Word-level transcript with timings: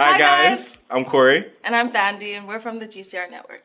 Hi, 0.00 0.12
Hi, 0.12 0.18
guys. 0.18 0.58
guys. 0.58 0.78
I'm 0.90 1.04
Corey. 1.04 1.44
And 1.62 1.76
I'm 1.76 1.90
Thandi, 1.90 2.34
and 2.34 2.48
we're 2.48 2.58
from 2.58 2.78
the 2.78 2.86
GCR 2.88 3.30
network. 3.30 3.60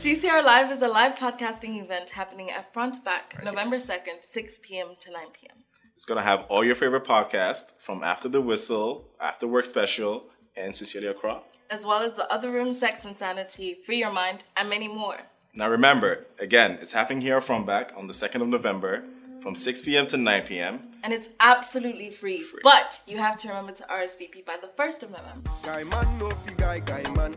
GCR 0.00 0.44
Live 0.44 0.70
is 0.70 0.82
a 0.82 0.88
live 0.88 1.16
podcasting 1.16 1.82
event 1.82 2.10
happening 2.10 2.50
at 2.50 2.72
Front 2.72 3.04
Back 3.04 3.42
November 3.44 3.76
2nd, 3.76 4.22
6 4.22 4.58
p.m. 4.62 4.94
to 5.00 5.10
9 5.12 5.22
p.m. 5.32 5.56
It's 5.96 6.04
gonna 6.04 6.22
have 6.22 6.44
all 6.48 6.62
your 6.64 6.76
favorite 6.76 7.04
podcasts 7.04 7.72
from 7.84 8.04
After 8.04 8.28
the 8.28 8.40
Whistle, 8.40 9.08
After 9.20 9.48
Work 9.48 9.64
Special, 9.66 10.26
and 10.56 10.74
Sincerely 10.74 11.08
Accra. 11.08 11.40
as 11.70 11.84
well 11.84 12.02
as 12.02 12.14
the 12.14 12.30
Other 12.32 12.52
Room, 12.52 12.68
Sex 12.72 13.04
and 13.04 13.16
Sanity, 13.18 13.76
Free 13.84 13.98
Your 13.98 14.12
Mind, 14.12 14.44
and 14.56 14.70
many 14.70 14.86
more. 14.86 15.18
Now 15.54 15.68
remember, 15.68 16.26
again, 16.38 16.78
it's 16.80 16.92
happening 16.92 17.20
here 17.20 17.40
from 17.40 17.66
back 17.66 17.92
on 17.96 18.06
the 18.06 18.12
2nd 18.14 18.42
of 18.42 18.48
November 18.48 19.02
from 19.42 19.54
6 19.54 19.82
p.m. 19.82 20.06
to 20.06 20.16
9 20.16 20.42
p.m. 20.46 20.80
And 21.02 21.12
it's 21.12 21.28
absolutely 21.40 22.10
free, 22.10 22.44
but 22.62 23.00
you 23.06 23.16
have 23.16 23.36
to 23.38 23.48
remember 23.48 23.72
to 23.72 23.82
RSVP 23.84 24.44
by 24.44 24.56
the 24.60 24.68
1st 24.78 25.04
of 25.04 25.10
November. 25.10 25.50
Guy 25.64 25.84
man, 25.84 26.18
no 26.18 26.30
fi 26.30 26.54
guy, 26.54 26.78
guy 26.80 27.10
man. 27.14 27.34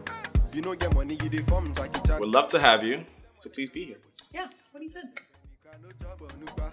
You 0.53 0.61
know 0.61 0.75
get 0.75 0.93
money, 0.93 1.17
you 1.23 1.39
from 1.43 1.73
Jackie 1.73 2.01
Chan. 2.05 2.19
We'd 2.19 2.29
love 2.29 2.49
to 2.49 2.59
have 2.59 2.83
you, 2.83 3.03
so 3.37 3.49
please 3.49 3.69
be 3.69 3.85
here. 3.85 3.97
Yeah, 4.33 4.47
what 4.71 4.79
do 4.81 4.85
you 4.85 4.91
think? 4.91 5.23
No 5.81 5.89
job 5.99 6.21
or 6.21 6.27
no 6.39 6.53
bar. 6.53 6.71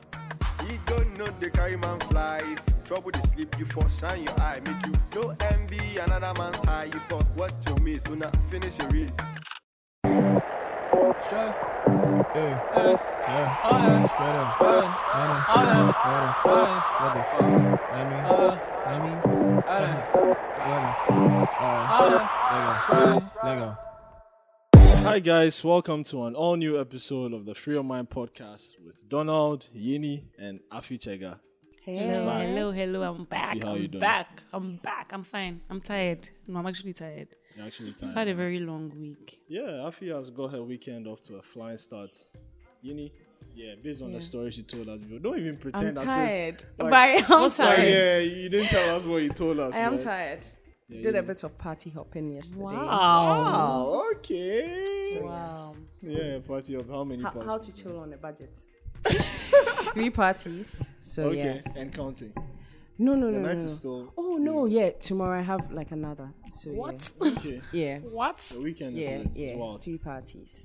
He 0.68 0.78
don't 0.84 1.16
know 1.16 1.24
the 1.24 1.48
carry 1.48 1.76
man 1.76 1.98
fly. 2.10 2.38
Trouble 2.84 3.10
the 3.10 3.23
sleep, 3.28 3.54
you 3.59 3.65
for 3.65 3.88
shine 3.98 4.24
your 4.24 4.38
eye. 4.40 4.59
Make 4.66 4.87
you 4.87 4.92
no 5.15 5.34
envy 5.52 5.98
another 5.98 6.34
man's 6.38 6.56
high. 6.66 6.84
You 6.84 7.01
fuck 7.09 7.24
what 7.38 7.54
you 7.66 7.82
miss, 7.82 8.02
so 8.02 8.15
now 8.15 8.30
finish 8.51 8.76
your 8.78 8.88
race. 8.88 9.16
Hi 25.02 25.18
guys, 25.18 25.62
welcome 25.62 26.02
to 26.04 26.24
an 26.24 26.34
all 26.34 26.56
new 26.56 26.80
episode 26.80 27.34
of 27.34 27.45
the 27.45 27.54
Free 27.54 27.74
Your 27.74 27.84
Mind 27.84 28.09
podcast 28.09 28.80
with 28.84 29.06
Donald, 29.09 29.68
Yiny, 29.74 30.24
and 30.38 30.60
Afi 30.73 30.98
Chega. 30.98 31.38
Hello, 31.84 32.26
back. 32.26 32.46
hello, 32.46 32.70
hello. 32.73 33.02
I'm 33.02 33.24
back. 33.24 33.64
I'm 33.64 33.86
back. 33.88 34.42
I'm 34.52 34.76
back. 34.76 35.10
I'm 35.12 35.23
fine. 35.23 35.60
I'm 35.70 35.80
tired. 35.80 36.28
No, 36.46 36.59
I'm 36.60 36.66
actually 36.66 36.92
tired. 36.92 37.28
You're 37.56 37.66
actually 37.66 37.95
I've 38.02 38.14
had 38.14 38.28
a 38.28 38.34
very 38.34 38.60
long 38.60 38.92
week. 39.00 39.40
Yeah, 39.48 39.62
Afi 39.88 40.14
has 40.14 40.30
got 40.30 40.50
her 40.52 40.62
weekend 40.62 41.06
off 41.06 41.22
to 41.22 41.37
a 41.37 41.42
flying 41.42 41.78
start. 41.78 42.14
Yiny, 42.82 43.12
yeah, 43.54 43.74
based 43.82 44.02
on 44.02 44.12
the 44.12 44.20
story 44.20 44.50
she 44.50 44.62
told 44.62 44.88
us 44.88 45.00
before. 45.00 45.18
Don't 45.18 45.38
even 45.38 45.54
pretend. 45.54 45.88
I'm 45.88 45.95
pretend 45.95 46.09
as 46.09 46.14
tired. 46.14 46.54
if. 46.54 46.76
but 46.76 46.92
I 46.92 47.06
am 47.06 47.40
Like, 47.42 47.54
tired. 47.56 47.88
yeah, 47.88 48.18
you 48.18 48.48
didn't 48.50 48.68
tell 48.68 48.96
us 48.96 49.04
what 49.06 49.22
you 49.22 49.30
told 49.30 49.59
us. 49.60 49.74
I 49.74 49.78
am 49.80 49.92
man. 49.92 50.00
tired. 50.00 50.46
Did 50.90 51.15
a 51.16 51.22
bit 51.22 51.42
of 51.44 51.56
party 51.56 51.90
hopping 51.90 52.32
yesterday. 52.32 52.62
Wow. 52.65 52.84
Wow, 52.87 54.02
okay. 54.16 55.20
Wow. 55.22 55.76
Yeah, 56.02 56.38
party 56.40 56.74
of 56.74 56.88
how 56.88 57.04
many 57.04 57.22
How, 57.22 57.30
parties? 57.30 57.48
how 57.50 57.59
to 57.59 57.76
chill 57.82 57.98
on 58.00 58.12
a 58.12 58.16
budget. 58.16 58.59
Three 59.95 60.10
parties. 60.10 60.93
So 61.01 61.24
Okay, 61.29 61.37
yes. 61.38 61.77
and 61.77 61.93
counting. 61.93 62.33
no, 62.99 63.15
no, 63.15 63.27
The 63.27 63.33
no, 63.33 63.38
no. 63.38 63.49
night 63.49 63.59
no. 63.59 63.65
is 63.65 63.77
still. 63.77 64.12
Oh 64.16 64.37
no, 64.37 64.66
yeah. 64.66 64.91
Tomorrow 64.91 65.38
I 65.38 65.43
have 65.43 65.71
like 65.72 65.91
another. 65.93 66.31
So 66.50 66.71
What? 66.72 67.12
Okay, 67.21 67.60
Yeah. 67.72 67.72
Yeah. 67.72 67.99
What? 67.99 68.38
the 68.38 68.61
weekend 68.61 68.99
is 68.99 69.06
Yeah. 69.06 69.16
lit. 69.19 69.27
It's 69.27 69.38
yeah. 69.38 69.56
wild. 69.56 69.83
Three 69.83 69.99
parties. 69.99 70.65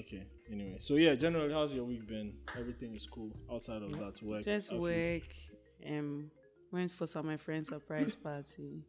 Okay. 0.00 0.22
Anyway, 0.52 0.76
so 0.78 0.94
yeah, 0.94 1.14
generally, 1.14 1.52
how's 1.52 1.72
your 1.72 1.84
week 1.84 2.06
been? 2.06 2.32
Everything 2.58 2.94
is 2.94 3.06
cool 3.06 3.30
outside 3.50 3.82
of 3.82 3.90
that 3.98 4.22
work. 4.22 4.44
Just 4.44 4.70
Afi? 4.72 4.78
work. 4.78 5.28
Um, 5.88 6.30
went 6.70 6.92
for 6.92 7.06
some 7.06 7.26
my 7.26 7.36
friend's 7.36 7.68
surprise 7.68 8.14
party. 8.22 8.84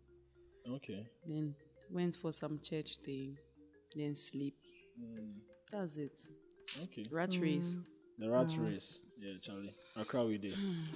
Okay. 0.70 1.08
Then 1.26 1.56
went 1.90 2.16
for 2.16 2.32
some 2.32 2.60
church 2.60 2.98
thing. 2.98 3.38
Then 3.96 4.14
sleep. 4.16 4.56
That's 5.72 5.97
it. 5.97 6.20
Okay. 6.84 7.06
Rat 7.12 7.36
race. 7.40 7.78
The 8.17 8.29
rat 8.29 8.47
mm. 8.47 8.72
race. 8.72 9.01
Yeah, 9.19 9.33
Charlie. 9.41 9.73
Accra 9.95 10.25
we 10.25 10.38
did. 10.38 10.53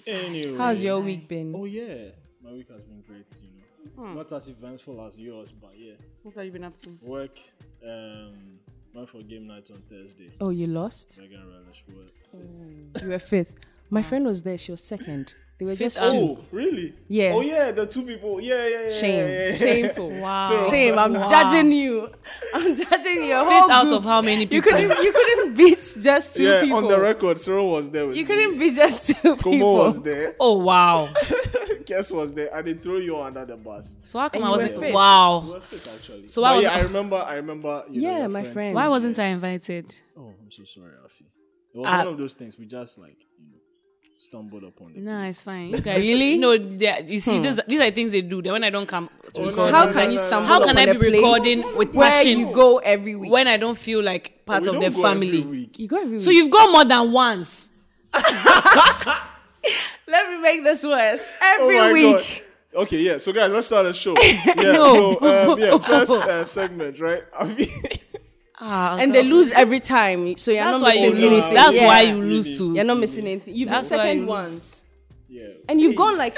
Anyway. 0.08 0.56
How's 0.58 0.84
your 0.84 1.00
week 1.00 1.28
been? 1.28 1.54
Oh 1.56 1.66
yeah, 1.66 2.10
my 2.44 2.52
week 2.52 2.70
has 2.72 2.84
been 2.84 3.02
great. 3.08 3.26
You 3.42 3.50
know, 3.96 4.10
hmm. 4.10 4.16
not 4.16 4.32
as 4.32 4.48
eventful 4.48 5.04
as 5.06 5.20
yours, 5.20 5.52
but 5.52 5.72
yeah, 5.76 5.94
What 6.22 6.36
have 6.36 6.46
you 6.46 6.52
been 6.52 6.64
up 6.64 6.78
to? 6.78 6.90
work. 7.04 7.38
Um, 7.84 8.60
went 8.94 9.10
for 9.10 9.22
game 9.24 9.48
night 9.48 9.70
on 9.72 9.82
Thursday. 9.90 10.32
Oh, 10.40 10.50
you 10.50 10.68
lost. 10.68 11.20
Vegan 11.20 11.48
relish 11.48 11.84
work. 11.88 12.14
Hmm. 12.32 13.04
You 13.04 13.10
were 13.10 13.20
fifth. 13.20 13.56
My 13.90 14.04
friend 14.04 14.26
was 14.26 14.44
there. 14.44 14.58
She 14.58 14.72
was 14.72 14.84
second. 14.84 15.34
They 15.62 15.66
were 15.66 15.76
just 15.76 16.00
Fifth 16.00 16.12
two. 16.12 16.18
Oh, 16.18 16.40
really? 16.52 16.96
Yeah. 17.08 17.34
Oh 17.36 17.42
yeah, 17.42 17.72
the 17.72 17.86
two 17.86 18.04
people. 18.04 18.42
Yeah, 18.42 18.68
yeah, 18.68 18.82
yeah. 18.82 18.90
Shame. 18.90 19.28
yeah, 19.28 19.46
yeah. 19.46 19.54
Shameful. 19.54 20.10
Wow. 20.22 20.68
Shame. 20.70 20.98
I'm 20.98 21.14
judging 21.30 21.72
you. 21.72 22.10
I'm 22.56 22.76
judging 22.76 23.24
you. 23.26 23.46
Fifth 23.46 23.70
out 23.70 23.92
of 23.92 24.04
how 24.04 24.24
many 24.24 24.42
You 24.42 24.48
people? 24.48 24.72
couldn't. 24.72 25.04
You 25.04 25.12
couldn't 25.12 25.31
beat 25.56 25.78
just 26.02 26.36
two 26.36 26.44
Yeah, 26.44 26.62
people. 26.62 26.78
on 26.78 26.88
the 26.88 27.00
record, 27.00 27.40
Cyril 27.40 27.72
was 27.72 27.90
there 27.90 28.08
with 28.08 28.16
You 28.18 28.24
me. 28.24 28.28
couldn't 28.28 28.60
beat 28.60 28.76
just 28.76 29.08
two 29.08 29.36
Como 29.38 29.52
people. 29.52 29.74
was 29.76 30.00
there. 30.02 30.36
Oh 30.40 30.58
wow. 30.58 31.12
Guess 31.86 32.12
was 32.12 32.34
there, 32.34 32.50
and 32.54 32.66
they 32.68 32.74
threw 32.74 33.00
you 33.00 33.20
under 33.20 33.44
the 33.46 33.58
bus. 33.58 33.98
So 34.04 34.20
how 34.20 34.30
come 34.30 34.42
And 34.44 34.48
I 34.48 34.52
wasn't? 34.52 34.80
fit. 34.80 34.94
Wow. 34.94 35.44
You 35.46 35.50
were 35.54 35.60
fit, 35.60 35.94
actually. 35.94 36.28
So 36.28 36.42
why 36.42 36.56
was 36.56 36.64
yeah, 36.64 36.78
it- 36.78 36.80
I 36.80 36.82
remember. 36.84 37.18
I 37.18 37.36
remember. 37.36 37.84
You 37.90 38.02
know, 38.02 38.10
Yeah, 38.10 38.20
your 38.20 38.30
my 38.30 38.44
friend. 38.44 38.76
Why 38.76 38.88
wasn't. 38.88 39.20
I 39.20 39.26
invited? 39.26 39.94
Oh, 40.18 40.34
I'm 40.42 40.52
so 40.52 40.64
sorry, 40.64 40.92
Afi. 41.06 41.22
It 41.74 41.78
was 41.78 41.88
Ah. 41.90 42.00
one 42.00 42.08
of 42.08 42.18
those 42.18 42.34
things 42.34 42.58
we 42.60 42.66
just 42.66 42.98
like 42.98 43.18
you 43.22 43.28
know 43.28 43.31
stumbled 44.22 44.64
upon. 44.64 44.94
The 44.94 45.00
No, 45.00 45.18
place. 45.20 45.32
it's 45.32 45.42
fine. 45.42 45.70
You 45.70 45.82
guys, 45.88 45.98
really? 46.00 46.38
No, 46.38 46.58
they- 46.58 47.06
you 47.08 47.20
see, 47.20 47.40
these, 47.40 47.60
these 47.68 47.80
are 47.80 47.92
things 47.92 48.12
they 48.12 48.22
do. 48.22 48.42
That 48.42 48.54
when 48.54 48.64
I 48.64 48.70
don't 48.70 48.86
come 48.88 49.10
to 49.34 49.42
Oh, 49.42 49.46
record, 49.46 49.72
How 49.74 49.92
can 49.92 50.12
you 50.12 50.18
stumble 50.18 50.46
How 50.48 50.60
can 50.60 50.78
upon 50.78 50.90
I 50.90 50.92
a 50.92 51.00
be 51.00 51.12
recording 51.12 51.76
with 51.78 51.94
where 51.94 52.10
passion 52.10 52.40
you 52.40 52.52
go 52.54 52.78
every 52.80 53.16
week? 53.16 53.32
when 53.32 53.48
I 53.48 53.58
don't 53.58 53.78
feel 53.78 54.04
like 54.04 54.46
part 54.46 54.68
of 54.68 54.74
the 54.76 54.80
go 54.80 54.86
every 54.86 55.02
family? 55.02 55.42
week. 55.42 55.80
you 55.80 55.88
go 55.88 55.98
every 55.98 56.12
week. 56.18 56.22
So 56.22 56.30
you've 56.30 56.52
gone 56.52 56.72
more 56.72 56.86
than 56.86 57.12
once. 57.12 57.70
Let 60.08 60.30
me 60.30 60.42
make 60.42 60.64
this 60.64 60.84
worse. 60.86 61.32
Oh 61.42 61.60
Every 61.62 61.78
my 61.78 61.94
week. 61.94 62.16
god. 62.74 62.82
Okay, 62.84 62.98
yeah. 63.00 63.18
So 63.18 63.32
guys, 63.34 63.52
let's 63.52 63.68
start 63.68 63.86
the 63.86 63.94
show. 63.94 64.16
Yeah. 64.22 64.74
So 64.74 65.52
um, 65.54 65.60
yeah, 65.60 65.78
first 65.78 66.12
uh, 66.12 66.44
segment, 66.46 67.00
right? 67.00 67.24
I 67.38 67.46
mean, 67.46 67.68
Ah, 68.64 68.98
And 69.00 69.14
they 69.14 69.24
lose 69.24 69.52
every 69.54 69.80
time. 69.80 70.38
So 70.38 70.52
you're 70.52 70.64
That's 70.64 70.80
not 70.82 70.94
missing 70.94 71.18
you 71.18 71.28
anything. 71.28 71.54
That's 71.56 71.78
Yeah. 71.78 71.88
why 71.88 72.02
you 72.02 72.22
lose 72.22 72.58
too. 72.58 72.74
You're 72.76 72.84
not 72.84 73.00
missing 73.00 73.26
anything. 73.26 73.56
You've 73.56 73.68
been 73.70 73.74
That's 73.74 73.90
why 73.92 73.98
second 73.98 74.20
you 74.20 74.26
once. 74.28 74.86
yeah. 75.28 75.48
And 75.68 75.82
you've 75.82 75.96
gone 75.96 76.18
like 76.18 76.38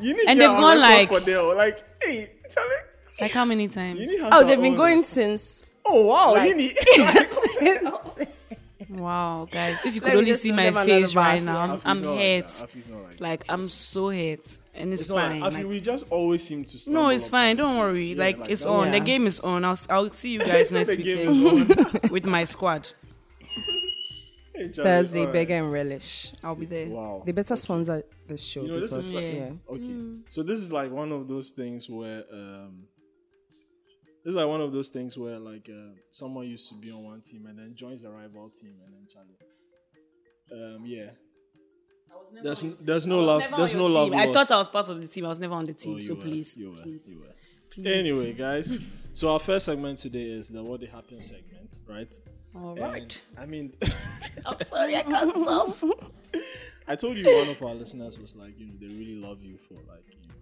You 0.00 0.14
need 0.16 0.26
And 0.28 0.40
to 0.40 0.46
they've 0.46 0.56
gone 0.58 0.80
like- 0.80 1.08
for 1.08 1.20
them. 1.20 1.56
Like, 1.56 1.82
hey, 2.02 2.28
Charlie, 2.48 2.74
Like 3.20 3.32
how 3.32 3.44
many 3.44 3.68
times? 3.68 4.00
Oh, 4.32 4.44
they've 4.46 4.60
been 4.60 4.76
going 4.76 5.04
since 5.04 5.64
Oh 5.84 6.06
wow, 6.06 6.32
like- 6.32 6.48
you 6.48 6.56
need. 6.56 6.76
since 7.28 8.18
Wow, 8.88 9.48
guys! 9.50 9.84
If 9.84 9.94
you 9.96 10.00
could 10.00 10.12
me 10.12 10.18
only 10.18 10.34
see 10.34 10.52
my 10.52 10.70
face 10.84 11.16
right 11.16 11.42
now, 11.42 11.58
I'm, 11.58 11.70
Afi's 11.70 11.82
I'm 11.86 12.02
not 12.02 12.10
like 12.14 12.20
hurt. 12.20 12.46
that. 12.48 12.68
Afi's 12.70 12.88
not 12.88 13.02
like, 13.02 13.20
Like 13.20 13.44
I'm 13.48 13.68
so 13.68 14.10
hurt, 14.10 14.46
and 14.74 14.92
it's, 14.92 15.02
It's 15.02 15.10
fine. 15.10 15.40
like, 15.40 15.52
Like- 15.54 15.66
we 15.66 15.80
just 15.80 16.06
always 16.10 16.42
seem 16.46 16.64
to. 16.64 16.90
no, 16.92 17.08
it's 17.08 17.26
fine. 17.26 17.56
Don't 17.56 17.76
worry. 17.78 18.12
Yeah, 18.12 18.18
like, 18.18 18.38
it's 18.48 18.64
on. 18.64 18.78
why. 18.86 18.90
The 18.90 19.00
game 19.00 19.26
is 19.26 19.40
on. 19.40 19.64
I'll 19.64 19.72
s- 19.72 19.88
I'll 19.90 20.10
see 20.12 20.30
you 20.34 20.38
guys 20.52 20.72
next 20.72 20.90
The 20.90 20.96
game 20.96 21.28
weekend 21.66 22.10
with 22.10 22.26
my 22.26 22.44
squad. 22.44 22.88
Hey, 24.54 24.70
Charlie, 24.70 24.88
Thursday, 24.90 25.18
alright. 25.20 25.32
Beggar 25.34 25.54
and 25.56 25.70
Relish. 25.70 26.32
I'll 26.42 26.54
be 26.54 26.64
there. 26.64 26.86
Wow. 26.86 27.22
They 27.26 27.32
better 27.32 27.54
sponsor 27.56 28.02
the 28.26 28.38
show. 28.38 28.62
You 28.62 28.68
know, 28.68 28.80
this 28.80 28.92
because, 28.92 29.08
is 29.08 29.14
like, 29.22 29.34
yeah. 29.34 29.50
okay. 29.68 30.18
So 30.30 30.42
this 30.42 30.60
is 30.60 30.72
like 30.72 30.90
one 30.90 31.12
of 31.12 31.28
those 31.28 31.50
things 31.50 31.90
where 31.90 32.24
um, 32.32 32.84
this 34.26 34.32
is 34.32 34.36
like 34.36 34.48
one 34.48 34.60
of 34.60 34.72
those 34.72 34.88
things 34.88 35.16
where 35.16 35.38
like 35.38 35.68
uh, 35.72 35.94
someone 36.10 36.48
used 36.48 36.68
to 36.68 36.74
be 36.74 36.90
on 36.90 37.04
one 37.04 37.20
team 37.20 37.46
and 37.46 37.56
then 37.56 37.76
joins 37.76 38.02
the 38.02 38.10
rival 38.10 38.50
team 38.50 38.74
and 38.84 38.92
then 38.92 39.06
Charlie. 39.08 40.74
Um, 40.74 40.82
yeah. 40.84 41.10
There's 42.42 42.62
there's 42.80 43.06
no 43.06 43.20
love. 43.20 43.44
There's 43.56 43.74
no 43.76 43.86
love. 43.86 44.12
I 44.12 44.32
thought 44.32 44.50
I 44.50 44.56
was 44.58 44.66
part 44.66 44.88
of 44.88 45.00
the 45.00 45.06
team. 45.06 45.26
I 45.26 45.28
was 45.28 45.38
never 45.38 45.54
on 45.54 45.64
the 45.64 45.72
Oh, 45.74 45.76
team. 45.76 45.94
you 45.94 46.02
so 46.02 46.14
were, 46.14 46.22
please, 46.22 46.56
you 46.56 46.72
were, 46.72 46.78
please, 46.82 47.14
you 47.14 47.20
were. 47.20 47.34
please. 47.70 47.86
Anyway, 47.86 48.32
guys. 48.32 48.82
So 49.12 49.32
our 49.32 49.38
first 49.38 49.66
segment 49.66 49.98
today 49.98 50.24
is 50.24 50.48
the 50.48 50.60
what 50.60 50.80
they 50.80 50.86
happen 50.86 51.20
segment, 51.20 51.82
right? 51.88 52.12
All 52.56 52.74
right. 52.74 53.22
And. 53.36 53.40
I 53.40 53.46
mean, 53.46 53.74
I'm 54.46 54.60
sorry, 54.64 54.96
I 54.96 55.02
can't 55.02 55.30
stop. 55.44 55.76
I 56.88 56.96
told 56.96 57.16
you 57.16 57.24
one 57.32 57.48
of 57.48 57.62
our 57.62 57.74
listeners 57.74 58.18
was 58.18 58.34
like, 58.34 58.58
you 58.58 58.66
know, 58.66 58.74
they 58.80 58.88
really 58.88 59.16
love 59.16 59.40
you 59.40 59.56
for 59.68 59.74
like, 59.74 60.04
you 60.08 60.28
know, 60.28 60.34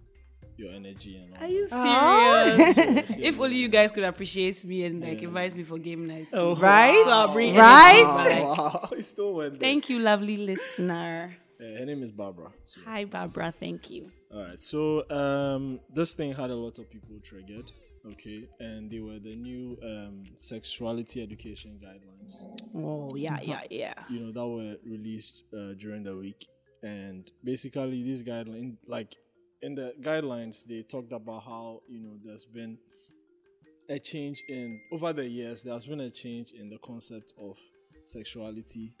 your 0.57 0.71
energy 0.71 1.17
and 1.17 1.33
all. 1.33 1.43
Are 1.43 1.47
you 1.47 1.67
that. 1.67 2.75
serious? 2.75 3.07
So, 3.15 3.21
if 3.21 3.39
only 3.39 3.57
you 3.57 3.67
guys 3.67 3.91
could 3.91 4.03
appreciate 4.03 4.63
me 4.65 4.83
and 4.85 5.01
like 5.01 5.21
Yeah. 5.21 5.27
invite 5.27 5.55
me 5.55 5.63
for 5.63 5.77
game 5.77 6.07
night. 6.07 6.29
Oh, 6.33 6.55
Right? 6.55 7.01
So 7.03 7.09
I'll 7.11 7.33
bring 7.33 7.55
Right? 7.55 8.05
energy. 8.29 8.41
Wow, 8.41 8.89
he 8.95 9.01
still 9.13 9.33
went 9.35 9.53
there. 9.53 9.59
Thank 9.59 9.89
you, 9.89 9.99
lovely 9.99 10.37
listener. 10.37 11.35
Uh, 11.57 11.79
her 11.79 11.85
name 11.85 12.03
is 12.03 12.11
Barbara. 12.11 12.51
So, 12.65 12.81
Hi, 12.83 13.05
Barbara. 13.05 13.49
Thank 13.49 13.89
you. 13.89 14.11
all 14.29 14.43
right. 14.43 14.59
So 14.59 15.09
um, 15.09 15.79
this 15.93 16.13
thing 16.13 16.33
had 16.33 16.49
a 16.49 16.55
lot 16.55 16.79
of 16.79 16.89
people 16.89 17.15
triggered. 17.23 17.71
Okay, 18.11 18.49
and 18.59 18.91
they 18.91 18.99
were 18.99 19.19
the 19.19 19.35
new 19.37 19.77
um, 19.81 20.25
sexuality 20.35 21.23
education 21.23 21.79
guidelines. 21.81 22.35
Oh, 22.75 23.09
yeah, 23.15 23.39
yeah, 23.41 23.61
yeah. 23.71 23.93
You 24.09 24.19
know 24.19 24.31
that 24.33 24.45
were 24.45 24.75
released 24.85 25.43
uh, 25.57 25.73
during 25.79 26.03
the 26.03 26.15
week. 26.17 26.45
and 26.83 27.31
basically 27.41 28.03
these 28.03 28.21
guidelines, 28.21 28.75
like 28.85 29.15
in 29.65 29.73
the 29.73 29.95
guidelines, 29.99 30.63
they 30.63 30.83
talked 30.83 31.11
about 31.11 31.43
how 31.43 31.81
you 31.89 31.99
know 31.99 32.17
there's 32.23 32.45
been 32.45 32.77
a 33.89 33.97
change 33.97 34.43
in 34.47 34.79
over 34.91 35.11
the 35.11 35.27
years. 35.27 35.63
There's 35.63 35.87
been 35.87 36.01
a 36.01 36.09
change 36.11 36.51
in 36.51 36.69
the 36.69 36.77
concept 36.77 37.33
of 37.41 37.57
sexuality, 38.05 38.93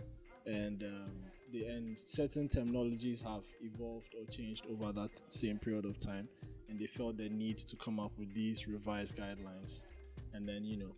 and 0.47 0.81
um, 0.83 1.11
the 1.51 1.65
and 1.65 1.99
certain 2.03 2.49
terminologies 2.49 3.23
have 3.23 3.43
evolved 3.61 4.15
or 4.19 4.25
changed 4.25 4.65
over 4.71 4.91
that 4.91 5.21
same 5.31 5.59
period 5.59 5.85
of 5.85 5.99
time, 5.99 6.27
and 6.67 6.79
they 6.79 6.87
felt 6.87 7.17
the 7.17 7.29
need 7.29 7.59
to 7.59 7.75
come 7.75 7.99
up 7.99 8.11
with 8.17 8.33
these 8.33 8.67
revised 8.67 9.15
guidelines, 9.15 9.85
and 10.33 10.49
then 10.49 10.65
you 10.65 10.77
know 10.77 10.95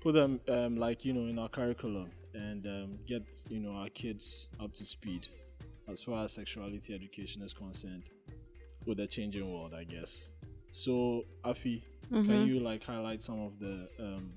put 0.00 0.14
them 0.14 0.40
um, 0.48 0.76
like 0.76 1.04
you 1.04 1.12
know 1.12 1.28
in 1.30 1.38
our 1.38 1.48
curriculum 1.48 2.10
and 2.34 2.66
um, 2.66 2.98
get 3.06 3.22
you 3.48 3.60
know 3.60 3.70
our 3.70 3.88
kids 3.90 4.48
up 4.60 4.72
to 4.72 4.84
speed 4.84 5.28
as 5.88 6.02
far 6.02 6.24
as 6.24 6.32
sexuality 6.32 6.92
education 6.92 7.40
is 7.42 7.54
concerned 7.54 8.10
with 8.88 8.98
the 8.98 9.06
changing 9.06 9.52
world 9.52 9.72
i 9.74 9.84
guess 9.84 10.30
so 10.70 11.22
afi 11.44 11.82
can 12.10 12.46
you 12.46 12.58
like 12.60 12.82
highlight 12.82 13.20
some 13.20 13.40
of 13.40 13.58
the 13.60 13.88
um, 14.00 14.32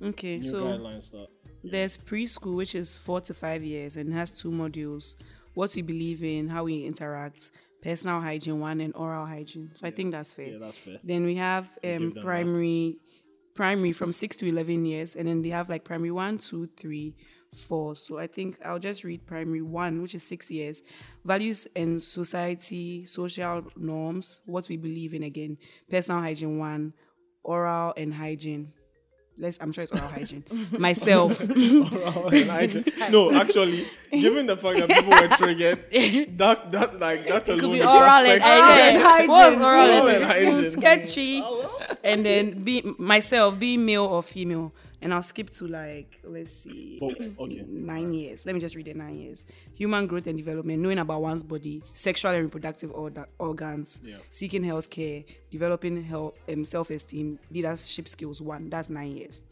Okay, 0.00 0.40
so 0.40 0.62
guidelines 0.64 1.10
that 1.10 1.26
there's 1.64 1.98
preschool, 1.98 2.54
which 2.54 2.74
is 2.76 2.96
four 2.96 3.20
to 3.22 3.34
five 3.34 3.64
years 3.64 3.96
and 3.96 4.12
has 4.14 4.30
two 4.30 4.50
modules 4.50 5.16
what 5.54 5.74
we 5.74 5.82
believe 5.82 6.22
in, 6.22 6.46
how 6.48 6.62
we 6.64 6.84
interact, 6.84 7.50
personal 7.82 8.20
hygiene 8.20 8.60
one, 8.60 8.80
and 8.80 8.94
oral 8.94 9.26
hygiene. 9.26 9.70
So 9.74 9.88
I 9.88 9.90
think 9.90 10.12
that's 10.12 10.32
fair. 10.32 10.46
yeah 10.48 10.58
that's 10.60 10.78
fair 10.78 10.98
Then 11.02 11.24
we 11.24 11.34
have 11.34 11.64
um, 11.82 11.90
them 11.98 12.10
that. 12.10 12.22
primary, 12.24 12.98
primary 13.54 13.92
from 13.92 14.12
six 14.12 14.36
to 14.36 14.46
eleven 14.46 14.84
years, 14.84 15.16
and 15.16 15.26
then 15.26 15.42
they 15.42 15.48
have 15.48 15.68
like 15.68 15.82
primary 15.82 16.12
one, 16.12 16.38
two, 16.38 16.68
three, 16.76 17.16
four. 17.54 17.96
So 17.96 18.18
I 18.18 18.26
think 18.26 18.58
I'll 18.64 18.78
just 18.78 19.04
read 19.04 19.26
primary 19.26 19.62
one, 19.62 20.02
which 20.02 20.14
is 20.14 20.22
six 20.22 20.50
years. 20.50 20.82
Values 21.24 21.66
and 21.74 22.02
society, 22.02 23.04
social 23.04 23.64
norms, 23.76 24.40
what 24.46 24.68
we 24.68 24.76
believe 24.76 25.14
in 25.14 25.22
again. 25.22 25.58
Personal 25.90 26.20
hygiene 26.22 26.58
one, 26.58 26.92
oral 27.42 27.94
and 27.96 28.12
hygiene. 28.14 28.72
Let's, 29.40 29.56
I'm 29.60 29.70
sure 29.70 29.84
it's 29.84 29.92
oral 29.92 30.08
hygiene. 30.08 30.44
Myself. 30.78 31.40
And 31.48 32.50
I 32.50 32.66
ju- 32.66 32.84
no, 33.10 33.32
actually, 33.32 33.86
given 34.10 34.46
the 34.46 34.56
fact 34.56 34.78
that 34.80 34.88
people 34.88 35.10
were 35.10 35.28
triggered, 35.36 35.78
that 36.38 36.72
that 36.72 36.98
like 36.98 37.26
that 37.28 37.48
alone 37.48 37.72
be 37.74 37.78
is 37.78 37.86
oral 37.86 38.02
and 38.26 38.42
hygiene. 38.42 39.28
What 39.28 39.52
was 39.52 39.62
oral 39.62 39.90
Oral 39.90 40.08
and 40.08 40.16
and 40.16 40.24
hygiene. 40.24 40.70
sketchy. 40.72 41.44
And 42.04 42.24
then 42.24 42.62
be 42.62 42.82
myself, 42.98 43.58
be 43.58 43.76
male 43.76 44.04
or 44.04 44.22
female. 44.22 44.72
And 45.00 45.14
I'll 45.14 45.22
skip 45.22 45.50
to 45.50 45.66
like 45.68 46.20
let's 46.24 46.52
see, 46.52 46.98
Oh, 47.00 47.10
okay. 47.10 47.64
nine 47.68 48.12
years. 48.12 48.44
Let 48.46 48.54
me 48.54 48.60
just 48.60 48.74
read 48.74 48.88
it. 48.88 48.96
Nine 48.96 49.16
years. 49.18 49.46
Human 49.74 50.06
growth 50.08 50.26
and 50.26 50.36
development, 50.36 50.80
knowing 50.82 50.98
about 50.98 51.22
one's 51.22 51.44
body, 51.44 51.82
sexual 51.92 52.32
and 52.32 52.42
reproductive 52.44 52.90
orda- 52.92 53.26
organs, 53.38 54.02
Yeah. 54.04 54.16
seeking 54.28 54.64
health 54.64 54.90
care, 54.90 55.22
developing 55.50 56.02
health, 56.02 56.34
um, 56.48 56.64
self-esteem, 56.64 57.38
leadership 57.50 58.08
skills. 58.08 58.40
One. 58.42 58.68
That's 58.70 58.90
nine 58.90 59.16
years. 59.16 59.44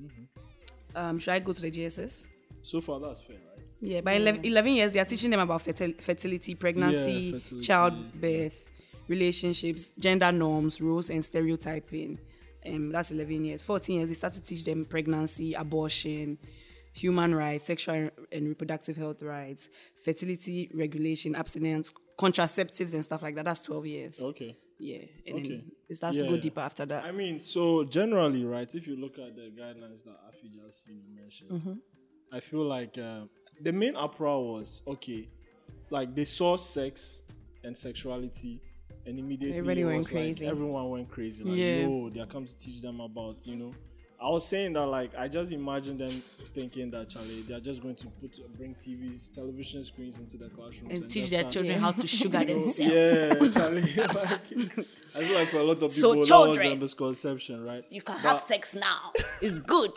Mm-hmm. 0.00 0.96
Um, 0.96 1.18
should 1.18 1.32
I 1.34 1.38
go 1.40 1.52
to 1.52 1.60
the 1.60 1.70
GSS? 1.70 2.26
So 2.62 2.80
far, 2.80 2.98
that's 2.98 3.20
fair, 3.20 3.36
right? 3.36 3.66
Yeah, 3.80 4.00
by 4.00 4.14
11, 4.14 4.44
11 4.44 4.72
years, 4.72 4.92
they 4.94 5.00
are 5.00 5.04
teaching 5.04 5.30
them 5.30 5.40
about 5.40 5.62
fertil- 5.62 6.00
fertility, 6.00 6.54
pregnancy, 6.54 7.32
fertility. 7.32 7.66
childbirth, 7.66 8.70
relationships, 9.08 9.92
gender 9.98 10.32
norms, 10.32 10.80
roles, 10.80 11.10
and 11.10 11.24
stereotyping. 11.24 12.18
Um, 12.66 12.90
that's 12.90 13.12
11 13.12 13.44
years. 13.44 13.64
14 13.64 13.96
years, 13.96 14.08
they 14.08 14.14
start 14.14 14.32
to 14.34 14.42
teach 14.42 14.64
them 14.64 14.84
pregnancy, 14.84 15.54
abortion, 15.54 16.38
human 16.92 17.34
rights, 17.34 17.66
sexual 17.66 18.08
and 18.32 18.48
reproductive 18.48 18.96
health 18.96 19.22
rights, 19.22 19.68
fertility 20.02 20.70
regulation, 20.74 21.34
abstinence, 21.36 21.92
contraceptives, 22.18 22.94
and 22.94 23.04
stuff 23.04 23.22
like 23.22 23.34
that. 23.36 23.44
That's 23.44 23.60
12 23.62 23.86
years. 23.86 24.22
Okay. 24.22 24.56
Yeah, 24.78 24.98
and 25.26 25.36
Okay. 25.36 25.48
then 25.48 25.72
it 25.88 25.94
starts 25.96 26.18
to 26.18 26.24
go 26.28 26.36
deeper 26.36 26.60
after 26.60 26.84
that. 26.86 27.04
I 27.04 27.12
mean, 27.12 27.40
so 27.40 27.84
generally, 27.84 28.44
right? 28.44 28.72
If 28.74 28.86
you 28.86 28.96
look 28.96 29.18
at 29.18 29.34
the 29.34 29.50
guidelines 29.58 30.04
that 30.04 30.16
Afi 30.28 30.50
just 30.64 30.88
mentioned, 31.14 31.50
Mm-hmm. 31.50 31.74
I 32.32 32.40
feel 32.40 32.64
like 32.64 32.98
uh, 32.98 33.22
the 33.62 33.72
main 33.72 33.94
uproar 33.96 34.52
was 34.54 34.82
okay, 34.86 35.28
like 35.90 36.14
they 36.14 36.24
saw 36.24 36.56
sex 36.56 37.22
and 37.64 37.74
sexuality, 37.76 38.60
and 39.06 39.18
immediately 39.18 39.56
Everybody 39.58 39.84
went 39.84 40.04
like 40.04 40.12
crazy. 40.12 40.46
everyone 40.46 40.90
went 40.90 41.08
crazy. 41.10 41.44
Like, 41.44 41.56
Yeah. 41.56 41.76
yo, 41.86 42.10
they 42.10 42.20
are 42.20 42.26
come 42.26 42.44
to 42.46 42.56
teach 42.56 42.82
them 42.82 43.00
about 43.00 43.46
you 43.46 43.56
know. 43.56 43.72
I 44.18 44.30
was 44.30 44.48
saying 44.48 44.72
that 44.72 44.86
like 44.86 45.10
I 45.16 45.28
just 45.28 45.52
imagine 45.52 45.98
them 45.98 46.22
thinking 46.54 46.90
that 46.92 47.10
Charlie, 47.10 47.42
they 47.42 47.52
are 47.52 47.60
just 47.60 47.82
going 47.82 47.94
to 47.96 48.06
put 48.08 48.38
bring 48.56 48.74
TVs, 48.74 49.30
television 49.30 49.82
screens 49.84 50.18
into 50.18 50.38
the 50.38 50.48
classrooms 50.48 51.00
and 51.00 51.10
teach 51.10 51.28
their 51.28 51.40
start- 51.40 51.52
children 51.52 51.78
how 51.80 51.92
to 51.92 52.06
sugar 52.20 52.42
themselves. 52.42 52.78
yeah, 52.94 53.48
Charlie. 53.50 53.82
Like, 53.96 54.78
I 55.14 55.20
feel 55.24 55.34
like 55.38 55.48
for 55.48 55.58
a 55.58 55.64
lot 55.64 55.72
of 55.72 55.78
people, 55.80 55.90
So 55.90 56.12
that 56.12 56.18
was 56.18 56.28
children, 56.28 56.72
a 56.72 56.76
misconception, 56.76 57.64
right? 57.66 57.84
You 57.90 58.00
can 58.00 58.18
have 58.20 58.38
sex 58.38 58.74
now. 58.74 59.12
It's 59.42 59.58
good. 59.58 59.92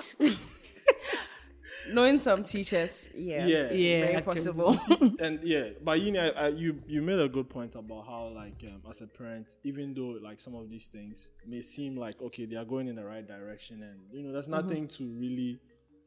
Knowing 1.93 2.19
some 2.19 2.43
teachers, 2.43 3.09
yeah, 3.15 3.45
Yeah. 3.45 3.71
Yeah, 3.71 4.01
very 4.01 4.15
actually. 4.15 4.53
possible. 4.53 4.75
and 5.19 5.39
yeah, 5.43 5.69
but 5.83 5.99
you 6.01 6.11
know, 6.11 6.31
I, 6.35 6.45
I, 6.45 6.47
you 6.49 6.81
you 6.87 7.01
made 7.01 7.19
a 7.19 7.27
good 7.29 7.49
point 7.49 7.75
about 7.75 8.05
how 8.05 8.27
like 8.27 8.63
um, 8.67 8.81
as 8.89 9.01
a 9.01 9.07
parent, 9.07 9.55
even 9.63 9.93
though 9.93 10.19
like 10.21 10.39
some 10.39 10.55
of 10.55 10.69
these 10.69 10.87
things 10.87 11.31
may 11.47 11.61
seem 11.61 11.95
like 11.97 12.21
okay, 12.21 12.45
they 12.45 12.55
are 12.55 12.65
going 12.65 12.87
in 12.87 12.95
the 12.95 13.05
right 13.05 13.25
direction, 13.27 13.81
and 13.83 13.99
you 14.11 14.23
know, 14.23 14.31
there's 14.31 14.47
mm-hmm. 14.47 14.67
nothing 14.67 14.87
to 14.87 15.03
really, 15.19 15.59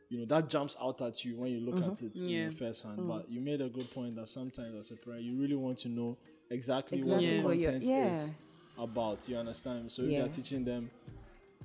you 0.09 0.19
know, 0.19 0.25
that 0.27 0.49
jumps 0.49 0.77
out 0.81 1.01
at 1.03 1.25
you 1.25 1.37
when 1.37 1.51
you 1.53 1.61
look 1.61 1.77
at 1.79 1.93
mm-hmm. 1.93 2.07
it 2.07 2.17
in 2.23 2.29
Yeah. 2.29 2.47
the 2.49 2.53
first 2.53 2.85
hand. 2.85 2.99
Mm. 2.99 3.09
But 3.09 3.31
you 3.31 3.41
made 3.41 3.61
a 3.61 3.69
good 3.69 3.91
point 3.93 4.15
that 4.17 4.29
sometimes 4.29 4.75
as 4.77 4.91
a 4.91 4.97
parent, 4.97 5.23
you 5.23 5.41
really 5.41 5.57
want 5.57 5.79
to 5.79 5.89
know 5.89 6.17
exactly, 6.51 6.99
Exactly 6.99 7.37
what 7.37 7.45
what 7.45 7.51
the 7.51 7.57
you're- 7.57 7.73
content 7.73 7.85
yeah. 7.91 8.11
is 8.11 8.35
about. 8.79 9.29
You 9.29 9.37
understand? 9.39 9.91
So 9.91 10.03
if 10.03 10.11
Yeah. 10.11 10.19
you're 10.19 10.29
teaching 10.29 10.65
them 10.65 10.91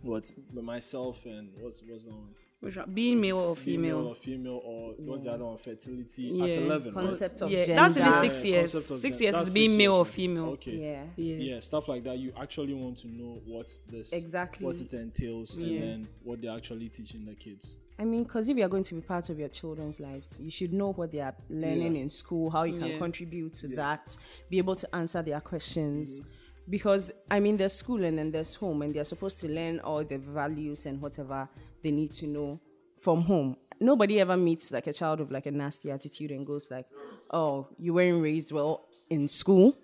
what 0.02 0.32
myself 0.54 1.26
and 1.26 1.50
what's 1.60 1.82
what's 1.84 2.06
that 2.06 2.12
one? 2.14 2.34
Which 2.60 2.76
one? 2.76 2.92
Being 2.92 3.22
male 3.22 3.38
or 3.38 3.56
female 3.56 3.98
female. 4.00 4.08
or 4.08 4.16
female 4.16 4.62
or 4.66 4.94
what's 4.98 5.24
the 5.26 5.32
other 5.32 5.46
one? 5.46 5.58
Fertility 5.58 6.42
at 6.42 6.50
Yeah. 6.50 6.56
eleven. 6.56 6.94
right? 6.94 7.08
Concept 7.08 7.42
of 7.42 7.52
yeah, 7.52 7.62
gender. 7.62 7.76
that's 7.76 7.98
even 7.98 8.12
six 8.14 8.44
years. 8.46 8.72
concept 8.74 9.00
Six 9.00 9.18
gender. 9.18 9.24
years 9.26 9.36
That's 9.36 9.48
is 9.50 9.54
being 9.54 9.78
male 9.78 9.94
or 9.94 10.06
female. 10.06 10.46
Okay. 10.52 10.72
yeah. 10.76 11.04
Yeah. 11.16 11.36
Yeah, 11.36 11.60
stuff 11.60 11.88
like 11.88 12.04
that. 12.06 12.18
You 12.18 12.34
actually 12.40 12.74
want 12.74 12.98
to 13.00 13.08
know 13.10 13.42
what 13.46 13.72
this 13.92 14.12
Exactly. 14.12 14.66
what 14.66 14.82
it 14.82 14.92
entails, 14.94 15.56
Yeah. 15.56 15.68
and 15.68 15.84
then 15.84 16.08
what 16.24 16.42
they're 16.42 16.56
actually 16.56 16.90
teaching 16.90 17.26
the 17.26 17.36
kids. 17.36 17.76
I 18.00 18.06
mean, 18.06 18.24
because 18.24 18.50
if 18.50 18.58
you 18.58 18.64
are 18.64 18.70
going 18.70 18.84
to 18.84 18.96
be 18.96 19.02
part 19.02 19.30
of 19.30 19.38
your 19.40 19.50
children's 19.50 20.00
lives, 20.00 20.40
you 20.42 20.50
should 20.52 20.74
know 20.74 20.94
what 20.94 21.12
they 21.12 21.20
are 21.22 21.36
learning 21.50 21.96
Yeah. 21.96 22.02
in 22.04 22.10
school, 22.10 22.50
how 22.50 22.64
you 22.64 22.78
can 22.80 22.90
Yeah. 22.90 22.98
contribute 22.98 23.54
to 23.54 23.68
that, 23.70 24.18
be 24.50 24.58
able 24.58 24.76
to 24.76 24.96
answer 24.96 25.22
their 25.22 25.42
questions. 25.42 26.22
Mm-hmm. 26.22 26.30
Because, 26.70 27.14
I 27.32 27.40
mean, 27.40 27.56
there's 27.58 27.72
school 27.74 28.04
and 28.04 28.18
then 28.18 28.30
there's 28.32 28.54
home, 28.56 28.82
and 28.82 28.94
they're 28.94 29.06
supposed 29.06 29.40
to 29.42 29.48
learn 29.48 29.80
all 29.80 30.04
the 30.04 30.18
values 30.18 30.86
and 30.86 31.02
whatever 31.02 31.48
they 31.84 31.92
need 31.92 32.14
to 32.14 32.28
know 32.28 32.60
from 33.00 33.22
home. 33.22 33.58
Nobody 33.80 34.20
ever 34.20 34.36
meets 34.36 34.72
like 34.72 34.88
a 34.88 34.94
child 34.94 35.20
with 35.20 35.32
like 35.32 35.46
a 35.46 35.52
nasty 35.52 35.92
attitude 35.92 36.32
and 36.32 36.46
goes 36.46 36.72
like, 36.72 36.88
"Oh, 37.32 37.68
you 37.78 37.94
weren't 37.94 38.22
raised 38.22 38.52
well 38.52 38.88
in 39.10 39.28
school." 39.28 39.78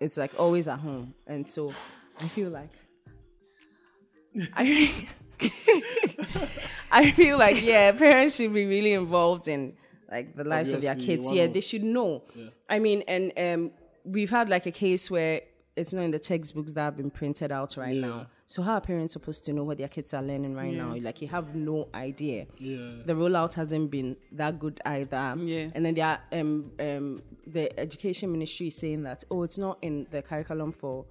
It's 0.00 0.16
like 0.16 0.38
always 0.38 0.68
at 0.68 0.78
home, 0.78 1.14
and 1.26 1.46
so 1.48 1.72
I 2.20 2.28
feel 2.28 2.50
like 2.50 2.70
I 4.54 5.06
I 6.90 7.10
feel 7.10 7.38
like 7.38 7.62
yeah, 7.62 7.92
parents 7.92 8.36
should 8.36 8.52
be 8.52 8.66
really 8.66 8.92
involved 8.92 9.48
in 9.48 9.74
like 10.10 10.34
the 10.34 10.44
lives 10.44 10.72
of 10.72 10.82
their 10.82 10.94
kids. 10.94 11.30
Yeah, 11.32 11.46
they 11.46 11.60
should 11.60 11.84
know. 11.84 12.24
I 12.68 12.78
mean, 12.78 13.02
and 13.08 13.32
um, 13.38 13.70
we've 14.04 14.30
had 14.30 14.48
like 14.48 14.66
a 14.66 14.70
case 14.70 15.10
where 15.10 15.40
it's 15.78 15.92
not 15.92 16.02
in 16.02 16.10
the 16.10 16.18
textbooks 16.18 16.72
that 16.74 16.82
have 16.82 16.96
been 16.96 17.10
printed 17.10 17.50
out 17.52 17.76
right 17.76 17.94
Yeah. 17.94 18.06
now. 18.08 18.26
So 18.46 18.62
how 18.62 18.74
are 18.74 18.80
parents 18.80 19.12
supposed 19.12 19.44
to 19.44 19.52
know 19.52 19.62
what 19.64 19.76
their 19.78 19.88
kids 19.88 20.14
are 20.14 20.22
learning 20.22 20.54
right 20.54 20.72
now? 20.72 20.94
Like 21.00 21.20
you 21.22 21.28
have 21.28 21.54
no 21.54 21.88
idea. 21.94 22.46
Yeah. 22.58 23.02
The 23.04 23.12
rollout 23.14 23.54
hasn't 23.54 23.90
been 23.90 24.16
that 24.32 24.58
good 24.58 24.80
either. 24.86 25.34
Yeah. 25.38 25.68
And 25.74 25.84
then 25.84 25.94
they 25.94 26.00
are, 26.00 26.18
um, 26.32 26.70
um, 26.80 27.22
the 27.46 27.78
education 27.78 28.32
ministry 28.32 28.68
is 28.68 28.76
saying 28.76 29.02
that 29.02 29.24
oh, 29.30 29.42
it's 29.42 29.58
not 29.58 29.78
in 29.82 30.06
the 30.10 30.22
curriculum 30.22 30.72
for 30.72 31.04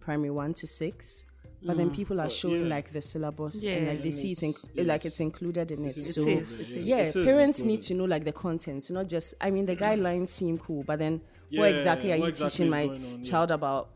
primary 0.00 0.30
one 0.30 0.54
to 0.54 0.66
six. 0.66 1.26
But 1.64 1.78
then 1.78 1.90
people 1.90 2.20
are 2.20 2.30
showing 2.30 2.62
yeah. 2.68 2.74
like 2.76 2.92
the 2.92 3.02
syllabus 3.02 3.64
Yeah. 3.64 3.72
and 3.72 3.88
like 3.88 3.98
they 4.02 4.04
And 4.10 4.12
see 4.14 4.30
it 4.32 4.42
it's- 4.42 4.64
in, 4.76 4.86
like 4.86 5.04
it's 5.04 5.18
included 5.18 5.72
in 5.72 5.84
it. 5.84 5.96
It's 5.96 6.14
so 6.14 6.20
is, 6.28 6.54
it 6.54 6.68
is. 6.68 6.76
yeah, 6.76 6.98
It 6.98 7.16
is 7.16 7.24
parents 7.26 7.64
need 7.64 7.80
to 7.82 7.94
know 7.94 8.04
like 8.04 8.24
the 8.24 8.32
contents, 8.32 8.90
not 8.92 9.08
just. 9.08 9.34
I 9.40 9.50
mean, 9.50 9.66
the 9.66 9.74
guidelines 9.74 10.28
seem 10.28 10.58
cool, 10.58 10.84
but 10.84 11.00
then 11.00 11.20
what 11.52 11.72
exactly 11.74 12.12
are 12.12 12.18
what 12.18 12.26
you 12.26 12.28
exactly 12.28 12.66
teaching 12.66 12.70
my 12.70 12.84
on, 12.86 13.02
yeah. 13.16 13.22
child 13.30 13.50
about 13.50 13.88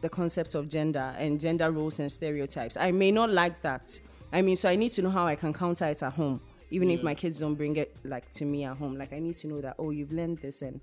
the 0.00 0.08
concept 0.08 0.54
of 0.54 0.68
gender 0.68 1.14
and 1.18 1.40
gender 1.40 1.70
roles 1.70 1.98
and 1.98 2.10
stereotypes? 2.10 2.76
I 2.76 2.90
may 2.90 3.10
not 3.10 3.30
like 3.30 3.62
that. 3.62 3.98
I 4.32 4.42
mean, 4.42 4.56
so 4.56 4.68
I 4.68 4.76
need 4.76 4.90
to 4.90 5.02
know 5.02 5.10
how 5.10 5.26
I 5.26 5.34
can 5.34 5.52
counter 5.52 5.86
it 5.86 6.02
at 6.02 6.12
home, 6.12 6.40
even 6.70 6.90
if 6.90 7.02
my 7.02 7.14
kids 7.14 7.40
don't 7.40 7.54
bring 7.54 7.76
it 7.76 7.96
like 8.04 8.30
to 8.32 8.44
me 8.44 8.64
at 8.64 8.76
home. 8.76 8.96
Like 8.96 9.12
I 9.12 9.18
need 9.18 9.34
to 9.34 9.48
know 9.48 9.60
that 9.60 9.76
oh, 9.78 9.90
you've 9.90 10.12
learned 10.12 10.38
this, 10.38 10.62
and 10.62 10.80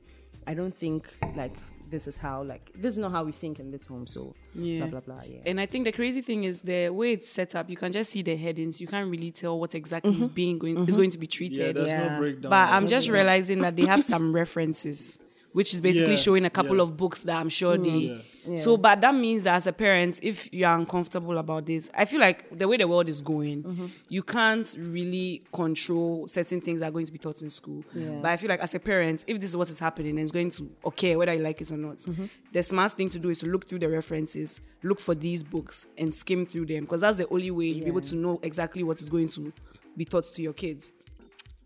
I 0.47 0.53
don't 0.53 0.73
think 0.73 1.15
like 1.35 1.55
this 1.89 2.07
is 2.07 2.17
how 2.17 2.43
like 2.43 2.71
this 2.75 2.93
is 2.93 2.97
not 2.97 3.11
how 3.11 3.23
we 3.23 3.31
think 3.31 3.59
in 3.59 3.71
this 3.71 3.85
home. 3.85 4.07
So 4.07 4.33
Yeah. 4.53 4.79
blah 4.79 4.87
blah 4.87 4.99
blah. 5.01 5.23
Yeah. 5.27 5.41
And 5.45 5.61
I 5.61 5.65
think 5.65 5.85
the 5.85 5.91
crazy 5.91 6.21
thing 6.21 6.43
is 6.43 6.63
the 6.63 6.89
way 6.89 7.13
it's 7.13 7.31
set 7.31 7.55
up. 7.55 7.69
You 7.69 7.77
can 7.77 7.91
just 7.91 8.11
see 8.11 8.23
the 8.23 8.35
headings. 8.35 8.81
You 8.81 8.87
can't 8.87 9.09
really 9.09 9.31
tell 9.31 9.59
what 9.59 9.75
exactly 9.75 10.15
is 10.17 10.27
mm-hmm. 10.27 10.33
being 10.33 10.59
going 10.59 10.77
is 10.77 10.81
mm-hmm. 10.81 10.95
going 10.95 11.09
to 11.11 11.17
be 11.19 11.27
treated. 11.27 11.57
Yeah, 11.57 11.63
treated. 11.65 11.75
there's 11.77 11.89
Yeah. 11.89 12.13
no 12.13 12.19
breakdown. 12.19 12.49
but 12.49 12.69
I'm 12.73 12.87
just 12.87 13.09
realizing 13.09 13.59
that 13.61 13.75
they 13.75 13.85
have 13.85 14.03
some 14.03 14.33
references 14.33 15.19
which 15.51 15.73
is 15.73 15.79
basically 15.79 16.15
Yeah, 16.15 16.19
showing 16.19 16.43
a 16.43 16.49
couple 16.49 16.75
yeah. 16.77 16.83
of 16.83 16.97
books 16.97 17.23
that 17.23 17.37
I'm 17.37 17.49
sure 17.49 17.77
they. 17.77 17.89
Yeah. 17.89 18.17
So, 18.55 18.77
but 18.77 19.01
that 19.01 19.15
means 19.15 19.43
that 19.43 19.55
as 19.55 19.67
a 19.67 19.73
parent, 19.73 20.19
if 20.21 20.53
you 20.53 20.65
are 20.65 20.77
uncomfortable 20.77 21.37
about 21.37 21.65
this, 21.65 21.89
I 21.95 22.05
feel 22.05 22.19
like 22.19 22.55
the 22.57 22.67
way 22.67 22.77
the 22.77 22.87
world 22.87 23.09
is 23.09 23.21
going, 23.21 23.63
Mm-hmm. 23.63 23.85
you 24.09 24.21
can't 24.23 24.75
really 24.79 25.43
control 25.51 26.27
certain 26.27 26.61
things 26.61 26.79
that 26.81 26.89
are 26.89 26.91
going 26.91 27.05
to 27.05 27.11
be 27.11 27.17
taught 27.17 27.41
in 27.41 27.49
school. 27.49 27.83
But 27.93 28.25
I 28.31 28.37
feel 28.37 28.49
like 28.49 28.59
as 28.59 28.75
a 28.75 28.79
parent, 28.79 29.23
if 29.27 29.39
this 29.39 29.49
is 29.49 29.57
what 29.57 29.69
is 29.69 29.79
happening 29.79 30.11
and 30.11 30.19
it's 30.19 30.31
going 30.31 30.49
to 30.51 30.69
okay 30.85 31.15
whether 31.15 31.33
you 31.33 31.41
like 31.41 31.59
it 31.61 31.71
or 31.71 31.77
not, 31.77 31.97
Mm-hmm. 31.97 32.25
the 32.51 32.61
smart 32.63 32.91
thing 32.93 33.09
to 33.09 33.19
do 33.19 33.29
is 33.29 33.39
to 33.39 33.47
look 33.47 33.67
through 33.67 33.79
the 33.79 33.89
references, 33.89 34.61
look 34.83 34.99
for 34.99 35.15
these 35.15 35.43
books, 35.43 35.87
and 35.97 36.13
skim 36.13 36.45
through 36.45 36.65
them 36.67 36.81
because 36.85 37.01
that's 37.01 37.17
the 37.17 37.27
only 37.33 37.49
way 37.51 37.65
you'll 37.65 37.85
be 37.85 37.91
able 37.91 38.01
to 38.01 38.15
know 38.15 38.39
exactly 38.43 38.83
what 38.83 38.99
is 38.99 39.09
going 39.09 39.27
to 39.29 39.51
be 39.97 40.05
taught 40.05 40.25
to 40.25 40.41
your 40.41 40.53
kids. 40.53 40.91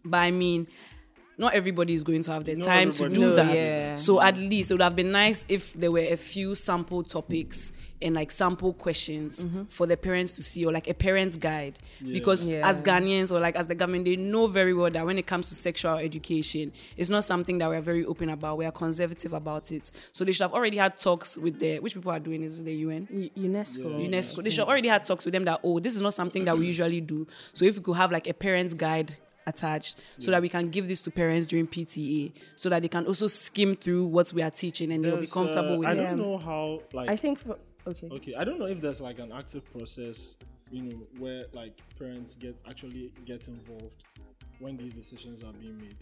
But 0.05 0.19
I 0.19 0.31
mean, 0.31 0.67
not 1.39 1.53
everybody 1.53 1.93
is 1.93 2.03
going 2.03 2.21
to 2.21 2.31
have 2.33 2.43
the 2.43 2.55
Not 2.55 2.65
time 2.65 2.91
to 2.91 3.09
do 3.09 3.19
No, 3.21 3.35
that. 3.35 3.55
yeah. 3.55 3.95
So 3.95 4.21
at 4.21 4.37
least 4.37 4.69
it 4.69 4.73
would 4.73 4.81
have 4.81 4.95
been 4.95 5.11
nice 5.11 5.45
if 5.47 5.73
there 5.73 5.89
were 5.91 5.99
a 5.99 6.17
few 6.17 6.53
sample 6.53 7.01
topics 7.01 7.71
and 8.01 8.15
like 8.15 8.29
sample 8.31 8.73
questions 8.73 9.45
mm-hmm. 9.45 9.63
for 9.65 9.85
the 9.87 9.95
parents 9.97 10.35
to 10.35 10.43
see 10.43 10.65
or 10.65 10.71
like 10.71 10.87
a 10.89 10.93
parent's 10.93 11.37
guide. 11.37 11.79
Because 12.01 12.47
Yeah. 12.49 12.67
as 12.67 12.81
Ghanaians 12.81 13.31
or 13.31 13.39
like 13.39 13.55
as 13.55 13.67
the 13.67 13.75
government, 13.75 14.03
they 14.05 14.15
know 14.17 14.47
very 14.47 14.73
well 14.73 14.89
that 14.91 15.05
when 15.05 15.17
it 15.17 15.27
comes 15.27 15.47
to 15.49 15.55
sexual 15.55 15.95
education, 15.95 16.71
it's 16.97 17.09
not 17.09 17.23
something 17.23 17.57
that 17.59 17.69
we're 17.69 17.81
very 17.81 18.05
open 18.05 18.29
about. 18.29 18.57
We 18.57 18.65
are 18.65 18.71
conservative 18.71 19.31
about 19.33 19.71
it. 19.71 19.91
So 20.11 20.23
they 20.25 20.33
should 20.33 20.43
have 20.43 20.53
already 20.53 20.77
had 20.77 20.97
talks 20.99 21.37
with 21.37 21.59
the 21.59 21.79
which 21.79 21.93
people 21.93 22.11
are 22.11 22.19
doing 22.19 22.43
is 22.43 22.59
it 22.61 22.65
the 22.65 22.73
UN? 22.75 23.07
U- 23.11 23.49
UNESCO. 23.49 24.07
UNESCO. 24.09 24.43
They 24.43 24.49
should 24.49 24.59
have 24.59 24.69
already 24.69 24.89
had 24.89 25.05
talks 25.05 25.23
with 25.25 25.33
them 25.33 25.45
that 25.45 25.61
oh, 25.63 25.79
this 25.79 25.95
is 25.95 26.01
not 26.01 26.13
something 26.13 26.43
that 26.45 26.57
we 26.57 26.67
usually 26.67 27.01
do. 27.01 27.27
So 27.53 27.63
if 27.65 27.77
we 27.77 27.81
could 27.83 27.95
have 27.97 28.11
like 28.11 28.27
a 28.27 28.33
parent's 28.33 28.73
guide 28.73 29.15
attached, 29.49 29.97
so 30.17 30.31
that 30.31 30.41
we 30.41 30.49
can 30.49 30.69
give 30.69 30.87
this 30.87 31.01
to 31.03 31.11
parents 31.11 31.45
during 31.47 31.67
PTA, 31.67 32.31
so 32.55 32.69
that 32.69 32.81
they 32.81 32.87
can 32.87 33.05
also 33.05 33.27
skim 33.27 33.75
through 33.75 34.05
what 34.05 34.31
we 34.33 34.41
are 34.41 34.51
teaching 34.51 34.91
and 34.93 35.03
they'll 35.03 35.19
be 35.19 35.27
comfortable 35.27 35.73
uh, 35.73 35.77
with 35.79 35.89
it. 35.89 35.99
I 35.99 36.03
it. 36.03 36.07
don't 36.07 36.19
know 36.19 36.37
how 36.37 36.81
like 36.93 37.09
I 37.09 37.15
think. 37.15 37.39
For, 37.39 37.57
okay. 37.87 38.09
okay 38.11 38.35
i 38.35 38.43
don't 38.43 38.59
know 38.59 38.65
if 38.67 38.81
there's 38.81 39.01
like 39.01 39.19
an 39.19 39.31
active 39.31 39.63
process 39.71 40.35
you 40.69 40.83
know 40.83 40.97
where 41.17 41.45
like 41.53 41.73
parents 41.97 42.35
get 42.35 42.55
actually 42.69 43.11
get 43.25 43.47
involved 43.47 44.03
when 44.59 44.77
these 44.77 44.93
decisions 44.93 45.43
are 45.43 45.53
being 45.53 45.77
made 45.77 45.95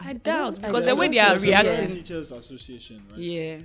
I 0.00 0.12
doubt 0.12 0.60
because 0.60 0.86
the 0.86 0.94
way 0.96 1.08
they 1.08 1.18
are 1.18 1.36
so, 1.36 1.48
yeah. 1.50 1.62
Parent 1.62 1.78
reacting, 1.78 1.96
teachers 1.96 2.32
association 2.32 3.02
right 3.10 3.18
yeah. 3.18 3.58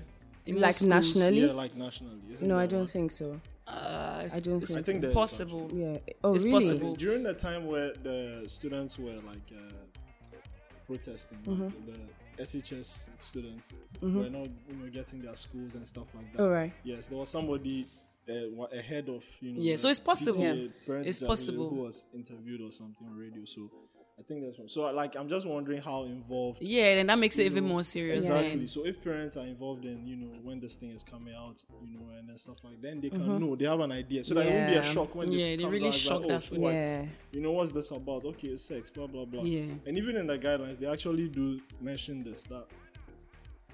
In 0.46 0.60
Like 0.60 0.74
schools, 0.76 0.90
nationally? 0.90 1.46
yeah 1.46 1.52
like 1.52 1.76
nationally 1.76 2.22
isn't 2.32 2.48
No, 2.48 2.58
I 2.58 2.66
don't 2.66 2.82
one? 2.82 2.88
think 2.88 3.12
so. 3.12 3.40
Uh, 3.68 4.22
it's, 4.26 4.36
I 4.36 4.40
don't 4.40 4.62
it's 4.62 4.74
think 4.74 4.80
I 4.80 4.92
think 4.92 5.04
so. 5.06 5.14
possible. 5.14 5.70
Yeah. 5.74 5.98
Oh, 6.24 6.36
It's 6.36 6.44
really? 6.46 6.60
possible. 6.62 6.96
during 6.96 7.24
the 7.24 7.34
time 7.34 7.66
where 7.66 7.94
the 8.04 8.44
students 8.48 9.00
were 9.00 9.16
like 9.26 9.48
uh, 9.56 9.72
protesting 10.88 11.38
Mm-hmm. 11.40 11.64
like 11.64 11.86
the 12.38 12.44
shs 12.44 13.10
students 13.20 13.78
were 14.02 14.10
not 14.10 14.48
you 14.70 14.76
know 14.80 14.90
getting 14.92 15.22
their 15.22 15.36
schools 15.36 15.76
and 15.76 15.86
stuff 15.88 16.08
like 16.16 16.32
that 16.34 16.42
All 16.42 16.50
right. 16.50 16.74
yes 16.84 17.10
there 17.10 17.18
was 17.20 17.30
somebody 17.30 17.86
uh, 18.28 18.64
ahead 18.76 19.08
of 19.10 19.24
you 19.40 19.54
know 19.54 19.62
Yeah, 19.62 19.76
so 19.76 19.90
it's 19.90 20.00
possible. 20.00 20.40
PTA 20.40 20.72
parents 20.86 21.10
It's 21.10 21.20
possible. 21.20 21.70
who 21.70 21.76
was 21.84 22.08
interviewed 22.14 22.62
or 22.62 22.72
something 22.72 23.08
on 23.08 23.18
radio 23.18 23.46
so 23.46 23.70
i 24.20 24.22
think 24.22 24.44
that's 24.44 24.60
one 24.60 24.68
so 24.68 24.84
like 24.92 25.16
i'm 25.16 25.28
just 25.28 25.48
wondering 25.48 25.82
how 25.82 26.04
involved 26.04 26.62
Yeah, 26.62 26.96
then 26.96 27.08
that 27.08 27.18
makes 27.20 27.38
it 27.40 27.44
you 27.44 27.52
even 27.52 27.66
more 27.66 27.84
serious. 27.84 28.26
Exactly. 28.26 28.56
then. 28.58 28.68
So 28.68 28.86
if 28.86 29.04
parents 29.04 29.38
are 29.38 29.46
involved 29.46 29.86
in, 29.86 30.06
you 30.08 30.16
know, 30.16 30.32
when 30.44 30.60
this 30.60 30.78
thing 30.78 30.92
is 30.92 31.04
coming 31.04 31.34
out, 31.34 31.64
you 31.84 31.98
know, 31.98 32.06
and 32.18 32.40
stuff 32.40 32.58
like, 32.64 32.82
then 32.82 33.02
they 33.02 33.10
can 33.10 33.40
know 33.40 33.56
they 33.56 33.66
have 33.66 33.80
an 33.80 33.92
idea, 33.92 34.24
so 34.24 34.34
that 34.36 34.46
it 34.46 34.54
won't 34.54 34.68
be 34.68 34.74
a 34.76 34.82
Mm-hmm. 34.82 34.94
Shock 34.94 35.16
when 35.16 35.32
Yeah, 35.32 35.56
they 35.56 35.66
really 35.66 35.88
out, 35.88 35.94
shocked 35.94 36.26
like, 36.26 36.32
oh, 36.32 36.36
with 36.36 36.60
what? 36.60 36.74
Yeah. 36.74 37.06
You 37.32 37.42
know, 37.42 37.52
what's 37.52 37.72
this 37.72 37.92
about? 37.92 38.26
Okay, 38.26 38.50
it's 38.50 38.64
sex, 38.64 38.90
blah 38.90 39.08
blah 39.08 39.26
blah. 39.26 39.44
Yeah. 39.44 39.74
And 39.86 39.98
even 39.98 40.16
in 40.16 40.28
the 40.28 40.38
guidelines, 40.38 40.80
they 40.80 40.88
actually 40.88 41.28
do 41.30 41.60
mention 41.82 42.24
this 42.24 42.44
that 42.46 42.66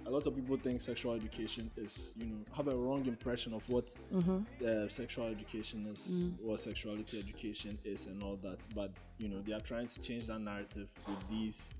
a 0.09 0.11
lot 0.11 0.25
of 0.25 0.35
people 0.35 0.57
think 0.57 0.81
sexual 0.81 1.13
education 1.13 1.69
is, 1.77 2.15
you 2.17 2.25
know, 2.25 2.37
have 2.57 2.67
a 2.67 2.75
wrong 2.75 3.05
impression 3.05 3.53
of 3.53 3.67
what 3.69 3.93
Mm-hmm. 4.13 4.39
uh, 4.67 4.89
sexual 4.89 5.27
education 5.27 5.85
is, 5.85 6.19
Mm. 6.19 6.41
what 6.41 6.59
sexuality 6.59 7.19
education 7.19 7.77
is, 7.83 8.07
and 8.07 8.23
all 8.23 8.37
that. 8.41 8.67
But 8.75 8.91
you 9.19 9.29
know, 9.29 9.41
they 9.45 9.53
are 9.53 9.61
trying 9.61 9.87
to 9.87 10.01
change 10.01 10.25
that 10.27 10.39
narrative 10.39 10.89
with 11.07 11.29
these 11.29 11.73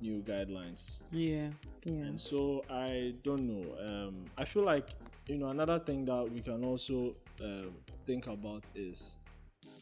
new 0.00 0.22
guidelines. 0.22 1.00
Yeah. 1.12 1.50
Yeah. 1.84 2.06
And 2.08 2.20
so 2.20 2.62
I 2.70 3.14
don't 3.22 3.46
know. 3.46 3.64
Um, 3.88 4.24
I 4.38 4.44
feel 4.44 4.64
like 4.64 4.88
you 5.28 5.36
know 5.38 5.48
another 5.48 5.78
thing 5.78 6.04
that 6.06 6.30
we 6.32 6.40
can 6.40 6.64
also 6.64 7.14
um, 7.42 7.72
think 8.06 8.26
about 8.26 8.70
is 8.74 9.18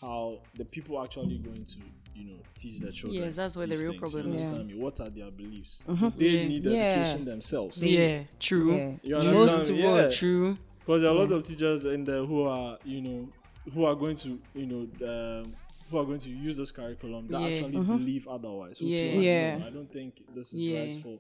how 0.00 0.40
the 0.56 0.64
people 0.64 1.00
actually 1.02 1.38
going 1.38 1.64
to 1.64 1.78
you 2.14 2.24
know 2.26 2.36
teach 2.54 2.78
their 2.80 2.92
children. 2.92 3.22
Yes, 3.24 3.36
that's 3.36 3.56
where 3.56 3.66
the 3.66 3.76
real 3.76 3.90
things, 3.92 3.98
problem 4.00 4.28
you 4.28 4.34
is. 4.34 4.42
understand 4.42 4.68
me? 4.70 4.74
What 4.82 5.00
are 5.00 5.10
their 5.10 5.30
beliefs? 5.30 5.82
Do 5.86 6.12
They 6.16 6.26
Yeah. 6.28 6.48
need 6.48 6.64
Yeah. 6.64 6.72
education 6.72 7.24
themselves. 7.24 7.82
Yeah. 7.84 8.22
True. 8.38 8.74
Yeah. 8.76 8.92
You 9.02 9.14
Most 9.16 9.54
understand? 9.54 9.68
would. 9.70 9.78
Yeah. 10.04 10.08
True. 10.10 10.58
Because 10.78 11.02
there 11.02 11.10
are 11.10 11.14
a 11.16 11.18
lot 11.18 11.32
of 11.32 11.44
teachers 11.44 11.84
in 11.86 12.04
there 12.04 12.24
who 12.24 12.42
are, 12.42 12.78
you 12.84 13.00
know, 13.00 13.28
who 13.72 13.84
are 13.84 13.94
going 13.94 14.16
to, 14.16 14.38
you 14.54 14.66
know, 14.66 15.40
um, 15.42 15.52
who 15.90 15.98
are 15.98 16.04
going 16.04 16.18
to 16.20 16.28
use 16.30 16.56
this 16.56 16.70
curriculum 16.70 17.26
that 17.28 17.40
Yeah. 17.40 17.46
actually 17.48 17.72
believe 17.84 18.28
otherwise. 18.28 18.78
Who 18.78 18.86
feel 18.86 18.94
Yeah. 18.94 19.14
like, 19.16 19.24
Yeah. 19.24 19.58
"No, 19.58 19.66
I 19.66 19.70
don't 19.70 19.90
think 19.90 20.22
this 20.34 20.52
is 20.52 20.60
Yeah. 20.60 20.80
right 20.80 20.94
for 20.94 21.18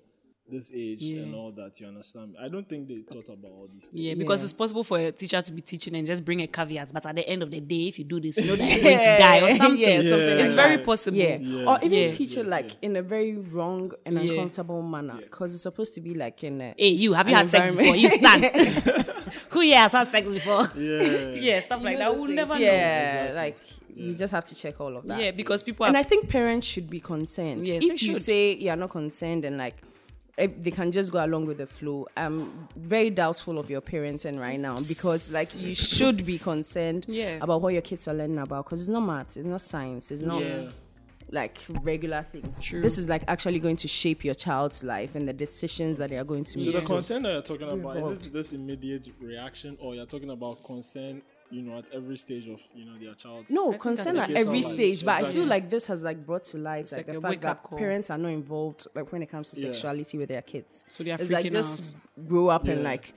this 0.50 0.70
age 0.74 1.00
Yeah. 1.00 1.22
and 1.22 1.34
all 1.34 1.50
that. 1.52 1.80
You 1.80 1.86
understand? 1.86 2.36
I 2.38 2.48
don't 2.48 2.68
think 2.68 2.86
they 2.86 2.98
thought 3.00 3.28
about 3.30 3.50
all 3.52 3.68
these 3.72 3.88
things. 3.88 4.02
Yeah, 4.02 4.14
because 4.14 4.40
Yeah. 4.42 4.44
it's 4.44 4.52
possible 4.52 4.84
for 4.84 4.98
a 4.98 5.10
teacher 5.10 5.40
to 5.40 5.52
be 5.52 5.62
teaching 5.62 5.94
and 5.96 6.06
just 6.06 6.22
bring 6.24 6.42
a 6.42 6.46
caveat, 6.46 6.92
but 6.92 7.06
at 7.06 7.16
the 7.16 7.26
end 7.26 7.42
of 7.42 7.50
the 7.50 7.60
day, 7.60 7.88
if 7.88 7.98
you 7.98 8.04
do 8.04 8.20
this, 8.20 8.36
you 8.36 8.48
know 8.48 8.56
that 8.56 8.70
you're 8.70 8.82
going 8.82 8.98
to 8.98 9.04
die 9.04 9.40
or 9.40 9.56
something. 9.56 9.80
Yeah, 9.80 10.02
something 10.02 10.38
It's 10.38 10.48
like 10.48 10.56
very 10.56 10.76
that. 10.76 10.84
possible. 10.84 11.16
Yeah. 11.16 11.38
Yeah. 11.38 11.64
Or 11.70 11.78
even 11.82 11.98
Yeah. 11.98 12.08
teach 12.08 12.36
it 12.36 12.46
like 12.46 12.72
in 12.82 12.96
a 12.96 13.02
very 13.02 13.36
wrong 13.36 13.92
and 14.04 14.16
Yeah. 14.22 14.32
uncomfortable 14.32 14.82
manner 14.82 15.16
because 15.22 15.54
it's 15.54 15.62
supposed 15.62 15.94
to 15.94 16.00
be 16.02 16.12
like 16.14 16.44
in 16.44 16.60
a. 16.60 16.74
Hey, 16.76 16.88
you, 16.88 17.14
have 17.14 17.26
you 17.28 17.34
had 17.34 17.48
sex 17.48 17.70
before? 17.70 17.96
You 17.96 18.10
stand. 18.10 18.44
Who 19.50 19.60
here 19.60 19.78
has 19.78 19.92
had 19.92 20.08
sex 20.08 20.28
before? 20.28 20.68
Yeah. 20.76 21.34
yeah, 21.36 21.60
stuff 21.60 21.82
like 21.82 21.96
that. 21.98 22.10
those 22.10 22.18
We'll 22.18 22.26
things. 22.26 22.36
never 22.36 22.54
know. 22.54 22.60
yeah, 22.60 23.32
like 23.34 23.56
you 23.96 24.12
just 24.14 24.32
have 24.32 24.44
to 24.44 24.54
check 24.54 24.78
all 24.80 24.96
of 24.96 25.06
that. 25.06 25.20
Yeah, 25.22 25.30
because 25.34 25.62
people 25.62 25.84
are. 25.84 25.88
and 25.88 25.96
I 25.96 26.02
think 26.02 26.28
parents 26.28 26.66
should 26.66 26.90
be 26.90 27.00
concerned. 27.00 27.66
Yes, 27.66 27.86
they 27.86 27.94
if 27.94 28.02
you 28.02 28.14
say 28.14 28.54
you're 28.56 28.76
not 28.76 28.90
concerned 28.90 29.44
and 29.44 29.56
like 29.56 29.76
Eh, 30.36 30.48
they 30.60 30.70
can 30.72 30.90
just 30.90 31.12
go 31.12 31.24
along 31.24 31.46
with 31.46 31.58
the 31.58 31.66
flow, 31.66 32.06
I'm 32.16 32.68
very 32.74 33.10
doubtful 33.10 33.56
of 33.58 33.70
your 33.70 33.80
parenting 33.80 34.40
right 34.40 34.58
now 34.58 34.76
because 34.88 35.30
like 35.32 35.54
you 35.56 35.76
should 35.76 36.26
be 36.26 36.38
concerned 36.38 37.06
Yeah. 37.08 37.38
about 37.40 37.62
what 37.62 37.72
your 37.72 37.82
kids 37.82 38.08
are 38.08 38.14
learning 38.14 38.38
about 38.38 38.64
because 38.64 38.80
it's 38.80 38.88
not 38.88 39.00
maths, 39.02 39.36
it's 39.36 39.46
not 39.46 39.60
science, 39.60 40.10
it's 40.10 40.22
not 40.22 40.42
Yeah. 40.42 40.70
like 41.30 41.58
regular 41.82 42.22
things. 42.24 42.60
True. 42.60 42.80
This 42.82 42.98
is 42.98 43.08
like 43.08 43.22
actually 43.28 43.60
going 43.60 43.76
to 43.76 43.86
shape 43.88 44.24
your 44.24 44.34
child's 44.34 44.82
life 44.82 45.14
and 45.14 45.28
the 45.28 45.32
decisions 45.32 45.98
that 45.98 46.10
they 46.10 46.16
are 46.16 46.24
going 46.24 46.42
to 46.44 46.50
So 46.50 46.58
make. 46.58 46.80
So, 46.80 46.88
the 46.88 46.94
concern 46.94 47.22
that 47.22 47.32
you're 47.32 47.42
talking 47.42 47.70
about 47.70 47.96
is 47.98 48.08
this 48.08 48.28
this 48.30 48.52
immediate 48.52 49.08
reaction, 49.20 49.76
or 49.80 49.94
you're 49.94 50.04
talking 50.06 50.30
about 50.30 50.64
concern, 50.64 51.22
you 51.50 51.62
know, 51.62 51.78
at 51.78 51.90
every 51.92 52.16
stage 52.16 52.48
of 52.48 52.60
you 52.74 52.84
know 52.84 52.98
their 52.98 53.14
child's. 53.14 53.50
No, 53.50 53.72
concern 53.74 54.18
at 54.18 54.30
every 54.30 54.62
like, 54.62 54.64
stage, 54.64 55.04
but 55.04 55.22
I 55.24 55.32
feel 55.32 55.46
like 55.46 55.70
this 55.70 55.86
has 55.86 56.02
like 56.02 56.24
brought 56.24 56.44
to 56.44 56.58
light 56.58 56.90
like, 56.92 57.06
like 57.06 57.16
the 57.16 57.20
fact 57.20 57.40
that 57.42 57.62
call. 57.62 57.78
parents 57.78 58.10
are 58.10 58.18
not 58.18 58.28
involved 58.28 58.86
like 58.94 59.10
when 59.12 59.22
it 59.22 59.26
comes 59.26 59.50
to 59.52 59.60
Yeah. 59.60 59.72
sexuality 59.72 60.18
with 60.18 60.28
their 60.28 60.42
kids. 60.42 60.84
So 60.88 61.04
they 61.04 61.10
are 61.12 61.18
it's 61.20 61.30
like 61.30 61.46
freaking 61.46 61.52
just 61.52 61.96
grow 62.26 62.48
up 62.48 62.64
and 62.64 62.82
like 62.82 63.14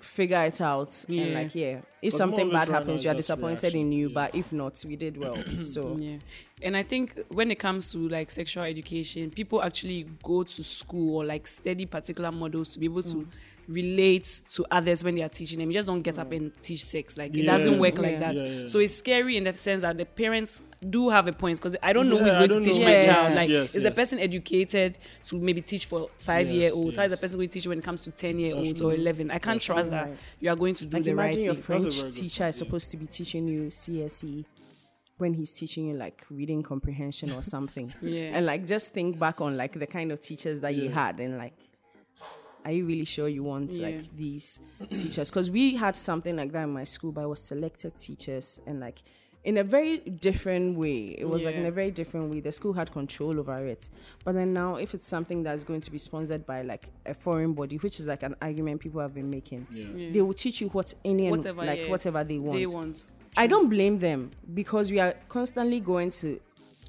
figure 0.00 0.42
it 0.42 0.60
out 0.60 1.04
and 1.08 1.34
like 1.34 1.54
yeah, 1.54 1.80
if 2.02 2.12
But 2.12 2.18
something 2.18 2.50
bad 2.50 2.68
it 2.68 2.70
right 2.72 2.78
happens, 2.80 3.02
you 3.02 3.10
are 3.10 3.14
disappointed 3.14 3.62
reaction, 3.62 3.80
in 3.80 3.92
you, 3.92 4.08
yeah. 4.08 4.14
but 4.14 4.34
if 4.34 4.52
not, 4.52 4.84
we 4.86 4.96
did 4.96 5.16
well. 5.16 5.36
so 5.62 5.96
Yeah. 5.98 6.18
And 6.62 6.74
I 6.74 6.82
think 6.82 7.20
when 7.28 7.50
it 7.50 7.58
comes 7.58 7.92
to 7.92 8.08
like 8.08 8.30
sexual 8.30 8.64
education, 8.64 9.30
people 9.30 9.62
actually 9.62 10.06
go 10.22 10.42
to 10.42 10.64
school 10.64 11.16
or 11.18 11.24
like 11.24 11.46
study 11.46 11.84
particular 11.84 12.32
models 12.32 12.70
to 12.72 12.78
be 12.78 12.86
able 12.86 13.02
to 13.02 13.28
relate 13.68 14.42
to 14.52 14.64
others 14.70 15.04
when 15.04 15.16
they 15.16 15.22
are 15.22 15.28
teaching 15.28 15.58
them. 15.58 15.68
You 15.68 15.74
just 15.74 15.86
don't 15.86 16.00
get 16.00 16.18
up 16.18 16.32
and 16.32 16.50
teach 16.62 16.82
sex. 16.82 17.18
Like 17.18 17.34
it 17.34 17.40
Yeah. 17.44 17.52
doesn't 17.52 17.78
work 17.78 17.98
like 17.98 18.12
Yeah. 18.12 18.18
that. 18.20 18.36
Yeah, 18.36 18.42
yeah. 18.60 18.66
So 18.66 18.78
it's 18.78 18.94
scary 18.94 19.36
in 19.36 19.44
the 19.44 19.52
sense 19.52 19.82
that 19.82 19.98
the 19.98 20.06
parents 20.06 20.62
do 20.88 21.10
have 21.10 21.28
a 21.28 21.32
point 21.34 21.58
because 21.58 21.76
I 21.82 21.92
don't 21.92 22.08
know 22.08 22.16
who's 22.16 22.28
Yeah, 22.34 22.40
I 22.42 22.46
going 22.46 22.62
to 22.62 22.70
teach 22.70 22.78
know 22.78 22.84
my 22.86 22.94
who 22.94 23.00
to 23.00 23.12
child. 23.12 23.34
Like 23.34 23.48
Yes, 23.50 23.74
is 23.74 23.82
the 23.82 23.90
person 23.90 24.18
educated 24.18 24.96
to 25.24 25.38
maybe 25.38 25.60
teach 25.60 25.84
for 25.84 26.08
five 26.16 26.48
year 26.48 26.70
olds? 26.72 26.92
Yes, 26.92 26.96
How 26.96 27.04
is 27.04 27.10
the 27.10 27.18
person 27.18 27.36
going 27.36 27.50
to 27.50 27.52
teach 27.52 27.66
when 27.66 27.78
it 27.80 27.84
comes 27.84 28.02
to 28.04 28.10
ten 28.12 28.38
year 28.38 28.56
olds 28.56 28.80
or 28.80 28.94
eleven? 28.94 29.30
I 29.30 29.40
can't 29.40 29.60
trust 29.60 29.90
that 29.90 30.08
you 30.40 30.48
are 30.48 30.56
going 30.56 30.72
to 30.76 30.86
do 30.86 30.96
like 30.96 31.04
the 31.04 31.14
right 31.14 31.24
imagine 31.32 31.44
your 31.44 31.54
thing. 31.54 31.62
French 31.80 32.02
teacher 32.16 32.24
is 32.24 32.38
yeah. 32.38 32.50
supposed 32.52 32.90
to 32.92 32.96
be 32.96 33.06
teaching 33.06 33.46
you 33.46 33.64
CSE 33.68 34.46
when 35.18 35.34
he's 35.34 35.52
teaching 35.52 35.88
you 35.88 35.94
like 35.94 36.24
reading 36.30 36.62
comprehension 36.62 37.30
or 37.32 37.42
something. 37.42 37.92
Yeah. 38.02 38.30
And 38.36 38.46
like 38.46 38.66
just 38.66 38.92
think 38.92 39.18
back 39.18 39.40
on 39.40 39.56
like 39.56 39.72
the 39.78 39.86
kind 39.86 40.12
of 40.12 40.20
teachers 40.20 40.60
that 40.60 40.74
you 40.74 40.90
had 40.90 41.20
and 41.20 41.38
like 41.38 41.54
are 42.64 42.72
you 42.72 42.84
really 42.84 43.04
sure 43.04 43.28
you 43.28 43.44
want 43.44 43.72
Yeah. 43.74 43.86
like 43.86 44.16
these 44.16 44.58
teachers? 44.90 45.30
Because 45.30 45.50
we 45.50 45.76
had 45.76 45.96
something 45.96 46.36
like 46.36 46.50
that 46.52 46.64
in 46.64 46.70
my 46.70 46.84
school, 46.84 47.12
but 47.12 47.22
it 47.22 47.28
was 47.28 47.40
selected 47.40 47.96
teachers 47.96 48.60
and 48.66 48.80
like 48.80 49.02
in 49.44 49.58
a 49.58 49.62
very 49.62 49.98
different 49.98 50.76
way. 50.76 51.14
It 51.16 51.24
was 51.28 51.44
like 51.44 51.54
in 51.54 51.64
a 51.66 51.70
very 51.70 51.92
different 51.92 52.28
way. 52.32 52.40
The 52.40 52.50
school 52.50 52.72
had 52.72 52.90
control 52.90 53.38
over 53.38 53.64
it. 53.64 53.88
But 54.24 54.32
then 54.32 54.52
now, 54.52 54.74
if 54.74 54.92
it's 54.92 55.06
something 55.06 55.44
that's 55.44 55.62
going 55.62 55.80
to 55.82 55.90
be 55.92 55.98
sponsored 55.98 56.44
by 56.44 56.62
like 56.62 56.88
a 57.06 57.14
foreign 57.14 57.52
body, 57.52 57.76
which 57.76 58.00
is 58.00 58.08
like 58.08 58.24
an 58.24 58.34
argument 58.42 58.80
people 58.80 59.00
have 59.00 59.14
been 59.14 59.30
making, 59.30 59.68
Yeah. 59.70 60.10
they 60.12 60.20
will 60.20 60.32
teach 60.32 60.60
you 60.60 60.66
what 60.70 60.92
any 61.04 61.28
and 61.28 61.36
Whatever, 61.36 61.64
like 61.64 61.82
yeah. 61.82 61.88
whatever 61.90 62.24
they 62.24 62.38
want. 62.38 62.58
They 62.58 62.66
want. 62.66 63.04
I 63.36 63.46
don't 63.46 63.68
blame 63.68 63.98
them 63.98 64.30
because 64.54 64.90
we 64.90 65.00
are 65.00 65.14
constantly 65.28 65.80
going 65.80 66.10
to 66.10 66.40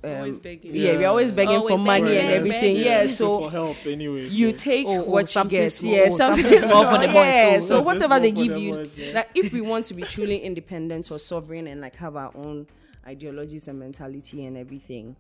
um, 0.03 0.11
Always 0.17 0.39
begging. 0.39 0.75
yeah, 0.75 0.91
we're 0.95 1.07
always 1.07 1.31
begging 1.31 1.57
Always 1.57 1.71
for 1.75 1.77
money 1.79 2.03
begging, 2.03 2.19
and 2.19 2.31
everything. 2.31 2.75
begging. 2.75 2.85
Yeah, 2.85 2.97
Looking 2.99 3.07
so 3.09 3.39
for 3.39 3.51
help 3.51 3.77
anyway. 3.85 4.27
you 4.27 4.51
take 4.51 4.85
Oh, 4.87 4.99
oh, 4.99 5.03
what 5.09 5.21
you 5.21 5.25
something 5.27 5.59
get. 5.59 5.71
small, 5.71 5.93
yeah, 5.93 6.03
oh, 6.05 6.15
something, 6.15 6.43
something 6.43 6.59
small 6.69 6.83
for 6.85 6.99
the 7.01 7.07
boys, 7.07 7.15
Yeah, 7.15 7.59
so 7.59 7.81
whatever 7.81 8.19
they 8.19 8.31
give 8.31 8.53
the 8.53 8.59
you, 8.59 8.73
boys, 8.73 8.95
man. 8.97 9.13
like 9.15 9.29
if 9.33 9.51
we 9.51 9.61
want 9.61 9.85
to 9.85 9.93
be 9.95 10.03
truly 10.03 10.37
independent 10.37 11.09
or 11.11 11.17
sovereign 11.17 11.65
and 11.67 11.81
like 11.81 11.95
have 11.95 12.15
our 12.15 12.31
own 12.35 12.67
ideologies 13.07 13.67
and 13.67 13.79
mentality 13.79 14.45
and 14.45 14.55
everything, 14.55 15.15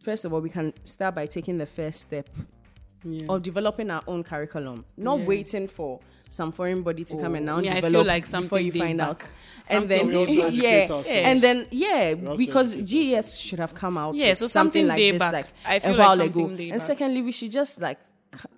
first 0.00 0.24
of 0.24 0.32
all, 0.32 0.40
we 0.40 0.48
can 0.50 0.72
start 0.84 1.16
by 1.16 1.26
taking 1.26 1.58
the 1.58 1.66
first 1.66 2.00
step 2.02 2.28
Yeah. 3.02 3.26
of 3.30 3.42
developing 3.42 3.90
our 3.90 4.02
own 4.06 4.22
curriculum, 4.22 4.84
not 4.96 5.18
Yeah. 5.20 5.26
waiting 5.26 5.66
for 5.66 5.98
some 6.30 6.52
foreign 6.52 6.82
body 6.82 7.04
to 7.04 7.16
come 7.18 7.34
and 7.34 7.48
oh, 7.48 7.52
now 7.54 7.58
Oh, 7.58 7.62
yeah, 7.62 7.72
I 7.72 7.80
feel 7.80 7.90
develop 7.90 8.06
like 8.06 8.22
before 8.22 8.40
something 8.40 8.66
you 8.66 8.72
find 8.72 9.00
out. 9.00 9.28
And 9.68 9.88
then 9.88 10.06
we 10.06 10.16
also 10.16 10.40
educate 10.46 10.88
yeah, 10.88 11.28
and 11.28 11.42
then 11.42 11.66
yeah, 11.70 12.14
because 12.14 12.74
GES 12.74 13.36
should 13.36 13.58
have 13.58 13.74
come 13.74 13.98
out. 13.98 14.16
Yeah, 14.16 14.34
so 14.34 14.46
something 14.46 14.86
something 14.86 14.88
like 14.88 14.98
this, 14.98 15.18
back. 15.18 15.32
like 15.32 15.46
I 15.66 15.78
feel 15.80 15.94
a 15.94 15.98
while 15.98 16.20
ago. 16.20 16.46
And 16.46 16.70
back. 16.70 16.80
secondly, 16.80 17.22
we 17.22 17.32
should 17.32 17.50
just 17.50 17.80
like 17.80 17.98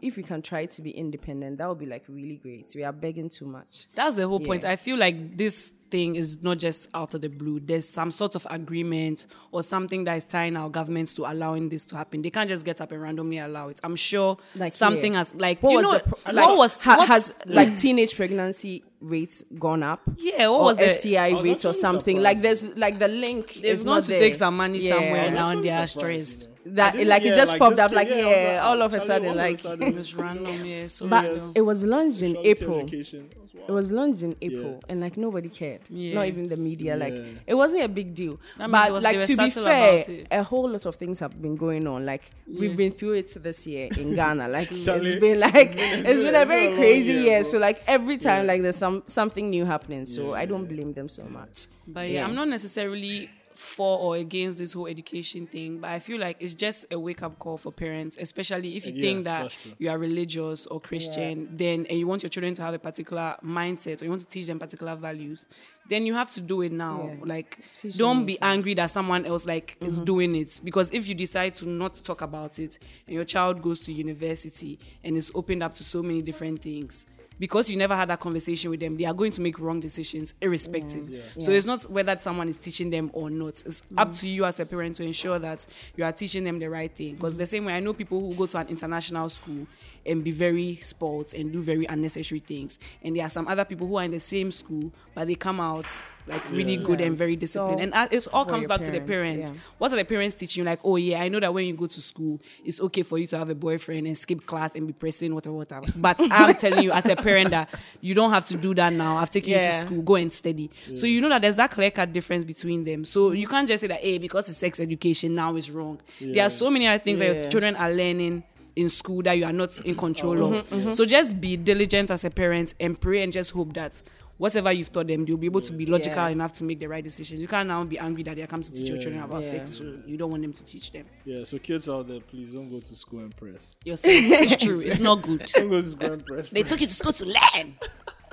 if 0.00 0.16
we 0.16 0.22
can 0.22 0.42
try 0.42 0.66
to 0.66 0.82
be 0.82 0.90
independent, 0.90 1.58
that 1.58 1.68
would 1.68 1.78
be 1.78 1.86
like 1.86 2.04
really 2.08 2.36
great. 2.36 2.72
We 2.74 2.84
are 2.84 2.92
begging 2.92 3.28
too 3.28 3.46
much. 3.46 3.86
That's 3.94 4.16
the 4.16 4.28
whole 4.28 4.40
point. 4.40 4.64
I 4.64 4.76
feel 4.76 4.98
like 4.98 5.36
this 5.36 5.72
thing 5.90 6.16
is 6.16 6.42
not 6.42 6.58
just 6.58 6.88
out 6.94 7.14
of 7.14 7.20
the 7.20 7.28
blue. 7.28 7.60
There's 7.60 7.88
some 7.88 8.10
sort 8.10 8.34
of 8.34 8.46
agreement 8.50 9.26
or 9.50 9.62
something 9.62 10.04
that 10.04 10.16
is 10.16 10.24
tying 10.24 10.56
our 10.56 10.70
governments 10.70 11.14
to 11.14 11.30
allowing 11.30 11.68
this 11.68 11.84
to 11.86 11.96
happen. 11.96 12.22
They 12.22 12.30
can't 12.30 12.48
just 12.48 12.64
get 12.64 12.80
up 12.80 12.92
and 12.92 13.00
randomly 13.02 13.38
allow 13.38 13.68
it. 13.68 13.78
I'm 13.84 13.96
sure 13.96 14.38
Like 14.56 14.72
something 14.72 15.12
yeah. 15.12 15.18
has 15.18 15.34
like 15.34 15.62
What 15.62 15.70
you 15.70 15.76
was 15.78 15.86
know 15.86 15.92
the 15.98 16.00
pro- 16.00 16.34
what 16.34 16.56
was 16.58 16.82
ha- 16.82 17.04
has 17.06 17.38
like 17.46 17.76
teenage 17.76 18.16
pregnancy 18.16 18.84
rates 19.00 19.42
gone 19.58 19.82
up? 19.82 20.00
yeah 20.18 20.48
what 20.48 20.60
or 20.60 20.64
was 20.64 20.76
the 20.78 20.88
STI 20.88 21.16
I 21.28 21.32
was 21.32 21.44
rates 21.44 21.64
or 21.64 21.72
something. 21.74 22.16
surprised. 22.16 22.36
Like 22.36 22.42
there's 22.42 22.76
like 22.76 22.98
the 22.98 23.08
link 23.08 23.54
they've 23.54 23.64
is 23.72 23.84
gone 23.84 23.96
not 23.96 24.04
to 24.04 24.10
there. 24.10 24.18
take 24.20 24.34
some 24.34 24.56
money 24.56 24.78
Yeah. 24.78 24.90
somewhere 24.96 25.24
I'm 25.26 25.34
now 25.34 25.48
actually 25.48 25.62
they 25.68 25.70
are 25.74 25.86
surprised, 25.86 26.40
stressed. 26.42 26.51
You 26.64 26.70
know. 26.70 26.76
That 26.76 26.94
I 26.94 26.96
didn't- 26.98 27.08
like 27.08 27.22
it 27.24 27.34
just 27.34 27.52
like 27.52 27.58
popped 27.58 27.76
this 27.76 27.84
up 27.84 27.92
like 27.92 28.08
yeah, 28.08 28.16
yeah, 28.16 28.52
like, 28.56 28.62
all 28.70 28.82
of 28.82 28.94
a 28.94 29.00
sudden 29.00 29.28
all 29.30 29.34
a 29.34 29.42
like 29.48 29.58
sudden, 29.58 29.88
It 29.88 29.94
was 30.02 30.14
random, 30.14 30.64
yeah. 30.64 30.86
So 30.86 31.08
but 31.08 31.24
random. 31.24 31.52
it 31.56 31.60
was 31.62 31.84
launched 31.84 32.22
in 32.22 32.36
April. 32.38 32.80
education, 32.80 33.28
that's. 33.30 33.52
It 33.68 33.70
was 33.70 33.92
launched 33.92 34.22
in 34.22 34.34
April, 34.40 34.72
Yeah. 34.72 34.86
and 34.88 35.00
like 35.00 35.16
nobody 35.16 35.48
cared. 35.48 35.82
Yeah. 35.88 36.14
Not 36.14 36.26
even 36.26 36.48
the 36.48 36.56
media. 36.56 36.96
Like 36.96 37.14
it 37.46 37.54
wasn't 37.54 37.84
a 37.84 37.88
big 37.88 38.12
deal. 38.14 38.40
That 38.58 38.70
but 38.70 38.90
was- 38.92 39.04
like 39.04 39.20
to 39.20 39.36
be 39.36 39.50
fair, 39.50 40.02
a 40.32 40.42
whole 40.42 40.68
lot 40.68 40.84
of 40.86 40.96
things 40.96 41.20
have 41.20 41.40
been 41.40 41.54
going 41.56 41.86
on. 41.86 42.04
Like 42.06 42.30
Yeah. 42.46 42.60
we've 42.60 42.76
been 42.76 42.90
through 42.92 43.14
it 43.14 43.36
this 43.42 43.66
year 43.66 43.88
in 43.98 44.14
Ghana. 44.20 44.48
Like 44.48 44.68
Charlie, 44.82 45.10
it's 45.12 45.20
been 45.20 45.38
like 45.40 45.54
it's 45.54 45.72
it's 45.74 46.22
been- 46.22 46.32
been, 46.32 46.34
it's 46.34 46.36
a 46.36 46.46
been 46.46 46.48
very 46.48 46.66
a 46.66 46.68
long 46.70 46.78
crazy 46.78 47.12
year, 47.12 47.22
year. 47.22 47.44
So 47.44 47.58
like 47.58 47.78
every 47.86 48.16
time 48.18 48.46
like 48.46 48.62
there's 48.62 48.76
some 48.76 49.02
something 49.06 49.48
new 49.50 49.64
happening. 49.64 50.06
So 50.06 50.34
I 50.34 50.44
don't 50.46 50.66
blame 50.66 50.92
them 50.92 51.08
so 51.08 51.24
much. 51.24 51.66
But 51.86 52.08
yeah, 52.08 52.24
I'm 52.24 52.34
not 52.34 52.48
necessarily 52.48 53.30
for 53.54 53.98
or 53.98 54.16
against 54.16 54.58
this 54.58 54.72
whole 54.72 54.86
education 54.86 55.46
thing, 55.46 55.78
but 55.78 55.90
I 55.90 55.98
feel 55.98 56.18
like 56.18 56.36
it's 56.40 56.54
just 56.54 56.86
a 56.92 56.98
wake 56.98 57.22
up 57.22 57.38
call 57.38 57.56
for 57.56 57.72
parents, 57.72 58.16
especially 58.20 58.76
if 58.76 58.86
you 58.86 58.92
Yeah, 58.92 59.00
think 59.00 59.24
that 59.24 59.56
you 59.78 59.90
are 59.90 59.98
religious 59.98 60.66
or 60.66 60.80
Christian, 60.80 61.48
then 61.56 61.86
and 61.88 61.98
you 61.98 62.06
want 62.06 62.22
your 62.22 62.30
children 62.30 62.54
to 62.54 62.62
have 62.62 62.74
a 62.74 62.78
particular 62.78 63.36
mindset 63.44 64.00
or 64.00 64.04
you 64.04 64.10
want 64.10 64.22
to 64.22 64.28
teach 64.28 64.46
them 64.46 64.58
particular 64.58 64.96
values, 64.96 65.48
then 65.88 66.06
you 66.06 66.14
have 66.14 66.30
to 66.32 66.40
do 66.40 66.62
it 66.62 66.72
now. 66.72 67.10
Yeah. 67.18 67.24
Like 67.24 67.58
Teach 67.74 67.96
don't 67.98 68.24
be 68.26 68.32
yourself. 68.34 68.50
angry 68.52 68.74
that 68.74 68.90
someone 68.90 69.26
else 69.26 69.46
like 69.46 69.76
is 69.80 69.94
mm-hmm. 69.94 70.04
doing 70.04 70.36
it 70.36 70.60
because 70.64 70.90
if 70.92 71.08
you 71.08 71.14
decide 71.14 71.54
to 71.56 71.68
not 71.68 71.94
talk 72.02 72.22
about 72.22 72.58
it 72.58 72.78
and 73.06 73.14
your 73.14 73.24
child 73.24 73.62
goes 73.62 73.80
to 73.80 73.92
university 73.92 74.78
and 75.04 75.16
is 75.16 75.30
opened 75.34 75.62
up 75.62 75.74
to 75.74 75.84
so 75.84 76.02
many 76.02 76.22
different 76.22 76.62
things 76.62 77.06
because 77.42 77.68
you 77.68 77.76
never 77.76 77.96
had 77.96 78.08
that 78.08 78.20
conversation 78.20 78.70
with 78.70 78.78
them 78.78 78.96
they 78.96 79.04
are 79.04 79.12
going 79.12 79.32
to 79.32 79.40
make 79.40 79.58
wrong 79.58 79.80
decisions 79.80 80.32
irrespective. 80.40 81.08
So 81.38 81.50
Yeah. 81.50 81.56
it's 81.56 81.66
not 81.66 81.82
whether 81.90 82.16
someone 82.20 82.48
is 82.48 82.56
teaching 82.56 82.88
them 82.90 83.10
or 83.12 83.30
not. 83.30 83.60
It's 83.66 83.82
up 83.98 84.12
to 84.20 84.28
you 84.28 84.44
as 84.44 84.60
a 84.60 84.64
parent 84.64 84.94
to 84.96 85.02
ensure 85.02 85.40
that 85.40 85.66
you 85.96 86.04
are 86.04 86.12
teaching 86.12 86.44
them 86.44 86.60
the 86.60 86.70
right 86.70 86.92
thing. 86.94 87.16
Because 87.16 87.36
the 87.36 87.46
same 87.46 87.64
way 87.64 87.72
i 87.72 87.80
know 87.80 87.94
people 87.94 88.20
who 88.20 88.32
go 88.36 88.46
to 88.46 88.58
an 88.58 88.68
international 88.68 89.28
school 89.28 89.66
and 90.06 90.22
be 90.24 90.30
very 90.30 90.76
spoilt 90.76 91.32
and 91.32 91.52
do 91.52 91.62
very 91.62 91.84
unnecessary 91.86 92.40
things 92.40 92.78
and 93.02 93.16
there 93.16 93.24
are 93.24 93.30
some 93.30 93.46
other 93.48 93.64
people 93.64 93.86
who 93.86 93.96
are 93.96 94.04
in 94.04 94.10
the 94.10 94.20
same 94.20 94.50
school 94.50 94.92
but 95.14 95.26
they 95.26 95.34
come 95.34 95.60
out 95.60 96.02
like 96.26 96.48
really 96.52 96.76
good 96.76 97.00
Yeah. 97.00 97.06
and 97.06 97.16
very 97.18 97.34
disciplined 97.34 97.80
So, 97.80 97.98
and 97.98 98.12
it 98.12 98.28
all 98.32 98.44
comes 98.44 98.66
back 98.68 98.80
to 98.82 98.92
the 98.92 99.00
parents, 99.00 99.26
parents 99.26 99.50
yeah. 99.50 99.58
what 99.78 99.92
are 99.92 99.96
the 99.96 100.04
parents 100.04 100.36
teaching 100.36 100.62
you? 100.62 100.64
Like, 100.70 100.78
oh 100.84 100.94
yeah, 100.94 101.20
I 101.20 101.26
know 101.28 101.40
that 101.40 101.52
when 101.52 101.66
you 101.66 101.74
go 101.74 101.88
to 101.88 102.00
school, 102.00 102.40
it's 102.64 102.80
okay 102.80 103.02
for 103.02 103.18
you 103.18 103.26
to 103.26 103.38
have 103.38 103.50
a 103.50 103.56
boyfriend 103.56 104.06
and 104.06 104.16
skip 104.16 104.46
class 104.46 104.76
and 104.76 104.86
be 104.86 104.92
pressing 104.92 105.34
whatever, 105.34 105.56
whatever. 105.56 105.84
But 105.96 106.20
I'm 106.30 106.54
telling 106.54 106.84
you, 106.84 106.92
as 106.92 107.06
a 107.08 107.16
parent, 107.16 107.50
that 107.50 107.74
you 108.00 108.14
don't 108.14 108.30
have 108.30 108.44
to 108.46 108.56
do 108.56 108.72
that 108.76 108.92
now. 108.92 109.16
I've 109.16 109.30
taken 109.30 109.50
you 109.50 109.56
to 109.58 109.72
school, 109.72 110.02
go 110.02 110.14
and 110.14 110.32
study. 110.32 110.70
So 110.94 111.06
you 111.06 111.20
know 111.20 111.28
that 111.30 111.42
there's 111.42 111.56
that 111.56 111.72
clear 111.72 111.90
cut 111.90 112.12
difference 112.12 112.44
between 112.44 112.84
them. 112.84 113.04
So 113.04 113.32
you 113.32 113.48
can't 113.48 113.66
just 113.66 113.80
say 113.80 113.88
that, 113.88 114.00
hey, 114.00 114.18
because 114.18 114.48
it's 114.48 114.58
sex 114.58 114.78
education 114.78 115.34
now 115.34 115.56
is 115.56 115.72
wrong. 115.72 116.00
There 116.20 116.46
are 116.46 116.50
so 116.50 116.70
many 116.70 116.86
other 116.86 117.02
things 117.02 117.18
that 117.18 117.34
your 117.36 117.50
children 117.50 117.74
are 117.74 117.90
learning 117.90 118.44
in 118.76 118.88
school 118.88 119.22
that 119.22 119.34
you 119.34 119.44
are 119.44 119.52
not 119.52 119.78
in 119.80 119.94
control 119.94 120.36
Mm-hmm, 120.36 120.88
of. 120.88 120.94
So 120.94 121.04
just 121.04 121.40
be 121.40 121.56
diligent 121.56 122.10
as 122.10 122.24
a 122.24 122.30
parent 122.30 122.74
and 122.80 122.98
pray 123.00 123.22
and 123.22 123.32
just 123.32 123.50
hope 123.50 123.74
that 123.74 124.02
whatever 124.38 124.72
you've 124.72 124.90
taught 124.90 125.06
them, 125.06 125.24
they'll 125.24 125.36
be 125.36 125.46
able 125.46 125.60
to 125.60 125.72
be 125.72 125.86
logical 125.86 126.16
Yeah. 126.24 126.28
enough 126.30 126.52
to 126.54 126.64
make 126.64 126.80
the 126.80 126.86
right 126.88 127.04
decisions. 127.04 127.40
You 127.40 127.46
can't 127.46 127.68
now 127.68 127.84
be 127.84 127.98
angry 127.98 128.22
that 128.24 128.36
they 128.36 128.46
come 128.46 128.62
to 128.62 128.72
teach 128.72 128.88
your 128.88 128.98
children 128.98 129.22
about 129.22 129.42
Yeah. 129.42 129.48
sex, 129.50 129.72
so 129.72 129.84
you 130.06 130.16
don't 130.16 130.30
want 130.30 130.42
them 130.42 130.52
to 130.52 130.64
teach 130.64 130.90
them. 130.90 131.04
Yeah, 131.24 131.44
so 131.44 131.58
kids 131.58 131.88
out 131.88 132.08
there, 132.08 132.20
please 132.20 132.52
don't 132.52 132.68
go 132.68 132.80
to 132.80 132.94
school 132.96 133.20
and 133.20 133.36
press. 133.36 133.76
Yourself, 133.84 134.14
it's 134.16 134.56
true. 134.56 134.80
It's 134.80 135.00
not 135.00 135.22
good. 135.22 135.40
Don't 135.54 135.68
go 135.68 135.76
to 135.80 135.82
school 135.86 136.12
and 136.12 136.26
press. 136.26 136.48
They 136.48 136.62
took 136.62 136.80
you 136.80 136.86
to 136.86 136.92
school 136.92 137.12
to 137.12 137.26
learn. 137.26 137.74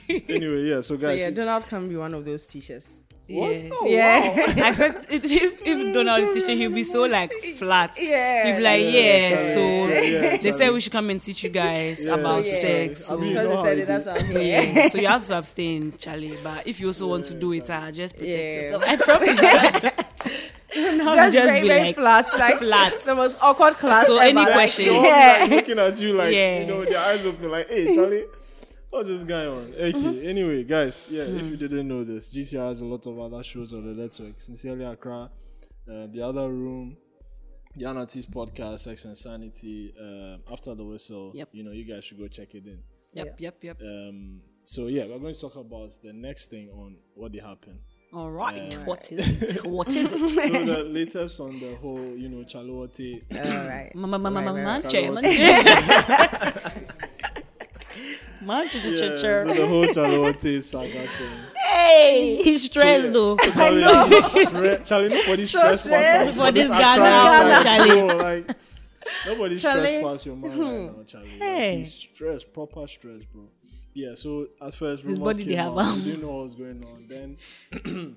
anyway, 0.09 0.63
yeah. 0.63 0.81
So 0.81 0.95
guys, 0.95 1.01
So 1.01 1.11
yeah, 1.13 1.29
Donald 1.31 1.67
can 1.67 1.89
be 1.89 1.95
one 1.95 2.13
of 2.13 2.23
those 2.25 2.45
teachers. 2.47 3.03
What? 3.33 3.53
Yeah. 3.63 3.69
Oh, 3.71 3.85
Yeah. 3.87 4.53
I 4.67 4.71
said 4.71 5.05
if, 5.09 5.23
if 5.65 5.93
Donald 5.93 6.21
is 6.27 6.35
teaching, 6.35 6.57
he'll 6.57 6.71
be 6.71 6.83
so 6.83 7.03
like 7.03 7.31
flat. 7.57 7.95
Yeah, 7.99 8.45
He'll 8.47 8.57
be 8.57 8.61
like, 8.63 8.83
like- 8.85 8.93
yeah. 8.93 9.29
Yeah, 9.29 9.37
so 9.37 9.55
Charlie, 9.55 10.11
yeah, 10.13 10.37
they 10.37 10.51
said 10.51 10.71
we 10.71 10.79
should 10.81 10.91
come 10.93 11.09
and 11.09 11.21
teach 11.21 11.43
you 11.43 11.49
guys 11.49 12.05
Yeah. 12.07 12.13
about 12.13 12.45
So, 12.45 12.51
yeah. 12.51 12.61
sex. 12.61 13.11
I 13.11 13.15
So, 13.15 13.17
mean, 13.17 13.27
Because 13.33 13.47
they 13.49 13.55
said 13.55 13.77
it 13.77 13.81
it, 13.81 13.87
that's 13.87 14.07
is. 14.07 14.13
why 14.13 14.19
I'm 14.35 14.41
here. 14.41 14.73
yeah. 14.75 14.87
so 14.89 14.97
you 14.97 15.07
have 15.07 15.25
to 15.25 15.37
abstain, 15.37 15.93
Charlie. 15.97 16.37
But 16.43 16.67
if 16.67 16.79
you 16.79 16.87
also 16.87 17.07
want 17.07 17.25
to 17.25 17.33
do 17.33 17.51
it, 17.53 17.69
uh, 17.69 17.91
just 17.91 18.17
protect 18.17 18.37
Yeah. 18.37 18.61
yourself. 18.61 18.83
I 18.87 18.95
promise. 18.97 19.91
Just, 20.73 21.33
just 21.33 21.33
very, 21.45 21.61
be 21.61 21.67
very 21.67 21.83
like, 21.87 21.95
flat, 21.95 22.27
like 22.39 22.59
flat. 22.59 22.93
the 23.01 23.13
most 23.15 23.37
awkward 23.41 23.73
class. 23.73 24.07
So 24.07 24.15
ever. 24.17 24.23
any 24.23 24.35
Like, 24.35 24.53
questions? 24.53 24.87
They're 24.89 25.01
Yeah. 25.03 25.37
like, 25.41 25.49
looking 25.51 25.79
at 25.79 25.99
you 26.01 26.13
like 26.13 26.33
Yeah. 26.33 26.59
you 26.61 26.65
know, 26.65 26.77
with 26.79 26.89
their 26.89 26.99
eyes 26.99 27.25
open, 27.25 27.51
like, 27.51 27.67
hey, 27.69 27.93
Charlie, 27.93 28.23
what's 28.91 29.07
this 29.07 29.23
guy 29.23 29.45
on? 29.47 29.73
Okay. 29.73 29.91
Mm-hmm. 29.93 30.27
Anyway, 30.27 30.63
guys, 30.63 31.07
yeah, 31.11 31.23
if 31.23 31.41
Mm. 31.41 31.49
you 31.51 31.57
didn't 31.57 31.87
know 31.87 32.03
this, 32.03 32.29
GCR 32.33 32.67
has 32.67 32.81
a 32.81 32.85
lot 32.85 33.05
of 33.07 33.17
other 33.19 33.41
shows 33.43 33.73
on 33.73 33.85
the 33.85 33.93
network. 34.01 34.39
Sincerely 34.39 34.85
Accra, 34.85 35.29
uh, 35.89 36.07
The 36.07 36.21
Other 36.21 36.49
Room, 36.49 36.95
The 37.75 37.85
Anatis 37.85 38.29
Podcast, 38.29 38.79
Sex 38.81 39.05
and 39.05 39.17
Sanity, 39.17 39.93
um, 39.99 40.41
After 40.51 40.75
the 40.75 40.83
Whistle. 40.85 41.31
Yep. 41.33 41.49
You 41.53 41.63
know, 41.63 41.71
you 41.71 41.85
guys 41.85 42.03
should 42.05 42.19
go 42.19 42.27
check 42.27 42.53
it 42.53 42.65
in. 42.67 42.79
Yep, 43.13 43.35
yep, 43.39 43.57
yep. 43.63 43.81
Um, 43.81 44.41
so 44.63 44.87
yeah, 44.87 45.05
we're 45.05 45.19
going 45.19 45.33
to 45.33 45.39
talk 45.41 45.55
about 45.57 45.89
the 46.03 46.13
next 46.13 46.47
thing 46.49 46.69
on 46.69 46.95
what 47.15 47.31
did 47.33 47.43
happen. 47.43 47.79
All 48.13 48.29
right. 48.29 48.73
What 48.85 49.09
is 49.11 49.41
it? 49.55 49.65
What 49.65 49.87
is 49.95 50.11
it? 50.11 50.19
So 50.29 50.65
the 50.65 50.83
latest 50.83 51.39
on 51.39 51.59
the 51.59 51.75
whole, 51.81 52.15
you 52.17 52.27
know, 52.29 52.43
Chale 52.45 52.83
Wote. 52.83 53.21
All 53.33 53.67
right. 53.67 53.91
Mama, 53.95 54.19
mama, 54.19 54.41
mama, 54.41 54.53
Right, 54.53 54.83
right. 54.83 54.83
Mantse, 54.83 54.93
Chalote. 55.07 55.21
Mantse, 55.23 55.39
Yeah, 55.39 55.63
Mantse, 55.63 56.81
so 58.45 59.53
the 59.53 59.65
whole 59.67 59.87
Chale 59.87 60.21
Wote 60.21 60.41
saga 60.63 61.07
thing. 61.07 61.29
Hey, 61.55 62.41
he's 62.43 62.63
stressed 62.65 63.07
yeah. 63.07 63.11
though. 63.13 63.37
Charlie, 63.37 63.81
stre- 63.83 64.87
Charlie, 64.87 65.09
nobody 65.09 65.41
So 65.43 65.59
stress 65.59 65.83
stressed. 65.83 66.37
past 66.37 66.45
For 66.45 66.51
this 66.51 66.67
Accra 66.67 66.79
Ghana, 66.79 67.03
side, 67.03 67.63
Charlie. 67.63 68.07
bro, 68.07 68.17
like 68.17 68.57
nobody 69.27 69.55
Charlie. 69.55 69.87
stress 69.87 70.03
past 70.03 70.25
your 70.25 70.35
man 70.35 70.59
right 70.59 70.97
now, 70.97 71.03
Charlie. 71.03 71.29
Like, 71.29 71.39
Hey. 71.39 71.77
he's 71.77 71.93
stressed, 71.93 72.53
proper 72.53 72.87
stress, 72.87 73.25
bro. 73.25 73.43
Yeah. 73.93 74.13
So 74.15 74.47
at 74.61 74.73
first, 74.73 75.03
His 75.03 75.19
rumors 75.19 75.35
body 75.37 75.43
came 75.43 75.49
they 75.49 75.55
have, 75.55 75.71
out. 75.73 75.77
um, 75.79 75.99
We 75.99 76.05
didn't 76.05 76.21
know 76.21 76.31
what 76.31 76.43
was 76.43 76.55
going 76.55 76.83
on. 76.83 77.07
Then. 77.07 77.37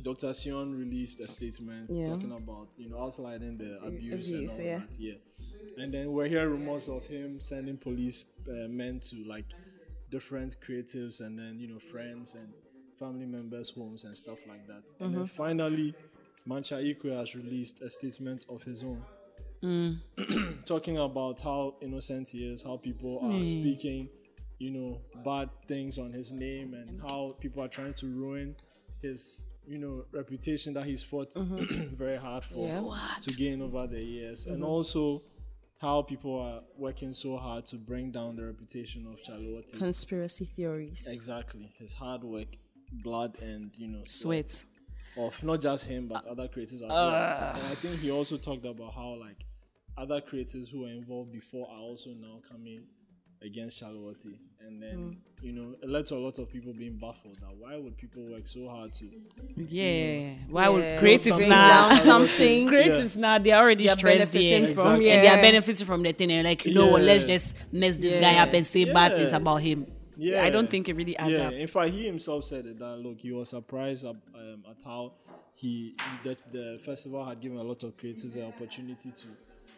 Dr. 0.00 0.28
Sionne 0.28 0.78
released 0.78 1.18
a 1.18 1.26
statement 1.28 1.90
Yeah. 1.90 2.06
talking 2.06 2.30
about, 2.30 2.68
you 2.78 2.88
know, 2.88 3.00
outlining 3.02 3.58
the 3.58 3.80
abuse, 3.84 4.30
abuse, 4.30 4.58
and 4.58 4.66
all 4.68 4.72
yeah. 4.72 4.78
that. 4.78 4.96
Yeah. 5.00 5.14
And 5.76 5.92
then 5.94 6.12
we're 6.12 6.28
hearing 6.28 6.50
rumors 6.50 6.88
of 6.88 7.06
him 7.06 7.40
sending 7.40 7.78
police 7.78 8.24
uh, 8.48 8.68
men 8.68 9.00
to 9.10 9.24
like 9.24 9.54
different 10.10 10.56
creatives 10.60 11.20
and 11.20 11.38
then, 11.38 11.58
you 11.60 11.68
know, 11.68 11.78
friends 11.78 12.34
and 12.34 12.54
family 12.98 13.26
members' 13.26 13.70
homes 13.70 14.04
and 14.04 14.16
stuff 14.16 14.40
like 14.46 14.66
that. 14.66 14.84
And 15.00 15.12
Mm-hmm. 15.12 15.18
then 15.18 15.26
finally, 15.26 15.96
Mantse 16.48 16.72
Aryeequaye 16.72 17.18
has 17.18 17.34
released 17.34 17.80
a 17.82 17.90
statement 17.90 18.44
of 18.48 18.62
his 18.64 18.82
own. 18.82 19.04
talking 20.64 20.98
about 20.98 21.40
how 21.40 21.74
innocent 21.80 22.28
he 22.28 22.50
is, 22.52 22.62
how 22.62 22.76
people 22.76 23.20
are 23.22 23.44
speaking, 23.44 24.08
you 24.58 24.70
know, 24.70 25.00
bad 25.14 25.48
things 25.66 25.98
on 25.98 26.12
his 26.12 26.32
name, 26.32 26.74
and 26.74 27.00
how 27.00 27.36
people 27.40 27.62
are 27.62 27.68
trying 27.68 27.94
to 27.94 28.06
ruin 28.06 28.56
his, 29.00 29.44
you 29.66 29.78
know, 29.78 30.04
reputation 30.12 30.72
that 30.74 30.84
he's 30.86 31.02
fought 31.04 31.32
very 31.56 32.16
hard 32.16 32.44
for 32.44 32.80
to 33.20 33.32
gain 33.32 33.62
over 33.62 33.86
the 33.86 34.02
years, 34.02 34.46
and 34.46 34.62
also 34.62 35.22
how 35.78 36.02
people 36.02 36.38
are 36.40 36.60
working 36.76 37.12
so 37.12 37.36
hard 37.36 37.64
to 37.66 37.76
bring 37.76 38.10
down 38.10 38.36
the 38.36 38.44
reputation 38.44 39.06
of 39.06 39.22
Chale 39.22 39.54
Wote. 39.54 39.72
Conspiracy 39.76 40.44
theories. 40.44 41.08
Exactly, 41.12 41.72
his 41.78 41.94
hard 41.94 42.24
work, 42.24 42.48
blood, 42.92 43.38
and 43.40 43.70
you 43.78 43.88
know, 43.88 44.02
Sweat. 44.04 44.64
of 45.16 45.42
not 45.42 45.60
just 45.60 45.88
him 45.88 46.08
but 46.08 46.24
ah. 46.26 46.32
other 46.32 46.48
creators 46.48 46.74
as 46.74 46.82
well. 46.82 46.92
Ah. 46.92 47.52
And 47.54 47.66
I 47.66 47.74
think 47.76 48.00
he 48.00 48.10
also 48.10 48.36
talked 48.36 48.64
about 48.64 48.92
how 48.92 49.16
like 49.20 49.44
other 49.96 50.20
creators 50.20 50.70
who 50.70 50.82
were 50.82 50.88
involved 50.88 51.32
before 51.32 51.68
are 51.70 51.80
also 51.80 52.10
now 52.10 52.40
coming 52.48 52.82
against 53.42 53.78
Chale 53.80 53.98
Wote. 53.98 54.24
And 54.60 54.82
then, 54.82 55.16
you 55.40 55.52
know, 55.52 55.74
it 55.82 55.88
led 55.88 56.04
to 56.06 56.16
a 56.16 56.18
lot 56.18 56.38
of 56.38 56.50
people 56.50 56.72
being 56.74 56.98
baffled 56.98 57.36
that 57.40 57.54
why 57.56 57.76
would 57.76 57.96
people 57.96 58.22
work 58.30 58.46
so 58.46 58.68
hard 58.68 58.92
to 58.94 59.08
Yeah. 59.56 60.34
Why 60.50 60.68
would 60.68 60.82
creatives 61.00 61.48
now? 61.48 61.88
down 61.88 61.96
something. 62.00 62.68
Creatives 62.68 63.16
now 63.16 63.38
they're 63.38 63.56
already 63.56 63.86
They're 63.86 63.96
stressed 63.96 64.32
benefiting 64.32 64.64
there. 64.64 64.74
from, 64.74 64.94
and 64.94 65.02
yeah. 65.02 65.20
they 65.22 65.28
are 65.28 65.40
benefiting 65.40 65.86
from 65.86 66.02
the 66.02 66.12
thing. 66.12 66.32
And 66.32 66.46
like, 66.46 66.66
you 66.66 66.74
know 66.74 66.88
what, 66.88 67.02
let's 67.02 67.24
just 67.24 67.54
mess 67.72 67.96
this 67.96 68.14
Yeah. 68.14 68.20
guy 68.20 68.38
up 68.40 68.52
and 68.52 68.66
say 68.66 68.84
bad 68.92 69.14
things 69.14 69.32
about 69.32 69.56
him. 69.56 69.86
Yeah, 70.16 70.42
I 70.42 70.50
don't 70.50 70.68
think 70.68 70.88
it 70.88 70.96
really 70.96 71.16
adds 71.16 71.38
yeah. 71.38 71.46
up. 71.46 71.52
In 71.52 71.68
fact, 71.68 71.90
he 71.90 72.06
himself 72.06 72.42
said 72.44 72.66
it 72.66 72.78
that 72.80 72.96
look, 72.98 73.20
he 73.20 73.30
was 73.30 73.50
surprised 73.50 74.04
at, 74.04 74.16
um, 74.34 74.64
at 74.68 74.82
how 74.84 75.12
he 75.54 75.94
that 76.24 76.38
the 76.52 76.80
festival 76.84 77.24
had 77.24 77.40
given 77.40 77.56
a 77.58 77.62
lot 77.62 77.84
of 77.84 77.96
creators 77.96 78.32
the 78.32 78.44
opportunity 78.44 79.12
to, 79.12 79.26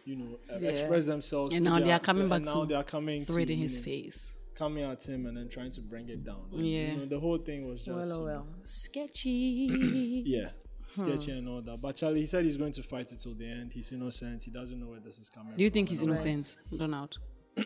you 0.05 0.17
know, 0.17 0.39
uh, 0.53 0.59
Yeah. 0.61 0.71
express 0.71 1.07
themselves. 1.07 1.55
And 1.55 1.65
now 1.65 1.79
they 1.81 1.93
are 1.93 1.99
coming 2.01 2.29
back 2.29 2.43
now 2.43 2.61
to 2.63 2.67
they 2.67 2.75
are 2.75 2.85
coming 2.85 3.25
Throw 3.25 3.45
to, 3.45 3.53
in 3.53 3.59
his 3.59 3.79
know, 3.79 3.85
face. 3.85 4.35
coming 4.55 4.85
at 4.85 5.03
him 5.07 5.27
and 5.27 5.37
then 5.37 5.49
trying 5.49 5.71
to 5.73 5.81
bring 5.81 6.09
it 6.09 6.25
down. 6.25 6.43
And, 6.53 6.67
Yeah. 6.69 6.91
you 6.93 6.97
know, 6.99 7.07
the 7.07 7.19
whole 7.21 7.39
thing 7.39 7.67
was 7.69 7.83
just 7.83 7.97
Well, 8.11 8.21
oh 8.21 8.25
well. 8.25 8.47
Sketchy. 8.65 10.23
yeah. 10.27 10.51
Sketchy 10.91 11.31
and 11.31 11.49
all 11.49 11.63
that, 11.63 11.81
but 11.81 11.95
Charlie, 11.95 12.21
he 12.21 12.27
said 12.27 12.45
he's 12.45 12.57
going 12.57 12.73
to 12.73 12.83
fight 12.83 13.13
it 13.13 13.21
till 13.21 13.35
the 13.35 13.47
end. 13.49 13.73
He's 13.73 13.93
innocent. 13.93 14.43
He 14.43 14.51
doesn't 14.51 14.79
know 14.81 14.89
where 14.89 14.99
this 14.99 15.19
is 15.21 15.29
coming. 15.31 15.55
Do 15.57 15.63
you 15.63 15.71
think 15.71 15.89
he's 15.89 16.01
and 16.03 16.11
all 16.11 16.17
that. 16.17 16.27
innocent? 16.27 16.57
Donald. 16.77 17.17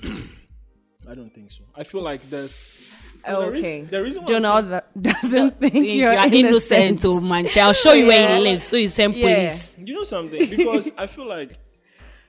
I 1.09 1.15
don't 1.15 1.33
think 1.33 1.51
so. 1.51 1.65
I 1.75 1.85
feel 1.85 2.03
like 2.03 2.23
there's 2.31 2.93
Okay. 3.27 3.41
The 3.47 3.51
reason, 3.51 3.87
the 3.89 4.03
reason 4.03 4.25
Donald 4.27 4.67
saying- 4.69 4.83
doesn't 5.01 5.59
think, 5.61 5.73
Think 5.73 5.87
you're, 5.93 6.13
you 6.13 6.19
are 6.19 6.27
innocent, 6.35 7.03
oh 7.07 7.21
man. 7.25 7.47
I'll 7.57 7.73
show 7.73 7.93
you 7.95 8.07
where 8.07 8.37
he 8.37 8.43
lives. 8.51 8.65
So 8.67 8.77
you 8.77 8.89
send 8.89 9.15
Yeah. 9.15 9.35
police. 9.49 9.77
you 9.83 9.95
know 9.95 10.03
something 10.05 10.49
because 10.51 10.93
I 10.99 11.07
feel 11.07 11.27
like 11.27 11.59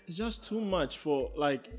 it's 0.08 0.18
just 0.18 0.48
too 0.48 0.62
much 0.62 0.98
for 0.98 1.32
like 1.36 1.70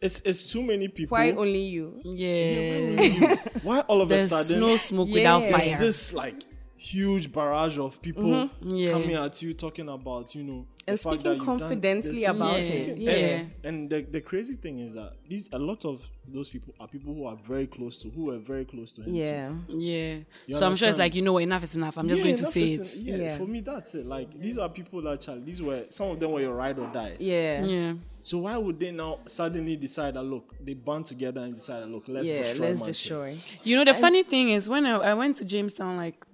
it's 0.00 0.20
it's 0.24 0.50
too 0.52 0.62
many 0.62 0.88
people. 0.88 1.16
Why 1.16 1.32
only 1.32 1.60
you? 1.60 2.00
Yeah. 2.04 3.36
Why 3.62 3.80
all 3.80 4.00
of 4.02 4.08
There's 4.08 4.30
a 4.32 4.42
sudden 4.44 4.60
There's 4.60 4.70
no 4.72 4.76
smoke 4.76 5.08
Yeah. 5.08 5.14
without 5.14 5.40
there's 5.40 5.70
fire. 5.70 5.78
this 5.78 6.12
like 6.12 6.44
huge 6.78 7.32
barrage 7.32 7.78
of 7.78 8.00
people 8.02 8.24
mm-hmm. 8.24 8.74
Yeah. 8.76 8.90
coming 8.90 9.14
at 9.14 9.40
you 9.42 9.54
talking 9.54 9.88
about 9.88 10.34
you 10.34 10.42
know 10.44 10.66
And 10.86 11.00
speaking 11.00 11.18
that 11.22 11.28
you've 11.36 11.46
done 11.46 11.58
confidently 11.60 12.24
about 12.24 12.58
Yeah. 12.68 12.74
it. 12.74 12.98
Yeah. 12.98 13.10
And, 13.12 13.50
and 13.64 13.90
the, 13.90 14.02
the 14.02 14.20
crazy 14.20 14.54
thing 14.54 14.80
is 14.80 14.94
that 14.94 15.14
these 15.26 15.48
a 15.52 15.58
lot 15.58 15.84
of 15.86 16.06
those 16.28 16.50
people 16.50 16.74
are 16.78 16.86
people 16.86 17.14
who 17.14 17.26
are 17.26 17.36
very 17.36 17.66
close 17.66 18.00
to 18.02 18.10
who 18.10 18.30
are 18.30 18.38
very 18.38 18.64
close 18.66 18.92
to 18.94 19.00
him. 19.02 19.06
too. 19.06 19.12
Yeah. 19.12 19.52
Yeah. 19.68 20.18
You 20.46 20.54
so 20.54 20.66
I'm 20.66 20.74
sure 20.74 20.88
it's 20.88 20.98
like, 20.98 21.14
you 21.14 21.22
know 21.22 21.32
what, 21.32 21.42
enough 21.44 21.62
is 21.62 21.76
enough. 21.76 21.96
I'm 21.96 22.08
just 22.08 22.18
Yeah, 22.18 22.24
going 22.24 22.36
to 22.36 22.44
say 22.44 22.62
is- 22.62 23.02
it. 23.02 23.06
Yeah, 23.06 23.16
Yeah. 23.16 23.38
for 23.38 23.46
me 23.46 23.60
that's 23.60 23.94
it. 23.94 24.04
Like 24.06 24.38
these 24.38 24.58
are 24.58 24.68
people 24.68 25.00
that 25.02 25.20
child. 25.22 25.46
These 25.46 25.62
were 25.62 25.86
some 25.88 26.08
of 26.10 26.20
them 26.20 26.32
were 26.32 26.40
your 26.40 26.54
ride 26.54 26.78
or 26.78 26.92
dies. 26.92 27.16
Yeah. 27.20 27.64
Yeah. 27.64 27.94
So 28.20 28.38
why 28.38 28.56
would 28.58 28.78
they 28.78 28.90
now 28.92 29.20
suddenly 29.26 29.76
decide 29.76 30.14
that 30.14 30.24
look 30.24 30.54
they 30.62 30.74
band 30.74 31.06
together 31.06 31.40
and 31.40 31.54
decide 31.54 31.80
that 31.84 31.88
look 31.90 32.04
let's 32.06 32.28
Yeah, 32.28 32.38
destroy 32.38 32.66
let's 32.66 32.82
destroy. 32.82 33.38
You 33.64 33.76
know, 33.76 33.84
the 33.84 33.94
funny 33.98 34.22
thing 34.24 34.50
is 34.50 34.68
when 34.68 34.84
I, 34.84 34.96
I 34.98 35.14
went 35.14 35.36
to 35.36 35.44
Jamestown 35.44 35.96
like 35.96 36.26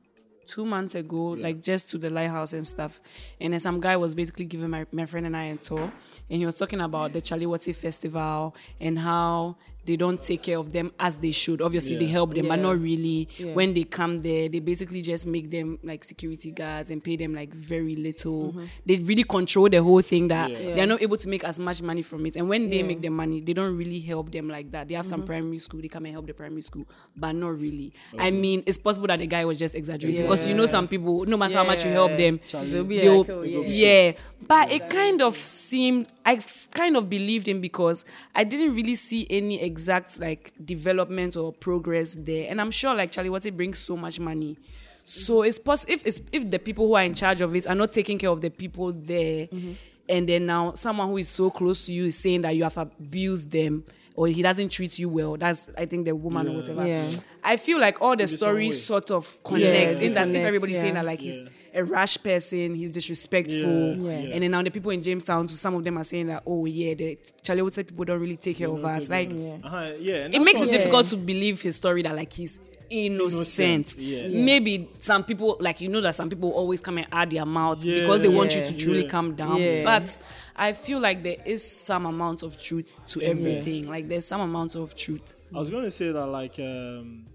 two 0.53 0.67
months 0.67 0.95
ago, 0.95 1.29
like 1.47 1.63
just 1.63 1.91
to 1.91 1.97
the 1.99 2.11
lighthouse 2.11 2.53
and 2.53 2.67
stuff, 2.67 3.01
and 3.41 3.55
then 3.55 3.61
some 3.61 3.81
guy 3.81 3.97
was 3.97 4.15
basically 4.15 4.45
giving 4.45 4.69
my, 4.69 4.85
my 4.93 5.07
friend 5.07 5.25
and 5.25 5.35
I 5.35 5.45
a 5.45 5.57
tour, 5.57 5.91
and 6.31 6.39
he 6.41 6.45
was 6.45 6.57
talking 6.57 6.83
about 6.83 7.15
the 7.15 7.23
Chale 7.23 7.49
Wote 7.49 7.75
Festival 7.75 8.55
and 8.79 8.99
how 8.99 9.57
they 9.85 9.97
don't 9.97 10.21
take 10.21 10.43
care 10.43 10.59
of 10.59 10.73
them 10.73 10.93
as 10.99 11.19
they 11.19 11.33
should. 11.33 11.61
Obviously, 11.61 11.97
they 11.97 12.07
help 12.07 12.35
them, 12.35 12.49
but 12.49 12.59
not 12.59 12.79
really. 12.81 13.29
Yeah. 13.37 13.53
When 13.55 13.75
they 13.75 13.85
come 13.85 14.19
there, 14.19 14.49
they 14.49 14.61
basically 14.61 15.03
just 15.03 15.27
make 15.27 15.51
them 15.51 15.79
like 15.83 16.05
security 16.05 16.51
guards 16.53 16.91
and 16.91 17.03
pay 17.03 17.17
them 17.17 17.35
like 17.35 17.53
very 17.53 17.97
little. 17.97 18.51
Mm-hmm. 18.53 18.65
They 18.87 18.97
really 18.97 19.25
control 19.25 19.69
the 19.69 19.83
whole 19.83 20.03
thing 20.03 20.29
that 20.29 20.51
Yeah. 20.51 20.75
they're 20.75 20.87
not 20.87 21.03
able 21.03 21.17
to 21.17 21.29
make 21.29 21.45
as 21.45 21.59
much 21.59 21.83
money 21.83 22.03
from 22.03 22.25
it. 22.27 22.37
And 22.37 22.49
when 22.49 22.71
they 22.71 22.79
Yeah. 22.79 22.83
make 22.87 23.01
the 23.03 23.09
money, 23.09 23.41
they 23.41 23.53
don't 23.53 23.77
really 23.77 24.01
help 24.01 24.31
them 24.31 24.49
like 24.49 24.71
that. 24.73 24.89
They 24.89 24.95
have 24.95 25.07
some 25.07 25.21
mm-hmm. 25.21 25.27
primary 25.27 25.59
school, 25.59 25.81
they 25.81 25.89
come 25.89 26.05
and 26.07 26.15
help 26.15 26.27
the 26.27 26.35
primary 26.35 26.63
school, 26.63 26.87
but 27.17 27.33
not 27.35 27.59
really. 27.59 27.93
I 28.19 28.31
mean, 28.31 28.63
it's 28.67 28.79
possible 28.79 29.09
that 29.09 29.19
the 29.19 29.27
guy 29.27 29.45
was 29.45 29.59
just 29.59 29.75
exaggerating 29.75 30.23
because 30.23 30.47
you 30.47 30.55
know 30.55 30.67
some 30.67 30.87
people, 30.89 31.25
no 31.25 31.37
matter 31.37 31.57
how 31.57 31.65
much 31.65 31.85
you 31.85 31.91
help 31.91 32.17
them, 32.17 32.39
They'll 32.53 32.85
be 32.85 32.99
they'll- 33.01 33.19
like, 33.21 33.31
oh, 33.31 33.43
yeah. 33.43 33.61
yeah. 33.67 34.13
But 34.47 34.71
it 34.73 34.91
kind 34.91 35.23
of 35.23 35.37
seemed 35.37 36.09
I 36.25 36.35
f- 36.35 36.69
kind 36.73 36.97
of 36.97 37.09
believed 37.09 37.47
him 37.49 37.61
because 37.61 38.05
I 38.35 38.45
didn't 38.45 38.75
really 38.75 38.97
see 38.97 39.27
any 39.31 39.61
exact 39.73 40.21
like 40.21 40.53
development 40.63 41.37
or 41.37 41.53
progress 41.53 42.15
there. 42.15 42.47
And 42.51 42.61
I'm 42.61 42.71
sure 42.71 42.95
like 42.95 43.11
Chale 43.11 43.31
Wote 43.31 43.51
brings 43.57 43.79
so 43.79 43.97
much 43.97 44.21
money. 44.21 44.57
So 45.05 45.43
it's 45.43 45.59
possible 45.59 45.95
if 45.95 46.07
it's 46.07 46.21
if 46.31 46.49
the 46.51 46.59
people 46.59 46.87
who 46.87 46.95
are 46.95 47.03
in 47.03 47.15
charge 47.15 47.41
of 47.41 47.55
it 47.57 47.67
are 47.67 47.75
not 47.75 47.93
taking 47.93 48.19
care 48.19 48.31
of 48.31 48.41
the 48.41 48.51
people 48.51 48.93
there, 48.93 49.49
mm-hmm. 49.49 49.73
and 50.09 50.29
then 50.29 50.47
now 50.47 50.75
someone 50.75 51.09
who 51.09 51.17
is 51.17 51.29
so 51.29 51.51
close 51.51 51.87
to 51.87 51.93
you 51.93 52.07
is 52.07 52.19
saying 52.19 52.43
that 52.43 52.55
you 52.55 52.63
have 52.63 52.77
abused 52.77 53.51
them 53.51 53.85
or 54.15 54.27
he 54.29 54.43
doesn't 54.43 54.69
treat 54.71 54.99
you 54.99 55.09
well. 55.09 55.37
That's 55.37 55.69
I 55.77 55.87
think 55.87 56.05
the 56.07 56.15
woman 56.15 56.49
or 56.49 56.57
whatever. 56.57 56.87
Yeah. 56.87 57.11
I 57.45 57.57
feel 57.57 57.79
like 57.81 58.01
all 58.01 58.15
the 58.17 58.23
In 58.25 58.29
some 58.29 58.35
way. 58.35 58.53
stories 58.53 58.83
sort 58.85 59.11
of 59.11 59.43
connect 59.43 59.65
Yeah, 60.01 60.07
in 60.07 60.15
that 60.15 60.27
if 60.27 60.33
connects, 60.33 60.47
everybody's 60.47 60.81
saying 60.81 60.95
that 60.95 61.05
like 61.05 61.21
he's 61.21 61.45
a 61.75 61.83
rash 61.85 62.23
person, 62.23 62.75
he's 62.75 62.91
disrespectful, 62.91 63.59
Yeah, 63.59 63.95
Yeah. 64.11 64.19
yeah. 64.29 64.35
and 64.35 64.43
then 64.43 64.51
now 64.51 64.63
the 64.63 64.71
people 64.71 64.91
in 64.91 65.03
Jamestown, 65.03 65.49
so 65.49 65.55
some 65.55 65.75
of 65.75 65.83
them 65.85 65.97
are 65.99 66.05
saying 66.05 66.27
that 66.27 66.43
oh 66.47 66.67
yeah, 66.67 66.95
the 66.95 67.19
Charlie 67.43 67.69
people 67.71 68.05
don't 68.05 68.21
really 68.21 68.37
take 68.37 68.59
care 68.59 68.69
of 68.69 68.85
us. 68.85 69.09
Like 69.09 69.31
uh-huh, 69.31 69.89
yeah, 69.99 70.29
it 70.31 70.41
makes 70.41 70.61
it 70.61 70.71
Yeah. 70.71 70.77
difficult 70.79 71.07
to 71.09 71.17
believe 71.17 71.63
his 71.63 71.77
story 71.77 72.03
that 72.03 72.15
like 72.15 72.33
he's 72.33 72.61
innocent. 72.93 73.99
Innocent, 73.99 73.99
yeah. 73.99 74.29
Maybe 74.45 74.89
some 75.01 75.25
people 75.25 75.57
like 75.61 75.81
you 75.81 75.89
know 75.89 76.01
that 76.03 76.15
some 76.15 76.29
people 76.29 76.51
always 76.51 76.81
come 76.81 76.99
and 76.99 77.07
add 77.11 77.31
their 77.31 77.47
mouth 77.47 77.83
Yeah. 77.83 78.01
because 78.01 78.23
they 78.23 78.29
want 78.29 78.55
you 78.55 78.65
to 78.65 78.77
truly 78.77 79.03
Yeah. 79.05 79.09
calm 79.09 79.35
down. 79.35 79.61
Yeah. 79.61 79.85
But 79.85 80.17
I 80.55 80.73
feel 80.73 81.01
like 81.01 81.23
there 81.23 81.39
is 81.45 81.69
some 81.69 82.07
amount 82.07 82.43
of 82.43 82.61
truth 82.63 83.01
to 83.09 83.23
everything. 83.23 83.89
Like 83.89 84.09
there's 84.09 84.27
some 84.27 84.41
amount 84.41 84.75
of 84.75 84.95
truth. 84.95 85.35
I 85.55 85.59
was 85.59 85.71
going 85.71 85.85
to 85.85 85.91
say 85.91 86.13
that 86.13 86.27
like 86.27 86.59
um, 86.59 87.27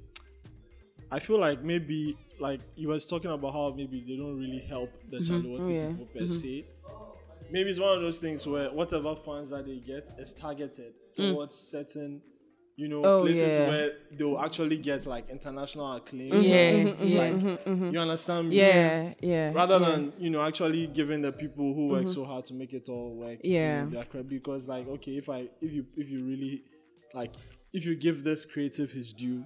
I 1.12 1.20
feel 1.20 1.40
like 1.40 1.64
maybe 1.64 2.18
like 2.40 2.62
you 2.76 2.90
was 2.90 3.06
talking 3.06 3.32
about 3.32 3.54
how 3.54 3.74
maybe 3.76 4.04
they 4.08 4.16
don't 4.16 4.38
really 4.40 4.60
help 4.60 4.92
the 5.10 5.18
mm-hmm. 5.18 5.42
Chale 5.42 5.52
Wote 5.52 5.68
oh, 5.68 5.72
Yeah. 5.72 5.88
people 5.90 6.06
per 6.06 6.20
mm-hmm. 6.20 6.28
se. 6.28 6.66
Maybe 7.50 7.70
it's 7.70 7.80
one 7.80 7.96
of 7.96 8.02
those 8.02 8.20
things 8.20 8.46
where 8.46 8.72
whatever 8.72 9.16
funds 9.16 9.52
that 9.52 9.66
they 9.66 9.78
get 9.78 10.10
is 10.20 10.34
targeted 10.34 10.94
mm. 11.18 11.32
towards 11.32 11.56
certain, 11.56 12.22
you 12.78 12.88
know, 12.88 13.04
Oh, 13.04 13.22
places 13.24 13.58
yeah. 13.58 13.68
where 13.68 13.92
they 14.16 14.24
will 14.24 14.40
actually 14.40 14.78
get 14.78 15.06
like 15.08 15.28
international 15.30 15.94
acclaim. 15.96 16.32
Yeah, 16.42 16.72
yeah. 17.04 17.20
Like, 17.22 17.34
mm-hmm, 17.34 17.70
mm-hmm, 17.70 17.90
you 17.92 18.00
understand 18.00 18.50
me? 18.50 18.56
Yeah, 18.58 19.14
yeah. 19.20 19.52
rather 19.52 19.80
yeah. 19.80 19.90
than 19.90 20.14
you 20.20 20.30
know 20.30 20.42
actually 20.46 20.86
giving 20.88 21.22
the 21.24 21.32
people 21.32 21.74
who 21.74 21.88
work 21.90 22.08
so 22.08 22.24
hard 22.24 22.46
to 22.46 22.54
make 22.54 22.74
it 22.74 22.88
all 22.88 23.16
work 23.16 23.40
you 23.44 23.54
Yeah. 23.56 23.84
know, 23.84 23.90
their 23.90 24.06
credit 24.06 24.30
because 24.30 24.68
like 24.70 24.88
okay 24.88 25.14
if 25.18 25.28
i 25.28 25.50
if 25.60 25.72
you 25.74 25.86
if 25.98 26.08
you 26.10 26.24
really 26.24 26.64
like 27.16 27.34
if 27.74 27.84
you 27.86 27.96
give 27.96 28.24
this 28.24 28.46
creative 28.46 28.92
his 28.92 29.12
due 29.12 29.46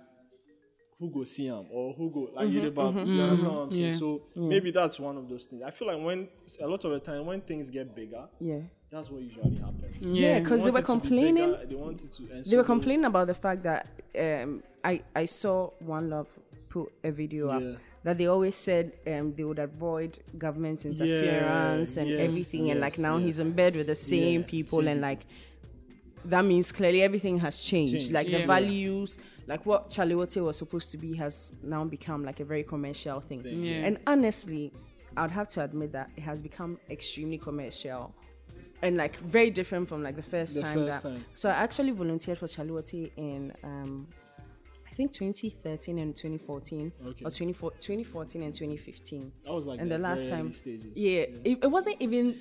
who 1.01 1.09
go 1.09 1.23
see 1.23 1.47
him 1.47 1.65
or 1.71 1.93
who 1.93 2.11
go 2.11 2.29
like 2.35 2.47
you, 2.47 2.61
know, 2.61 3.03
you 3.05 3.21
understand 3.23 3.55
what 3.55 3.61
i'm 3.63 3.71
saying 3.71 3.89
Yeah. 3.89 3.95
so 3.97 4.21
maybe 4.35 4.69
that's 4.69 4.99
one 4.99 5.17
of 5.17 5.27
those 5.27 5.45
things 5.47 5.63
i 5.63 5.71
feel 5.71 5.87
like 5.87 5.99
when 6.01 6.27
a 6.61 6.67
lot 6.67 6.85
of 6.85 6.91
the 6.91 6.99
time 6.99 7.25
when 7.25 7.41
things 7.41 7.71
get 7.71 7.95
bigger 7.95 8.23
yeah. 8.39 8.59
that's 8.91 9.09
what 9.09 9.21
usually 9.23 9.57
happens 9.57 10.03
Yeah, 10.03 10.39
because 10.39 10.61
they 10.63 10.69
want 10.69 10.73
were 10.75 10.79
it 10.79 10.85
to 10.85 10.93
be 10.93 11.01
complaining. 11.01 11.51
bigger, 11.53 11.65
they 11.65 11.75
wanted 11.75 12.11
to 12.11 12.21
They 12.23 12.43
so 12.43 12.57
were 12.57 12.63
complaining 12.63 13.05
about 13.05 13.27
the 13.27 13.33
fact 13.33 13.63
that 13.63 13.87
um, 14.25 14.61
I 14.83 15.01
I 15.15 15.25
saw 15.25 15.71
One 15.79 16.09
Love 16.11 16.27
put 16.69 16.91
a 17.03 17.11
video 17.11 17.49
up 17.49 17.63
that 18.03 18.17
they 18.19 18.27
always 18.27 18.55
said 18.55 18.93
um, 19.07 19.33
they 19.35 19.43
would 19.43 19.59
avoid 19.59 20.19
government 20.37 20.85
interference 20.85 21.97
and 21.97 22.09
yes, 22.09 22.19
everything, 22.19 22.69
and 22.71 22.79
like 22.79 22.93
yes, 22.97 22.99
now 23.07 23.17
he's 23.17 23.37
yes. 23.37 23.45
in 23.45 23.51
bed 23.53 23.75
with 23.75 23.87
the 23.87 23.95
same 24.13 24.41
Yeah, 24.41 24.47
people, 24.47 24.79
same 24.79 24.87
and 24.89 25.01
like 25.01 25.25
that 26.25 26.45
means 26.45 26.71
clearly 26.71 27.01
everything 27.01 27.37
has 27.39 27.61
changed. 27.63 27.93
Changed. 27.93 28.11
Like 28.11 28.27
the 28.27 28.39
Yeah. 28.39 28.47
values, 28.47 29.19
like 29.47 29.65
what 29.65 29.89
Chale 29.89 30.15
Wote 30.17 30.37
was 30.37 30.57
supposed 30.57 30.91
to 30.91 30.97
be, 30.97 31.15
has 31.17 31.53
now 31.63 31.83
become 31.83 32.23
like 32.23 32.39
a 32.39 32.45
very 32.45 32.63
commercial 32.63 33.19
thing. 33.19 33.41
Yeah. 33.43 33.85
And 33.87 33.97
honestly, 34.07 34.71
I'd 35.17 35.31
have 35.31 35.49
to 35.49 35.63
admit 35.63 35.91
that 35.93 36.09
it 36.15 36.21
has 36.21 36.41
become 36.41 36.77
extremely 36.89 37.37
commercial. 37.37 38.13
And 38.83 38.97
like 38.97 39.17
very 39.17 39.51
different 39.51 39.87
from 39.89 40.01
like 40.03 40.15
the 40.15 40.23
first 40.23 40.55
The 40.55 40.61
time 40.61 40.73
first 40.75 41.03
that. 41.03 41.09
time. 41.09 41.25
So 41.35 41.49
I 41.49 41.53
actually 41.53 41.91
volunteered 41.91 42.37
for 42.37 42.47
Chale 42.47 42.67
Wote 42.67 42.93
in 42.93 43.53
um, 43.63 44.07
I 44.89 44.93
think 44.93 45.11
2013 45.11 45.99
and 45.99 46.15
2014, 46.15 46.91
Okay. 47.07 47.25
or 47.25 47.29
24 47.31 47.71
2014 47.71 48.43
and 48.43 48.53
2015. 48.53 49.31
that 49.45 49.53
was 49.53 49.65
like 49.67 49.79
and 49.79 49.89
the 49.91 49.97
last 49.97 50.27
very 50.29 50.41
time, 50.41 50.51
stages. 50.51 50.91
yeah, 50.95 51.21
It, 51.43 51.59
it 51.63 51.67
wasn't 51.71 51.97
even 51.99 52.35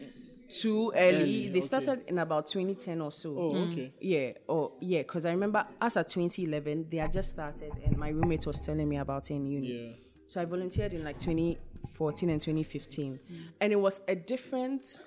too 0.51 0.93
early. 0.95 1.23
Early, 1.23 1.49
they 1.49 1.59
okay. 1.59 1.61
started 1.61 2.05
in 2.07 2.19
about 2.19 2.47
2010 2.47 3.01
or 3.01 3.13
so. 3.13 3.31
oh 3.31 3.53
mm-hmm. 3.53 3.73
okay 3.73 3.93
Yeah, 4.01 4.33
or 4.49 4.73
yeah, 4.81 5.01
because 5.01 5.25
I 5.27 5.31
remember 5.31 5.67
us 5.81 5.97
at 5.97 6.09
2011, 6.09 6.87
they 6.91 6.99
had 6.99 7.13
just 7.13 7.31
started, 7.31 7.73
and 7.85 7.97
my 7.97 8.11
roommate 8.11 8.47
was 8.47 8.61
telling 8.61 8.89
me 8.89 8.99
about 8.99 9.31
it 9.31 9.35
in 9.35 9.47
uni. 9.47 9.69
yeah 9.69 9.93
So 10.27 10.41
I 10.41 10.45
volunteered 10.45 10.93
in 10.93 11.05
like 11.05 11.19
2014 11.19 12.31
and 12.31 12.41
2015, 12.41 13.19
mm. 13.19 13.37
and 13.61 13.73
it 13.73 13.81
was 13.81 14.01
a 14.09 14.15
different, 14.15 15.01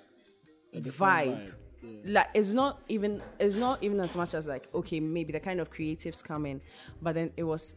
different 0.72 0.96
vibe. 0.96 1.36
vibe, 1.36 1.52
yeah. 1.82 2.00
Like 2.04 2.28
it's 2.34 2.54
not 2.54 2.80
even 2.88 3.22
it's 3.38 3.56
not 3.56 3.82
even 3.82 4.00
as 4.00 4.16
much 4.16 4.34
as 4.34 4.46
like 4.46 4.68
okay 4.74 5.00
maybe 5.00 5.32
the 5.32 5.40
kind 5.40 5.60
of 5.60 5.70
creatives 5.70 6.24
come 6.24 6.46
in, 6.46 6.60
but 7.02 7.14
then 7.14 7.30
it 7.36 7.44
was 7.44 7.76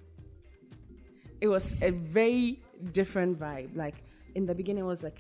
it 1.42 1.48
was 1.48 1.82
a 1.82 1.92
very 1.92 2.62
different 2.94 3.40
vibe. 3.40 3.76
Like 3.76 3.96
in 4.36 4.46
the 4.46 4.56
beginning, 4.56 4.84
it 4.84 4.88
was 4.88 5.04
like 5.04 5.20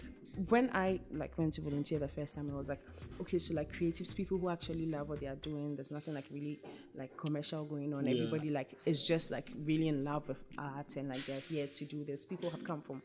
when 0.49 0.69
I 0.73 0.99
like 1.11 1.37
went 1.37 1.53
to 1.55 1.61
volunteer 1.61 1.99
the 1.99 2.07
first 2.07 2.35
time, 2.35 2.49
I 2.51 2.55
was 2.57 2.69
like, 2.69 2.79
okay, 3.21 3.37
so 3.39 3.53
like 3.53 3.71
creatives, 3.73 4.15
people 4.15 4.37
who 4.37 4.49
actually 4.49 4.85
love 4.85 5.09
what 5.09 5.19
they 5.19 5.27
are 5.27 5.35
doing. 5.35 5.75
There's 5.75 5.91
nothing 5.91 6.13
like 6.13 6.25
really 6.31 6.59
like 6.95 7.15
commercial 7.17 7.65
going 7.65 7.93
on. 7.93 8.05
Yeah. 8.05 8.13
Everybody 8.23 8.49
like 8.49 8.73
is 8.85 9.05
just 9.07 9.31
like 9.31 9.51
really 9.65 9.87
in 9.87 10.03
love 10.03 10.27
with 10.27 10.37
art 10.57 10.95
and 10.95 11.09
like 11.09 11.25
they're 11.25 11.39
here 11.39 11.67
to 11.67 11.85
do 11.85 12.03
this. 12.03 12.25
People 12.25 12.49
have 12.51 12.63
come 12.63 12.81
from, 12.81 13.01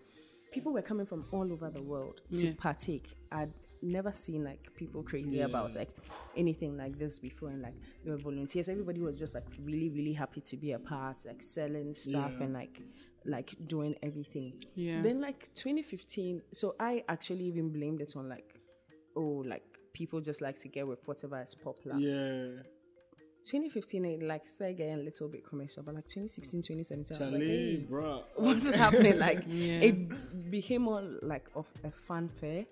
people 0.52 0.72
were 0.72 0.82
coming 0.82 1.06
from 1.06 1.24
all 1.32 1.50
over 1.52 1.70
the 1.70 1.82
world 1.82 2.20
to 2.34 2.46
Yeah. 2.48 2.52
partake. 2.58 3.14
I'd 3.30 3.52
never 3.84 4.12
seen 4.12 4.44
like 4.44 4.72
people 4.76 5.02
crazy 5.02 5.40
about 5.40 5.74
like 5.74 5.88
anything 6.36 6.76
like 6.76 6.98
this 6.98 7.18
before 7.18 7.48
and 7.48 7.62
like 7.62 7.74
there 8.04 8.12
were 8.12 8.18
volunteers 8.18 8.68
everybody 8.68 9.00
was 9.00 9.18
just 9.18 9.34
like 9.34 9.42
really 9.64 9.88
really 9.90 10.12
happy 10.12 10.40
to 10.40 10.56
be 10.56 10.70
a 10.70 10.78
part 10.78 11.16
like 11.26 11.42
selling 11.42 11.92
stuff 11.92 12.30
Yeah. 12.38 12.44
and 12.44 12.54
like 12.54 12.80
like 13.26 13.54
doing 13.66 13.94
everything 14.02 14.52
Yeah. 14.74 15.02
then 15.02 15.20
like 15.20 15.52
2015 15.54 16.42
so 16.52 16.74
i 16.80 17.04
actually 17.08 17.44
even 17.44 17.70
blamed 17.70 18.00
it 18.00 18.12
on 18.16 18.28
like 18.28 18.58
oh 19.16 19.42
like 19.46 19.62
people 19.92 20.20
just 20.20 20.40
like 20.40 20.56
to 20.60 20.68
get 20.68 20.86
with 20.86 21.06
whatever 21.06 21.40
is 21.42 21.54
popular 21.54 21.96
Yeah. 21.98 22.62
2015 23.44 24.04
it 24.04 24.22
like 24.22 24.48
started 24.48 24.76
getting 24.76 24.94
a 24.94 25.02
little 25.02 25.28
bit 25.28 25.44
commercial 25.44 25.82
but 25.82 25.94
like 25.96 26.06
2016 26.06 26.62
2017 26.62 27.16
I 27.16 27.24
was 27.24 27.32
like, 27.32 27.42
Charlie, 27.42 27.46
hey, 27.76 27.84
bro. 27.84 28.22
what 28.36 28.56
is 28.56 28.74
happening 28.74 29.18
like 29.18 29.44
Yeah. 29.48 29.80
it 29.80 30.50
became 30.50 30.82
more 30.82 31.02
like 31.22 31.46
of 31.56 31.66
a 31.84 31.90
fanfare 31.90 32.66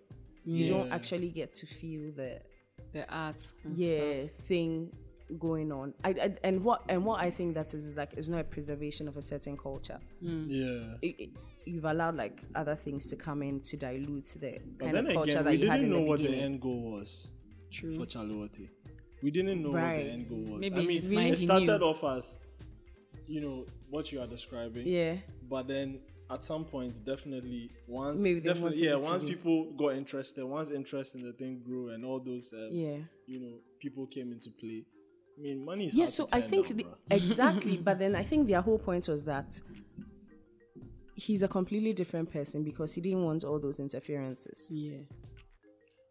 you 0.46 0.68
don't 0.68 0.90
actually 0.92 1.30
get 1.30 1.52
to 1.54 1.66
feel 1.66 2.12
the 2.12 2.40
the 2.92 3.04
art. 3.14 3.50
and 3.64 3.76
yeah 3.76 4.26
thing 4.26 4.90
going 5.38 5.70
on 5.72 5.94
I, 6.04 6.10
I 6.10 6.36
and 6.42 6.62
what 6.64 6.82
and 6.88 7.04
what 7.04 7.20
i 7.20 7.30
think 7.30 7.54
that 7.54 7.72
is, 7.74 7.84
is 7.86 7.96
like 7.96 8.12
it's 8.16 8.28
not 8.28 8.40
a 8.40 8.44
preservation 8.44 9.06
of 9.08 9.16
a 9.16 9.22
certain 9.22 9.56
culture 9.56 9.98
Yeah. 10.20 10.94
it, 11.02 11.14
it- 11.18 11.30
you've 11.66 11.84
allowed 11.84 12.16
like 12.16 12.42
other 12.54 12.74
things 12.74 13.06
to 13.08 13.16
come 13.16 13.42
in 13.42 13.60
to 13.60 13.76
dilute 13.76 14.24
the 14.40 14.58
But 14.78 14.84
kind 14.86 14.94
then 14.94 15.06
of 15.06 15.12
culture 15.12 15.30
again, 15.32 15.44
that 15.44 15.50
we 15.50 15.56
you 15.58 15.70
had 15.70 15.76
didn't 15.80 15.90
know 15.92 15.98
the 16.00 16.04
what 16.06 16.18
the 16.20 16.34
end 16.34 16.60
goal 16.60 16.92
was 16.92 17.28
True. 17.70 17.96
for 17.98 18.06
Chale 18.06 18.34
Wote. 18.34 18.58
We 19.22 19.30
didn't 19.30 19.62
know 19.62 19.70
what 19.72 19.80
the 19.82 20.10
end 20.10 20.28
goal 20.28 20.38
was. 20.38 20.60
Maybe 20.62 20.74
I 20.76 20.78
mean, 20.78 20.90
his 20.90 21.08
it 21.08 21.36
started 21.44 21.80
knew. 21.80 21.86
off 21.86 22.02
as, 22.02 22.38
you 23.28 23.40
know, 23.42 23.66
what 23.90 24.10
you 24.10 24.20
are 24.20 24.26
describing. 24.26 24.86
yeah 24.86 25.16
But 25.48 25.68
then 25.68 26.00
at 26.30 26.42
some 26.42 26.64
point, 26.64 27.00
definitely, 27.04 27.70
once, 27.86 28.22
Maybe 28.22 28.40
definitely, 28.40 28.84
yeah, 28.84 28.96
it 28.96 29.02
to 29.02 29.10
once 29.10 29.22
be- 29.24 29.30
people 29.34 29.72
got 29.72 29.94
interested, 29.94 30.44
once 30.44 30.70
interest 30.70 31.14
in 31.14 31.22
the 31.22 31.32
thing 31.34 31.60
grew, 31.64 31.90
and 31.90 32.04
all 32.04 32.18
those, 32.20 32.52
um, 32.54 32.70
yeah 32.72 32.96
you 33.26 33.38
know, 33.40 33.58
people 33.78 34.06
came 34.06 34.32
into 34.32 34.50
play. 34.50 34.84
I 35.38 35.42
mean, 35.42 35.64
money 35.64 35.86
is 35.86 35.94
yeah 35.94 36.06
so 36.06 36.28
i 36.32 36.40
think 36.40 36.68
down, 36.68 36.76
the- 36.76 36.86
exactly 37.10 37.76
but 37.88 37.98
then 37.98 38.14
i 38.14 38.22
think 38.22 38.46
their 38.48 38.60
whole 38.60 38.78
point 38.78 39.08
was 39.08 39.24
that 39.24 39.58
he's 41.14 41.42
a 41.42 41.48
completely 41.48 41.92
different 41.92 42.30
person 42.30 42.62
because 42.64 42.94
he 42.94 43.00
didn't 43.00 43.22
want 43.24 43.44
all 43.44 43.58
those 43.58 43.78
interferences. 43.80 44.70
Yeah. 44.72 45.00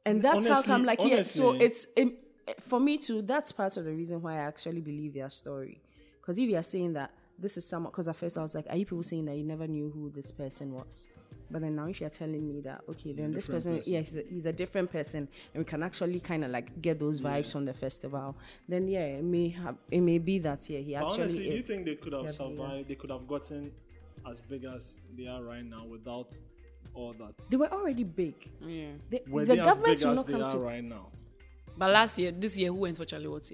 and 0.05 0.21
that's 0.21 0.47
how 0.47 0.61
come 0.61 0.81
Honestly- 0.81 0.85
like 0.85 0.99
yeah 1.17 1.21
so 1.23 1.53
it's 1.53 1.87
it, 1.95 2.13
for 2.61 2.79
me 2.79 2.97
too 2.97 3.21
that's 3.21 3.51
part 3.51 3.77
of 3.77 3.85
the 3.85 3.91
reason 3.91 4.21
why 4.21 4.33
i 4.35 4.37
actually 4.41 4.81
believe 4.81 5.13
their 5.13 5.29
story. 5.29 5.81
Because 6.19 6.37
if 6.37 6.49
you 6.49 6.57
are 6.57 6.63
saying 6.63 6.93
that 6.93 7.11
this 7.39 7.57
is 7.57 7.67
someone 7.67 7.91
because 7.91 8.07
at 8.07 8.15
first 8.15 8.37
i 8.37 8.41
was 8.41 8.53
like 8.53 8.65
are 8.69 8.75
you 8.75 8.85
people 8.85 9.03
saying 9.03 9.25
that 9.25 9.35
you 9.35 9.43
never 9.43 9.67
knew 9.67 9.89
who 9.89 10.09
this 10.11 10.31
person 10.31 10.73
was 10.73 11.07
but 11.51 11.61
then 11.61 11.75
now 11.75 11.85
if 11.87 11.99
you're 12.01 12.09
telling 12.09 12.47
me 12.47 12.61
that 12.61 12.81
okay 12.89 13.11
then 13.11 13.31
this 13.33 13.47
person, 13.47 13.77
person. 13.77 13.93
yeah 13.93 13.99
he's 13.99 14.15
a, 14.15 14.23
he's 14.29 14.45
a 14.45 14.53
different 14.53 14.91
person 14.91 15.27
and 15.53 15.61
we 15.61 15.65
can 15.65 15.81
actually 15.83 16.19
kind 16.19 16.43
of 16.43 16.51
like 16.51 16.81
get 16.81 16.99
those 16.99 17.19
vibes 17.21 17.51
from 17.51 17.65
the 17.65 17.73
festival 17.73 18.35
then 18.67 18.87
yeah 18.87 19.05
it 19.05 19.23
may 19.23 19.49
have 19.49 19.75
it 19.91 20.01
may 20.01 20.17
be 20.17 20.37
that 20.39 20.69
yeah 20.69 20.79
he 20.79 20.93
But 20.93 21.05
actually 21.05 21.21
honestly, 21.23 21.49
do 21.49 21.55
you 21.55 21.61
think 21.61 21.85
they 21.85 21.95
could 21.95 22.13
have 22.13 22.23
Yeah, 22.23 22.29
survived? 22.29 22.87
They 22.87 22.95
could 22.95 23.09
have 23.11 23.27
gotten 23.27 23.71
as 24.29 24.41
big 24.41 24.63
as 24.65 25.01
they 25.17 25.27
are 25.27 25.41
right 25.43 25.65
now 25.65 25.85
without 25.85 26.35
all 26.93 27.13
that. 27.13 27.45
they 27.49 27.57
were 27.57 27.71
already 27.71 28.03
big 28.03 28.35
Yeah. 28.65 28.91
the, 29.09 29.21
Were 29.29 29.45
the 29.45 29.55
they 29.55 29.59
as 29.61 29.65
government 29.67 29.97
big 29.99 30.05
will 30.05 30.11
as 30.11 30.17
not 30.17 30.27
they 30.27 30.33
come 30.33 30.43
are 30.43 30.51
to 30.53 30.57
right 30.59 30.83
now? 30.83 31.07
But 31.77 31.91
last 31.91 32.17
year, 32.19 32.31
this 32.31 32.57
year, 32.57 32.69
who 32.73 32.79
went 32.79 32.97
for 32.97 33.05
Chale 33.05 33.29
Wote? 33.29 33.53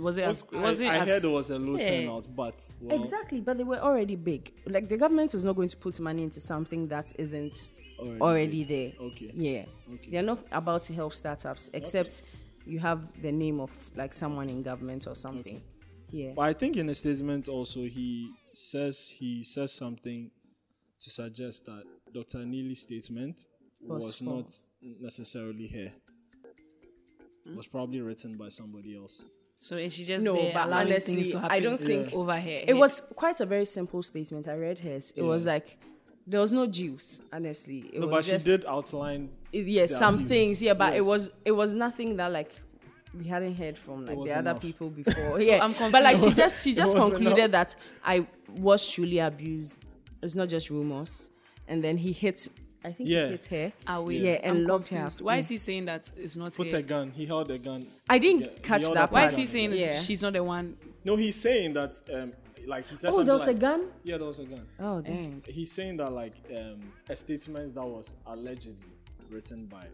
Was 0.00 0.18
it 0.18 0.22
as? 0.24 0.44
Was 0.52 0.80
I, 0.80 0.84
it 0.84 0.88
I 0.88 0.96
as? 0.98 1.08
heard 1.08 1.24
it 1.24 1.28
was 1.28 1.50
a 1.50 1.58
low 1.58 1.76
Yeah. 1.78 1.84
turnout, 1.84 2.26
but 2.34 2.70
well, 2.80 2.96
Exactly, 2.96 3.40
but 3.40 3.56
they 3.58 3.64
were 3.64 3.78
already 3.78 4.16
big. 4.16 4.52
Like 4.66 4.88
the 4.88 4.96
government 4.96 5.34
is 5.34 5.44
not 5.44 5.56
going 5.56 5.68
to 5.68 5.76
put 5.76 5.98
money 6.00 6.22
into 6.22 6.40
something 6.40 6.88
that 6.88 7.12
isn't 7.18 7.68
Already 7.98 8.20
already, 8.20 8.64
there. 8.64 8.92
Okay. 9.00 9.30
Yeah. 9.34 9.64
Okay. 9.94 10.10
They're 10.10 10.22
not 10.22 10.40
about 10.50 10.82
to 10.84 10.94
help 10.94 11.14
startups, 11.14 11.70
except 11.72 12.22
you 12.66 12.78
have 12.80 13.10
the 13.22 13.30
name 13.32 13.60
of 13.60 13.90
like 13.96 14.12
someone 14.14 14.48
in 14.48 14.62
government 14.62 15.06
or 15.06 15.14
something. 15.14 15.62
Yeah. 16.10 16.32
But 16.34 16.42
I 16.42 16.52
think 16.52 16.76
in 16.76 16.88
a 16.88 16.94
statement 16.94 17.48
also 17.48 17.84
he 17.84 18.30
says 18.52 19.08
he 19.08 19.44
says 19.44 19.72
something 19.72 20.30
to 21.00 21.10
suggest 21.10 21.66
that 21.66 21.84
Dr. 22.12 22.44
Neely's 22.44 22.82
statement 22.82 23.46
Was 23.86 24.04
was, 24.04 24.22
not 24.22 24.58
necessarily 25.00 25.66
here. 25.66 25.92
It 27.46 27.56
was 27.56 27.66
probably 27.66 28.00
written 28.00 28.36
by 28.36 28.50
somebody 28.50 28.96
else. 28.96 29.24
So 29.62 29.76
is 29.76 29.94
she 29.94 30.02
just 30.04 30.24
No, 30.24 30.34
there 30.34 30.52
but 30.52 30.66
allowing 30.66 30.88
honestly, 30.88 31.14
things 31.22 31.30
to 31.30 31.46
I 31.48 31.60
don't 31.60 31.78
think- 31.78 32.12
over 32.14 32.36
here. 32.40 32.64
It 32.66 32.74
was 32.74 33.00
quite 33.00 33.38
a 33.40 33.46
very 33.46 33.64
simple 33.64 34.02
statement. 34.02 34.48
I 34.48 34.56
read 34.56 34.80
hers. 34.80 35.12
It 35.14 35.22
was 35.22 35.46
like 35.46 35.78
there 36.26 36.40
was 36.40 36.52
no 36.52 36.66
juice, 36.66 37.20
honestly. 37.32 37.78
It 37.92 38.00
No, 38.00 38.08
was 38.08 38.26
but 38.26 38.32
just 38.32 38.44
she 38.44 38.50
did 38.56 38.64
outline. 38.66 39.28
it- 39.52 39.66
yeah, 39.68 39.82
the 39.86 39.94
some 39.94 40.14
abuse. 40.16 40.28
things. 40.28 40.62
Yeah, 40.62 40.74
but 40.74 40.94
it 40.96 41.04
was 41.04 41.30
it 41.44 41.52
was 41.52 41.74
nothing 41.74 42.16
that 42.16 42.32
like 42.32 42.52
we 43.16 43.24
hadn't 43.26 43.54
heard 43.54 43.78
from 43.78 44.04
like 44.04 44.16
was 44.16 44.32
the 44.32 44.38
other 44.38 44.54
people 44.58 44.90
before. 44.90 45.40
yeah, 45.48 45.62
I'm 45.64 45.74
but 45.92 46.02
like 46.02 46.18
she 46.18 46.30
just 46.32 46.64
she 46.64 46.74
just 46.82 46.96
concluded 46.96 47.38
enough. 47.38 47.50
that 47.52 47.76
I 48.04 48.26
was 48.56 48.90
truly 48.90 49.20
abused. 49.20 49.78
It's 50.24 50.34
not 50.34 50.48
just 50.48 50.70
rumors. 50.70 51.30
And 51.68 51.84
then 51.84 51.96
he 51.98 52.10
hit. 52.10 52.48
I 52.84 52.92
think 52.92 53.08
Yeah. 53.08 53.26
he 53.26 53.30
hit 53.32 53.44
her. 53.46 53.72
Ah, 53.86 54.00
wait, 54.00 54.20
Yeah, 54.22 54.32
and 54.42 54.58
I'm 54.58 54.64
locked 54.66 54.88
her 54.88 54.96
confused. 54.96 55.20
up. 55.20 55.24
Why 55.26 55.36
is 55.36 55.48
he 55.48 55.56
saying 55.56 55.84
that 55.86 56.10
it's 56.16 56.36
not 56.36 56.54
Put 56.54 56.70
her? 56.72 56.78
a 56.78 56.82
gun. 56.82 57.10
He 57.12 57.26
held 57.26 57.50
a 57.50 57.58
gun. 57.58 57.86
I 58.08 58.18
didn't 58.18 58.40
Yeah, 58.42 58.46
catch 58.62 58.82
that 58.92 59.12
Why 59.12 59.26
is 59.26 59.36
he 59.36 59.44
saying 59.44 59.72
Yeah. 59.74 59.98
she's 60.00 60.22
not 60.22 60.32
the 60.32 60.42
one? 60.42 60.76
No, 61.04 61.16
he's 61.16 61.36
saying 61.36 61.74
that. 61.74 62.00
Um, 62.12 62.32
like 62.66 62.86
he 62.88 62.96
said. 62.96 63.12
Oh, 63.12 63.22
there 63.22 63.34
was 63.34 63.48
a 63.48 63.54
gun. 63.54 63.88
Yeah, 64.04 64.18
there 64.18 64.28
was 64.28 64.38
a 64.38 64.44
gun. 64.44 64.66
Oh 64.78 65.00
dang. 65.00 65.42
He's 65.46 65.72
saying 65.72 65.96
that 65.96 66.12
like 66.12 66.34
um, 66.56 66.80
a 67.08 67.16
statement 67.16 67.74
that 67.74 67.84
was 67.86 68.14
allegedly 68.26 68.76
written 69.30 69.66
by 69.66 69.84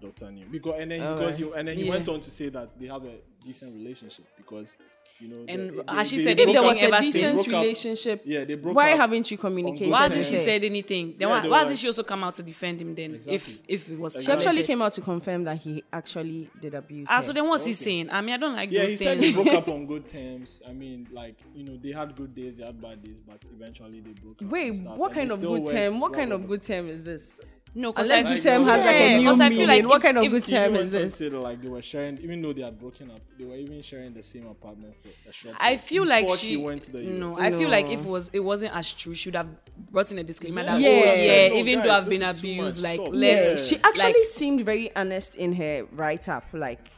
Dr. 0.00 0.30
Neely 0.30 0.46
because 0.50 0.80
and 0.80 0.90
then 0.90 1.00
because 1.14 1.40
right. 1.40 1.50
he 1.52 1.58
and 1.58 1.68
then 1.68 1.76
he 1.76 1.84
Yeah. 1.84 1.90
went 1.90 2.08
on 2.08 2.20
to 2.20 2.30
say 2.30 2.48
that 2.50 2.78
they 2.78 2.86
have 2.86 3.04
a 3.04 3.18
decent 3.44 3.74
relationship 3.74 4.24
because 4.36 4.76
you 5.22 5.28
know 5.28 5.44
And 5.48 5.70
they- 5.70 5.94
has 5.96 6.08
she 6.10 6.16
they- 6.18 6.24
said 6.24 6.40
If 6.40 6.48
anything 6.48 6.54
there 6.54 6.62
was 6.68 6.82
a 6.82 7.00
decent 7.00 7.46
relationship, 7.48 8.22
Yeah, 8.24 8.44
they 8.44 8.54
broke 8.56 8.74
why 8.76 8.88
haven't 8.88 9.30
you 9.30 9.38
communicated? 9.38 9.90
Why 9.90 10.02
hasn't 10.02 10.24
she 10.24 10.36
said 10.36 10.64
anything? 10.64 11.14
Then 11.18 11.28
Yeah, 11.28 11.42
why, 11.42 11.48
why 11.48 11.58
hasn't 11.60 11.78
she 11.78 11.86
also 11.86 12.02
come 12.02 12.24
out 12.24 12.34
to 12.36 12.42
defend 12.42 12.80
him 12.80 12.94
then? 12.94 13.14
Exactly. 13.14 13.34
If 13.34 13.62
if 13.68 13.90
it 13.90 13.98
was 13.98 14.12
She 14.24 14.32
actually 14.32 14.62
came 14.64 14.82
out 14.82 14.92
to 14.94 15.00
confirm 15.00 15.44
that 15.44 15.58
he 15.58 15.82
actually 15.92 16.50
did 16.60 16.74
abuse 16.74 17.08
Ah, 17.10 17.16
her. 17.16 17.22
so 17.22 17.32
then 17.32 17.46
what's 17.48 17.64
he 17.64 17.72
saying? 17.72 18.10
I 18.10 18.20
mean, 18.20 18.34
I 18.34 18.38
don't 18.38 18.56
like 18.56 18.70
Yeah, 18.70 18.82
those 18.82 18.90
he 18.92 18.96
said 18.96 19.18
things. 19.20 19.34
they 19.34 19.42
broke 19.42 19.54
up 19.54 19.68
on 19.76 19.86
good 19.86 20.06
terms. 20.06 20.62
I 20.68 20.72
mean, 20.72 21.06
like 21.12 21.36
you 21.54 21.64
know, 21.64 21.76
they 21.82 21.92
had 21.92 22.14
good 22.16 22.34
days, 22.34 22.58
they 22.58 22.64
had 22.66 22.80
bad 22.82 23.02
days, 23.02 23.20
but 23.20 23.40
eventually 23.54 24.00
they 24.00 24.12
broke 24.12 24.42
up. 24.42 24.48
Wait, 24.50 24.74
what 24.96 25.12
kind 25.12 25.30
of 25.30 25.40
good 25.40 25.66
term? 25.66 26.00
What 26.00 26.12
kind 26.12 26.32
of 26.32 26.48
good 26.48 26.62
term 26.62 26.88
is 26.88 27.04
this? 27.04 27.40
No, 27.74 27.90
because 27.90 28.10
Unless 28.10 28.26
I, 28.26 28.34
the 28.34 28.40
term 28.42 28.64
has 28.66 28.84
like 28.84 28.94
Yeah, 28.96 29.00
a 29.06 29.18
new 29.20 29.28
'cause 29.28 29.40
I 29.40 29.48
feel 29.48 29.58
meaning. 29.66 29.68
like 29.68 29.86
what 29.86 29.96
if- 29.96 30.02
kind 30.02 30.18
of 30.18 30.24
if- 30.24 30.30
good 30.30 30.44
He 30.44 30.50
term 30.50 30.74
is 30.76 30.94
on 30.94 31.00
this? 31.02 31.14
say 31.14 31.28
that, 31.30 31.38
like 31.40 31.62
they 31.62 31.68
were 31.70 31.80
sharing, 31.80 32.18
even 32.18 32.42
though 32.42 32.52
they 32.52 32.60
had 32.60 32.78
broken 32.78 33.10
up, 33.10 33.20
they 33.38 33.44
were 33.46 33.56
even 33.56 33.80
sharing 33.80 34.12
the 34.12 34.22
same 34.22 34.46
apartment 34.46 34.94
for 34.94 35.08
a 35.26 35.32
short. 35.32 35.56
I 35.58 35.70
time 35.70 35.78
feel 35.78 36.06
like 36.06 36.24
before 36.26 36.36
she, 36.36 36.56
went 36.58 36.82
to 36.82 36.92
the 36.92 36.98
US. 37.00 37.06
no. 37.18 37.38
I 37.38 37.50
feel 37.50 37.70
like 37.70 37.86
if 37.88 38.00
it 38.00 38.06
was 38.06 38.28
it 38.34 38.40
wasn't 38.40 38.76
as 38.76 38.92
true, 38.92 39.14
she 39.14 39.30
would 39.30 39.36
have 39.36 39.48
brought 39.90 40.12
in 40.12 40.18
a 40.18 40.22
disclaimer 40.24 40.60
Yeah. 40.60 40.66
that 40.66 40.80
Yeah. 40.82 40.88
oh 40.88 40.92
Yeah, 40.92 41.14
yeah, 41.14 41.48
no, 41.48 41.54
even 41.54 41.82
though 41.82 41.90
I've 41.92 42.08
been 42.10 42.20
this 42.20 42.34
is 42.34 42.40
too 42.42 42.48
abused, 42.50 42.82
like 42.82 42.96
Stop. 42.96 43.08
let's 43.12 43.68
She 43.68 43.76
actually 43.76 44.02
like, 44.12 44.16
seemed 44.26 44.66
very 44.66 44.94
honest 44.94 45.36
in 45.36 45.54
her 45.54 45.86
write 45.92 46.28
up, 46.28 46.44
like 46.52 46.90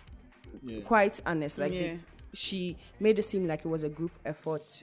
Yeah. 0.65 0.81
quite 0.81 1.21
honest. 1.25 1.57
Like 1.59 1.71
the, 1.71 1.99
she 2.33 2.77
made 2.99 3.17
it 3.21 3.23
seem 3.23 3.47
like 3.47 3.61
it 3.65 3.69
was 3.69 3.85
a 3.85 3.89
group 3.89 4.11
effort, 4.25 4.83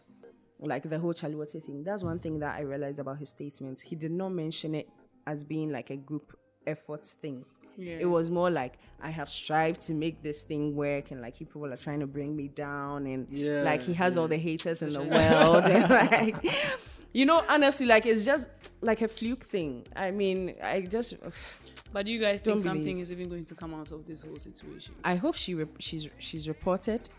like 0.62 0.84
the 0.90 1.00
whole 1.00 1.12
Charlie 1.14 1.34
Chale 1.34 1.40
Wote 1.40 1.52
thing. 1.52 1.84
That's 1.84 2.02
one 2.02 2.18
thing 2.18 2.40
that 2.40 2.58
I 2.58 2.62
realized 2.62 3.00
about 3.00 3.18
his 3.18 3.28
statements. 3.28 3.82
He 3.82 3.98
did 3.98 4.12
not 4.12 4.30
mention 4.30 4.74
it 4.76 4.88
as 5.28 5.44
being 5.44 5.72
like 5.72 5.90
a 5.90 5.98
group 5.98 6.38
effort 6.68 7.06
thing. 7.06 7.46
Yeah. 7.78 7.98
It 8.00 8.06
was 8.06 8.30
more 8.30 8.50
like 8.50 8.74
I 9.02 9.10
have 9.10 9.30
strived 9.30 9.82
to 9.84 9.94
make 9.94 10.22
this 10.22 10.42
thing 10.42 10.76
work, 10.76 11.12
and 11.12 11.22
like 11.22 11.38
people 11.38 11.66
are 11.66 11.78
trying 11.78 12.02
to 12.02 12.08
bring 12.08 12.36
me 12.36 12.50
down, 12.50 13.08
and 13.08 13.28
Yeah, 13.30 13.64
like 13.64 13.82
he 13.82 13.94
has 13.94 14.18
all 14.18 14.28
the 14.28 14.38
haters 14.38 14.82
in 14.82 14.92
the 14.92 15.04
world, 15.04 15.66
and 15.66 15.90
like 16.12 16.36
you 17.14 17.26
know, 17.26 17.44
honestly, 17.50 17.86
like 17.86 18.06
it's 18.06 18.26
just 18.26 18.50
like 18.82 19.02
a 19.02 19.08
fluke 19.08 19.44
thing. 19.44 19.86
I 19.96 20.12
mean, 20.12 20.56
I 20.62 20.82
just. 20.82 21.16
But 21.94 22.06
do 22.06 22.12
you 22.12 22.20
guys 22.20 22.40
think 22.40 22.62
something 22.62 22.84
believe. 22.84 23.02
is 23.02 23.12
even 23.12 23.28
going 23.28 23.44
to 23.46 23.56
come 23.56 23.74
out 23.74 23.92
of 23.92 24.06
this 24.06 24.22
whole 24.24 24.40
situation? 24.40 24.96
I 25.04 25.16
hope 25.16 25.36
she 25.36 25.56
rep- 25.56 25.80
she's 25.80 26.10
she's 26.20 26.48
reported. 26.48 27.10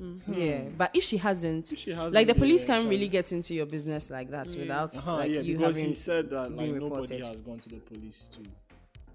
Mm-hmm. 0.00 0.32
Yeah, 0.34 0.58
hmm. 0.60 0.76
but 0.78 0.90
if 0.94 1.02
she 1.04 1.16
hasn't, 1.18 1.72
If 1.72 1.78
she 1.78 1.90
hasn't, 1.90 2.14
like 2.14 2.26
the 2.26 2.34
police 2.34 2.64
can't 2.64 2.88
really 2.88 3.08
get 3.08 3.32
into 3.32 3.54
your 3.54 3.66
business 3.66 4.10
like 4.10 4.30
that 4.30 4.48
mm. 4.48 4.60
without 4.60 4.96
Uh-huh, 4.96 5.16
like 5.16 5.30
yeah, 5.30 5.40
you 5.40 5.58
because 5.58 5.76
having. 5.76 5.88
he 5.90 5.94
said 5.94 6.30
that 6.30 6.50
like 6.52 6.70
nobody 6.70 6.72
reported. 6.84 7.26
has 7.26 7.40
gone 7.40 7.58
to 7.58 7.68
the 7.68 7.76
police 7.76 8.30
to. 8.34 8.40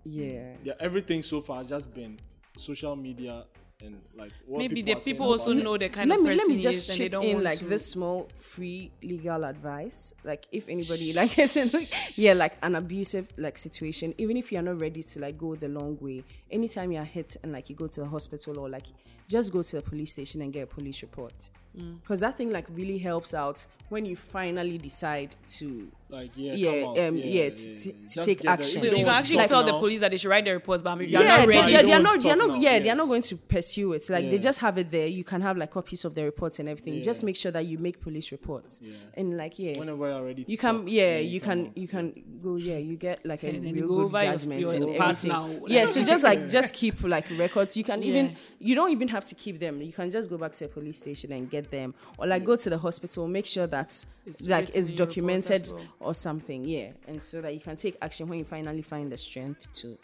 yeah, 0.03 0.53
Yeah, 0.63 0.73
everything 0.79 1.23
so 1.23 1.41
far 1.41 1.57
has 1.57 1.69
just 1.69 1.93
been 1.93 2.19
social 2.57 2.95
media 2.95 3.45
and 3.83 4.01
like 4.15 4.31
what 4.45 4.59
Maybe 4.59 4.75
people 4.83 4.95
the 4.99 5.05
people 5.05 5.25
also 5.27 5.51
about 5.51 5.63
know 5.63 5.77
the 5.77 5.89
kind 5.89 6.09
let 6.09 6.19
of 6.19 6.23
me 6.23 6.29
person 6.31 6.47
let 6.47 6.55
me 6.55 6.61
just 6.61 6.77
he 6.77 6.79
is, 6.79 6.89
and 6.89 6.97
chip 6.97 7.05
they 7.05 7.09
don't 7.09 7.23
in 7.25 7.33
want 7.33 7.43
like 7.45 7.57
to. 7.59 7.65
this 7.65 7.85
small 7.89 8.29
free 8.35 8.91
legal 9.03 9.43
advice 9.43 10.13
like 10.23 10.45
if 10.51 10.69
anybody 10.69 11.11
like 11.19 11.37
is 11.37 11.57
in 11.57 11.69
like, 11.73 12.17
yeah 12.17 12.33
like 12.33 12.53
an 12.63 12.75
abusive 12.75 13.27
like 13.37 13.57
situation 13.57 14.13
even 14.17 14.37
if 14.37 14.51
you're 14.51 14.61
not 14.61 14.79
ready 14.79 15.03
to 15.03 15.19
like 15.19 15.37
go 15.37 15.55
the 15.55 15.67
long 15.67 15.97
way 15.99 16.23
anytime 16.51 16.91
you're 16.91 17.03
hit 17.03 17.35
and 17.43 17.51
like 17.51 17.69
you 17.69 17.75
go 17.75 17.87
to 17.87 17.99
the 18.01 18.07
hospital 18.07 18.59
or 18.59 18.69
like 18.69 18.85
just 19.27 19.51
go 19.51 19.61
to 19.61 19.75
the 19.77 19.81
police 19.81 20.11
station 20.11 20.41
and 20.41 20.53
get 20.53 20.63
a 20.63 20.67
police 20.67 21.01
report 21.01 21.49
Mm. 21.77 21.99
because 21.99 22.21
that 22.21 22.37
thing 22.37 22.51
like 22.53 22.65
really 22.71 22.97
helps 22.97 23.33
out 23.33 23.67
when 23.89 24.05
you 24.05 24.15
finally 24.15 24.77
decide 24.77 25.35
to 25.45 25.91
like 26.15 26.31
yeah, 26.35 26.53
yeah, 26.53 26.81
come 26.81 26.89
out. 26.89 26.99
um, 26.99 27.15
yeah, 27.17 27.25
yeah, 27.25 27.49
to- 27.49 27.93
to 28.07 28.23
take 28.23 28.45
action. 28.45 28.79
So 28.79 28.85
you 28.85 28.91
you 28.97 29.05
can 29.05 29.13
actually 29.13 29.37
to 29.37 29.47
tell 29.47 29.63
talk 29.63 29.73
the 29.73 29.79
police 29.79 30.01
that 30.01 30.11
they 30.11 30.17
should 30.17 30.29
write 30.29 30.45
the 30.45 30.51
reports, 30.51 30.81
but 30.83 30.97
you're 30.99 31.21
yeah, 31.21 31.27
not 31.27 31.39
they, 31.41 31.47
ready. 31.47 31.61
they, 31.73 31.79
You 31.79 31.85
they're 31.85 31.95
don't 31.95 32.03
not, 32.03 32.21
they're 32.21 32.35
not, 32.35 32.47
now, 32.49 32.55
yeah, 32.55 32.79
they're 32.79 32.95
not 32.95 33.07
going 33.07 33.21
to 33.21 33.35
pursue 33.35 33.93
it. 33.93 34.09
Like 34.09 34.23
Yeah. 34.23 34.29
they 34.31 34.39
just 34.39 34.59
have 34.59 34.77
it 34.77 34.89
there. 34.91 35.07
You 35.07 35.23
can 35.23 35.41
have 35.41 35.57
like 35.57 35.71
copies 35.71 36.05
of 36.05 36.15
the 36.15 36.23
reports 36.23 36.59
and 36.59 36.69
everything. 36.69 37.01
Just 37.03 37.23
make 37.23 37.35
sure 37.35 37.51
that 37.51 37.65
you 37.65 37.77
make 37.77 38.01
police 38.01 38.31
reports. 38.31 38.81
Yeah. 38.83 38.93
And 39.15 39.37
like, 39.37 39.59
yeah, 39.59 39.77
whenever 39.77 40.09
you're 40.09 40.23
ready 40.25 40.43
to 40.43 40.51
you 40.51 40.57
can, 40.57 40.75
talk, 40.79 40.85
yeah, 40.87 41.17
you 41.17 41.39
can, 41.41 41.71
you 41.75 41.87
can 41.87 42.13
go, 42.41 42.55
yeah, 42.55 42.77
you 42.77 42.95
get 42.95 43.25
like 43.25 43.43
a 43.43 43.51
real 43.51 44.09
good 44.09 44.21
judgment 44.21 44.61
your 44.61 44.73
and 44.73 44.95
parts 44.97 45.25
everything. 45.25 45.63
Yeah, 45.67 45.85
so 45.85 46.03
just 46.03 46.23
like 46.23 46.47
just 46.57 46.73
keep 46.73 47.03
like 47.03 47.29
records. 47.37 47.75
You 47.77 47.83
can 47.83 48.01
even, 48.03 48.35
you 48.59 48.75
don't 48.75 48.91
even 48.91 49.07
have 49.09 49.25
to 49.25 49.35
keep 49.35 49.59
them. 49.59 49.81
You 49.81 49.91
can 49.91 50.09
just 50.11 50.29
go 50.29 50.37
back 50.37 50.51
to 50.53 50.59
the 50.65 50.67
police 50.69 50.99
station 50.99 51.31
and 51.31 51.49
get 51.49 51.69
them, 51.71 51.93
or 52.17 52.27
like 52.27 52.43
go 52.45 52.55
to 52.55 52.69
the 52.69 52.77
hospital. 52.77 53.27
Make 53.27 53.45
sure 53.45 53.67
that 53.67 54.05
It's 54.25 54.47
like 54.47 54.65
written 54.67 54.79
it's 54.79 54.89
in 54.91 54.97
your 54.97 55.07
reports 55.07 55.49
as 55.49 55.61
documented 55.61 55.71
well. 55.99 56.04
Or 56.05 56.13
something. 56.13 56.63
Yeah, 56.63 56.91
and 57.07 57.21
so 57.21 57.41
that 57.41 57.53
you 57.53 57.59
can 57.59 57.75
take 57.75 57.97
action 58.01 58.27
when 58.27 58.39
you 58.39 58.45
finally 58.45 58.81
find 58.81 59.11
the 59.11 59.17
strength 59.17 59.71
to 59.73 59.97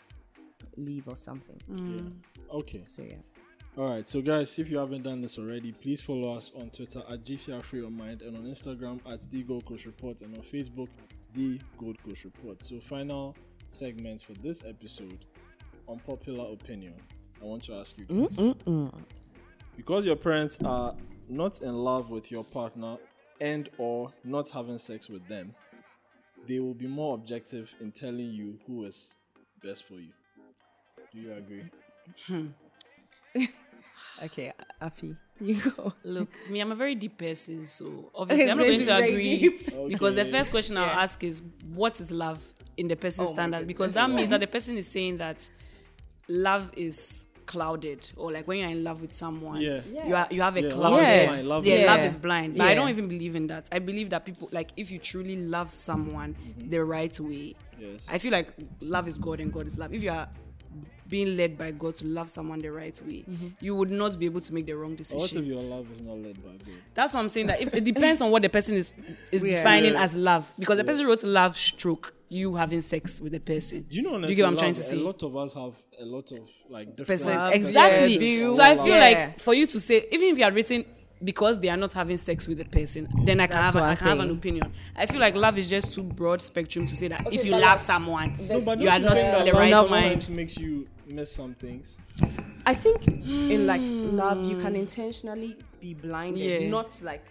leave 0.77 1.07
or 1.07 1.15
something. 1.15 1.59
Mm. 1.71 2.13
Okay. 2.51 2.83
So 2.85 3.03
yeah. 3.03 3.15
All 3.77 3.89
right, 3.89 4.07
so 4.07 4.21
guys, 4.21 4.59
if 4.59 4.69
you 4.69 4.77
haven't 4.77 5.03
done 5.03 5.21
this 5.21 5.39
already, 5.39 5.71
please 5.71 6.01
follow 6.01 6.35
us 6.35 6.51
on 6.59 6.69
Twitter 6.71 7.01
at 7.09 7.23
GCR 7.23 7.63
Free 7.63 7.79
Your 7.79 7.89
Mind 7.89 8.21
and 8.21 8.35
on 8.35 8.43
Instagram 8.43 8.99
at 9.09 9.21
The 9.31 9.43
Gold 9.43 9.65
Coast 9.65 9.85
Report 9.85 10.21
and 10.23 10.35
on 10.35 10.43
Facebook, 10.43 10.89
The 11.33 11.57
Gold 11.77 12.03
Coast 12.03 12.25
Report. 12.25 12.61
So, 12.61 12.81
final 12.81 13.33
segment 13.67 14.21
for 14.21 14.33
this 14.33 14.65
episode, 14.65 15.25
on 15.87 15.99
popular 15.99 16.51
opinion. 16.51 16.95
I 17.41 17.45
want 17.45 17.63
to 17.63 17.75
ask 17.75 17.97
you 17.97 18.05
guys 18.05 18.55
because 19.77 20.05
your 20.05 20.17
parents 20.17 20.57
are 20.65 20.93
not 21.29 21.61
in 21.61 21.73
love 21.73 22.09
with 22.09 22.29
your 22.29 22.43
partner 22.43 22.97
and 23.39 23.69
or 23.77 24.11
not 24.23 24.49
having 24.49 24.77
sex 24.77 25.09
with 25.09 25.25
them, 25.27 25.55
they 26.47 26.59
will 26.59 26.73
be 26.73 26.87
more 26.87 27.15
objective 27.15 27.73
in 27.81 27.91
telling 27.91 28.31
you 28.31 28.59
who 28.67 28.85
is 28.85 29.15
best 29.63 29.85
for 29.87 29.95
you. 29.95 30.11
Do 31.13 31.19
you 31.19 31.33
agree? 31.33 31.63
Hmm. 32.27 32.47
Okay, 34.23 34.51
Afi, 34.81 35.15
you 35.39 35.61
go. 35.71 35.93
Look, 36.03 36.29
me, 36.49 36.59
I'm 36.59 36.71
a 36.71 36.75
very 36.75 36.95
deep 36.95 37.17
person, 37.17 37.65
so 37.65 38.09
obviously 38.15 38.45
It's 38.45 38.51
I'm 38.51 38.57
not 38.57 38.65
going 38.65 38.79
going 38.79 38.79
to 38.79 38.85
to 38.85 38.91
be 38.91 38.97
very 38.97 39.11
agree 39.11 39.39
deep. 39.39 39.89
because 39.89 40.15
the 40.15 40.25
first 40.25 40.51
question 40.51 40.77
I'll 40.77 40.99
ask 40.99 41.23
is 41.23 41.43
what 41.73 41.99
is 41.99 42.11
love 42.11 42.41
in 42.77 42.87
the 42.87 42.95
person's 42.95 43.29
Oh 43.29 43.33
standard? 43.33 43.67
Because 43.67 43.93
that 43.93 44.09
means 44.09 44.29
that 44.31 44.39
the 44.39 44.47
person 44.47 44.77
is 44.77 44.87
saying 44.87 45.17
that 45.17 45.49
love 46.27 46.71
is 46.75 47.25
clouded, 47.51 48.01
or 48.15 48.27
like 48.35 48.47
when 48.47 48.57
you're 48.59 48.69
in 48.77 48.83
love 48.83 48.99
with 49.01 49.13
someone, 49.13 49.59
Yeah. 49.61 49.81
you 50.07 50.15
are 50.15 50.27
you 50.35 50.41
have 50.47 50.55
a 50.57 50.61
Yeah, 50.61 50.67
love 50.69 50.93
cloud. 50.93 51.01
is 51.03 51.07
Yeah, 51.09 51.25
blind, 51.31 51.47
love 51.53 51.65
yeah, 51.65 51.75
is 51.75 51.85
love 51.91 51.99
is 52.09 52.17
blind. 52.17 52.57
But 52.57 52.67
I 52.67 52.73
don't 52.77 52.89
even 52.89 53.07
believe 53.07 53.35
in 53.35 53.47
that. 53.47 53.63
I 53.71 53.79
believe 53.79 54.09
that 54.13 54.25
people 54.25 54.47
like 54.51 54.69
if 54.77 54.87
you 54.91 54.99
truly 54.99 55.35
love 55.55 55.69
someone 55.71 56.35
mm-hmm. 56.35 56.69
the 56.69 56.81
right 56.95 57.17
way, 57.19 57.55
Yes. 57.79 58.07
I 58.11 58.17
feel 58.19 58.31
like 58.31 58.49
love 58.79 59.07
is 59.07 59.17
God 59.17 59.39
and 59.39 59.51
God 59.51 59.65
is 59.65 59.77
love. 59.77 59.91
If 59.93 60.03
you 60.03 60.11
are 60.11 60.27
being 61.09 61.35
led 61.35 61.57
by 61.57 61.71
God 61.71 61.95
to 61.95 62.05
love 62.05 62.29
someone 62.29 62.59
the 62.59 62.71
right 62.71 62.97
way, 63.05 63.25
mm-hmm. 63.29 63.47
you 63.59 63.75
would 63.75 63.91
not 63.91 64.17
be 64.17 64.25
able 64.25 64.39
to 64.39 64.53
make 64.53 64.65
the 64.65 64.73
wrong 64.73 64.95
But 64.95 65.07
what 65.13 65.19
decision. 65.23 65.43
if 65.43 65.47
your 65.49 65.61
love 65.61 65.85
is 65.95 66.01
not 66.01 66.17
led 66.17 66.37
by 66.43 66.51
God? 66.51 66.75
That's 66.93 67.13
what 67.13 67.19
I'm 67.19 67.29
saying. 67.29 67.47
That 67.47 67.61
if, 67.61 67.73
it 67.73 67.83
depends 67.83 68.21
on 68.21 68.31
what 68.31 68.41
the 68.43 68.49
person 68.49 68.77
is 68.77 68.93
is 69.31 69.43
Yeah. 69.43 69.57
defining 69.57 69.93
Yeah. 69.93 70.03
as 70.03 70.15
love, 70.15 70.43
because 70.57 70.77
the 70.77 70.85
person 70.85 71.05
wrote 71.05 71.23
love 71.23 71.57
stroke 71.57 72.13
you 72.31 72.55
having 72.55 72.79
sex 72.79 73.19
with 73.19 73.33
the 73.33 73.39
person. 73.41 73.85
Do 73.89 73.97
you 73.97 74.03
know? 74.03 74.19
Do 74.21 74.27
you 74.29 74.35
get 74.35 74.43
what 74.43 74.47
I'm 74.47 74.57
honestly, 74.57 74.61
trying 74.61 74.73
to 74.75 74.83
say? 74.83 74.95
A 74.95 74.99
lot 75.03 75.21
of 75.21 75.35
us 75.35 75.53
have 75.53 75.75
a 75.99 76.05
lot 76.05 76.31
of 76.31 76.49
like 76.69 76.95
different 76.95 77.07
Person. 77.21 77.37
Exactly. 77.53 78.37
yes, 78.37 78.55
so 78.55 78.63
I 78.63 78.77
feel 78.77 78.85
Yeah. 78.87 78.99
like 79.01 79.39
for 79.39 79.53
you 79.53 79.67
to 79.67 79.79
say, 79.79 80.05
even 80.11 80.29
if 80.29 80.37
you 80.37 80.45
are 80.45 80.51
written 80.51 80.85
because 81.21 81.59
they 81.59 81.67
are 81.69 81.75
not 81.77 81.91
having 81.91 82.15
sex 82.17 82.47
with 82.47 82.57
the 82.59 82.63
person, 82.65 83.07
then 83.25 83.41
I 83.41 83.47
can 83.47 83.57
That's 83.61 83.73
have 83.73 83.83
I 83.83 83.91
I 83.91 83.95
can 83.95 84.07
have 84.07 84.19
an 84.21 84.31
opinion. 84.31 84.71
I 84.95 85.05
feel 85.07 85.19
like 85.19 85.35
love 85.35 85.57
is 85.57 85.69
just 85.69 85.93
too 85.93 86.03
broad 86.03 86.41
spectrum 86.41 86.85
to 86.87 86.95
say 86.95 87.09
that 87.09 87.27
if 87.33 87.45
you 87.45 87.51
love 87.51 87.79
someone, 87.81 88.37
No, 88.49 88.61
but 88.61 88.79
you 88.79 88.87
are 88.89 88.97
you 88.97 89.03
not 89.05 89.17
in 89.17 89.25
that 89.25 89.45
the 89.45 89.51
love 89.51 89.59
right 89.61 89.73
sometimes 89.73 90.29
mind. 90.29 90.35
makes 90.37 90.57
you 90.57 90.87
miss 91.07 91.31
some 91.33 91.53
things. 91.55 91.99
I 92.65 92.73
think 92.75 93.07
in 93.07 93.67
like 93.67 93.81
love, 93.83 94.45
you 94.49 94.57
can 94.61 94.75
intentionally 94.77 95.57
be 95.81 95.93
blinded, 95.95 96.61
Yeah. 96.63 96.69
not 96.69 96.97
like 97.03 97.25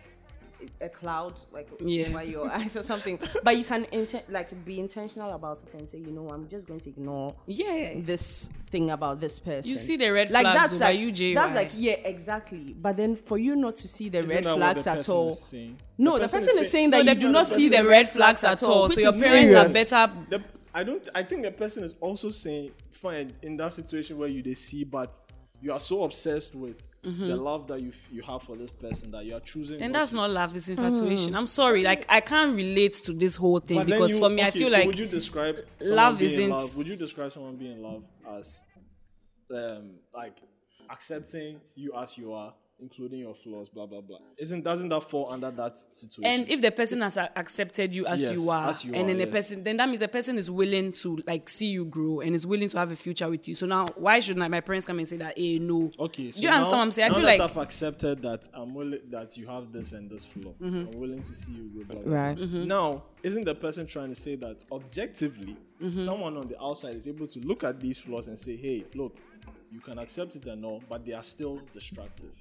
a 0.80 0.88
cloud 0.88 1.40
like 1.52 1.68
Yeah. 1.80 2.08
over 2.08 2.22
your 2.24 2.50
eyes 2.52 2.76
or 2.76 2.82
something. 2.82 3.18
But 3.42 3.56
you 3.56 3.64
can 3.64 3.84
inten- 3.86 4.30
like 4.30 4.64
be 4.64 4.78
intentional 4.80 5.32
about 5.32 5.62
it 5.62 5.72
and 5.74 5.88
say, 5.88 5.98
you 5.98 6.10
know, 6.10 6.28
I'm 6.28 6.48
just 6.48 6.68
going 6.68 6.80
to 6.80 6.88
ignore 6.90 7.34
Yeah. 7.46 7.94
this 7.96 8.50
thing 8.70 8.90
about 8.90 9.20
this 9.20 9.38
person. 9.38 9.70
You 9.70 9.78
see 9.78 9.96
the 9.96 10.10
red 10.10 10.30
like 10.30 10.42
flags 10.42 10.70
that's 10.70 10.80
like 10.80 10.98
you, 10.98 11.10
JY. 11.12 11.34
that's 11.34 11.54
like 11.54 11.70
yeah, 11.74 11.92
exactly. 12.04 12.74
But 12.80 12.96
then 12.96 13.16
for 13.16 13.38
you 13.38 13.56
not 13.56 13.76
to 13.76 13.88
see 13.88 14.08
the 14.08 14.20
Isn't 14.20 14.44
red 14.44 14.56
flags 14.56 14.84
the 14.84 14.90
at 14.92 15.08
all. 15.08 15.28
is 15.28 15.40
saying? 15.40 15.78
No, 15.98 16.18
the 16.18 16.28
person 16.28 16.58
is 16.58 16.70
saying 16.70 16.90
that 16.90 16.98
No, 16.98 17.02
you 17.02 17.14
they 17.14 17.20
do 17.20 17.26
do 17.28 17.32
not 17.32 17.48
not 17.48 17.56
see 17.58 17.68
the 17.68 17.84
red 17.86 18.08
flags 18.08 18.44
at 18.44 18.62
all. 18.62 18.88
So 18.90 19.00
your 19.00 19.14
is 19.14 19.22
parents 19.24 19.54
are 19.54 19.68
better. 19.68 20.12
The, 20.28 20.44
I 20.74 20.84
don't. 20.84 21.08
I 21.14 21.22
think 21.22 21.42
the 21.42 21.50
person 21.50 21.82
is 21.82 21.94
also 22.00 22.30
saying, 22.30 22.72
fine, 22.90 23.32
in 23.42 23.56
that 23.56 23.72
situation 23.72 24.18
where 24.18 24.28
you 24.28 24.42
they 24.42 24.54
see, 24.54 24.84
but 24.84 25.18
you 25.62 25.72
are 25.72 25.80
so 25.80 26.04
obsessed 26.04 26.54
with 26.54 26.88
the 27.02 27.36
love 27.36 27.66
that 27.68 27.80
you 27.80 27.92
you 28.12 28.22
have 28.22 28.42
for 28.42 28.56
this 28.56 28.70
person 28.70 29.10
that 29.12 29.24
you 29.24 29.34
are 29.34 29.40
choosing. 29.40 29.80
And 29.80 29.94
that's 29.94 30.12
not 30.12 30.28
love, 30.30 30.54
it's 30.54 30.68
infatuation. 30.68 31.34
I'm 31.34 31.46
sorry, 31.46 31.82
like 31.82 32.04
I 32.08 32.20
can't 32.20 32.54
relate 32.54 32.94
to 33.06 33.12
this 33.12 33.36
whole 33.36 33.60
thing 33.60 33.78
But 33.78 33.86
because 33.86 34.12
you- 34.12 34.18
for 34.18 34.28
me, 34.28 34.42
I 34.42 34.50
feel 34.50 34.68
so 34.68 34.76
like 34.76 34.86
would 34.86 34.98
you 34.98 35.06
describe 35.06 35.56
love 35.80 36.18
being 36.18 36.30
isn't- 36.30 36.50
love? 36.50 36.76
Would 36.76 36.88
you 36.88 36.96
describe 36.96 37.32
someone 37.32 37.56
being 37.56 37.72
in 37.78 37.82
love 37.82 38.04
as 38.28 38.62
um 39.54 39.92
like 40.14 40.36
accepting 40.90 41.60
you 41.74 41.92
as 41.96 42.18
you 42.18 42.32
are, 42.32 42.52
including 42.80 43.20
your 43.20 43.34
flaws, 43.34 43.68
blah 43.68 43.86
blah 43.86 44.00
blah? 44.00 44.18
Isn't 44.38 44.62
doesn't 44.64 44.88
that 44.88 45.02
fall 45.04 45.28
under 45.30 45.50
that 45.50 45.76
situation? 45.76 46.24
and 46.24 46.48
if 46.48 46.60
the 46.62 46.70
person 46.70 47.00
has 47.02 47.16
a- 47.16 47.30
accepted 47.38 47.94
you 47.94 48.06
as 48.06 48.22
Yes, 48.22 48.32
you 48.32 48.50
are, 48.50 48.68
as 48.70 48.84
you 48.84 48.92
and 48.94 49.04
are, 49.04 49.06
then 49.08 49.18
the 49.18 49.24
yes. 49.24 49.32
person, 49.32 49.64
then 49.64 49.76
that 49.78 49.88
means 49.88 50.00
the 50.00 50.08
person 50.08 50.36
is 50.38 50.50
willing 50.50 50.92
to 50.92 51.18
like 51.26 51.48
see 51.48 51.66
you 51.68 51.84
grow 51.84 52.20
and 52.20 52.34
is 52.34 52.46
willing 52.46 52.68
to 52.68 52.78
have 52.78 52.90
a 52.92 52.96
future 52.96 53.28
with 53.28 53.46
you. 53.48 53.54
So 53.54 53.66
now, 53.66 53.86
why 53.96 54.20
should 54.20 54.38
like 54.38 54.50
my 54.50 54.60
parents 54.60 54.86
come 54.86 54.98
and 54.98 55.06
say 55.08 55.16
that? 55.18 55.36
Hey, 55.38 55.58
no. 55.58 55.90
Okay, 55.98 56.30
so 56.30 56.40
Do 56.40 56.46
you 56.46 56.52
understand 56.52 56.78
what 56.78 56.82
I'm 56.84 56.90
saying? 56.90 57.06
I 57.06 57.08
now 57.08 57.14
feel 57.16 57.26
that 57.26 57.38
like 57.38 57.50
I've 57.50 57.56
accepted 57.56 58.22
that 58.22 58.48
I'm 58.54 58.74
willing 58.74 59.00
that 59.10 59.36
you 59.36 59.46
have 59.46 59.72
this 59.72 59.92
and 59.92 60.10
this 60.10 60.24
flaw. 60.24 60.52
Mm-hmm. 60.60 60.76
I'm 60.92 61.00
willing 61.00 61.22
to 61.22 61.34
see 61.34 61.52
you 61.52 61.70
grow. 61.74 61.84
Blah, 61.84 62.02
blah, 62.02 62.14
Right. 62.14 62.36
blah. 62.36 62.46
Now, 62.64 63.02
isn't 63.22 63.44
the 63.44 63.54
person 63.54 63.86
trying 63.86 64.08
to 64.10 64.14
say 64.14 64.36
that 64.36 64.64
objectively, 64.72 65.56
Mm-hmm. 65.80 65.96
someone 65.96 66.36
on 66.36 66.46
the 66.46 66.62
outside 66.62 66.94
is 66.94 67.08
able 67.08 67.26
to 67.26 67.38
look 67.40 67.64
at 67.64 67.80
these 67.80 67.98
flaws 67.98 68.28
and 68.28 68.38
say, 68.38 68.54
"Hey, 68.54 68.84
look, 68.94 69.16
you 69.72 69.80
can 69.80 69.98
accept 69.98 70.36
it 70.36 70.46
and 70.46 70.62
all, 70.62 70.82
but 70.90 71.06
they 71.06 71.14
are 71.14 71.22
still 71.22 71.58
destructive." 71.72 72.32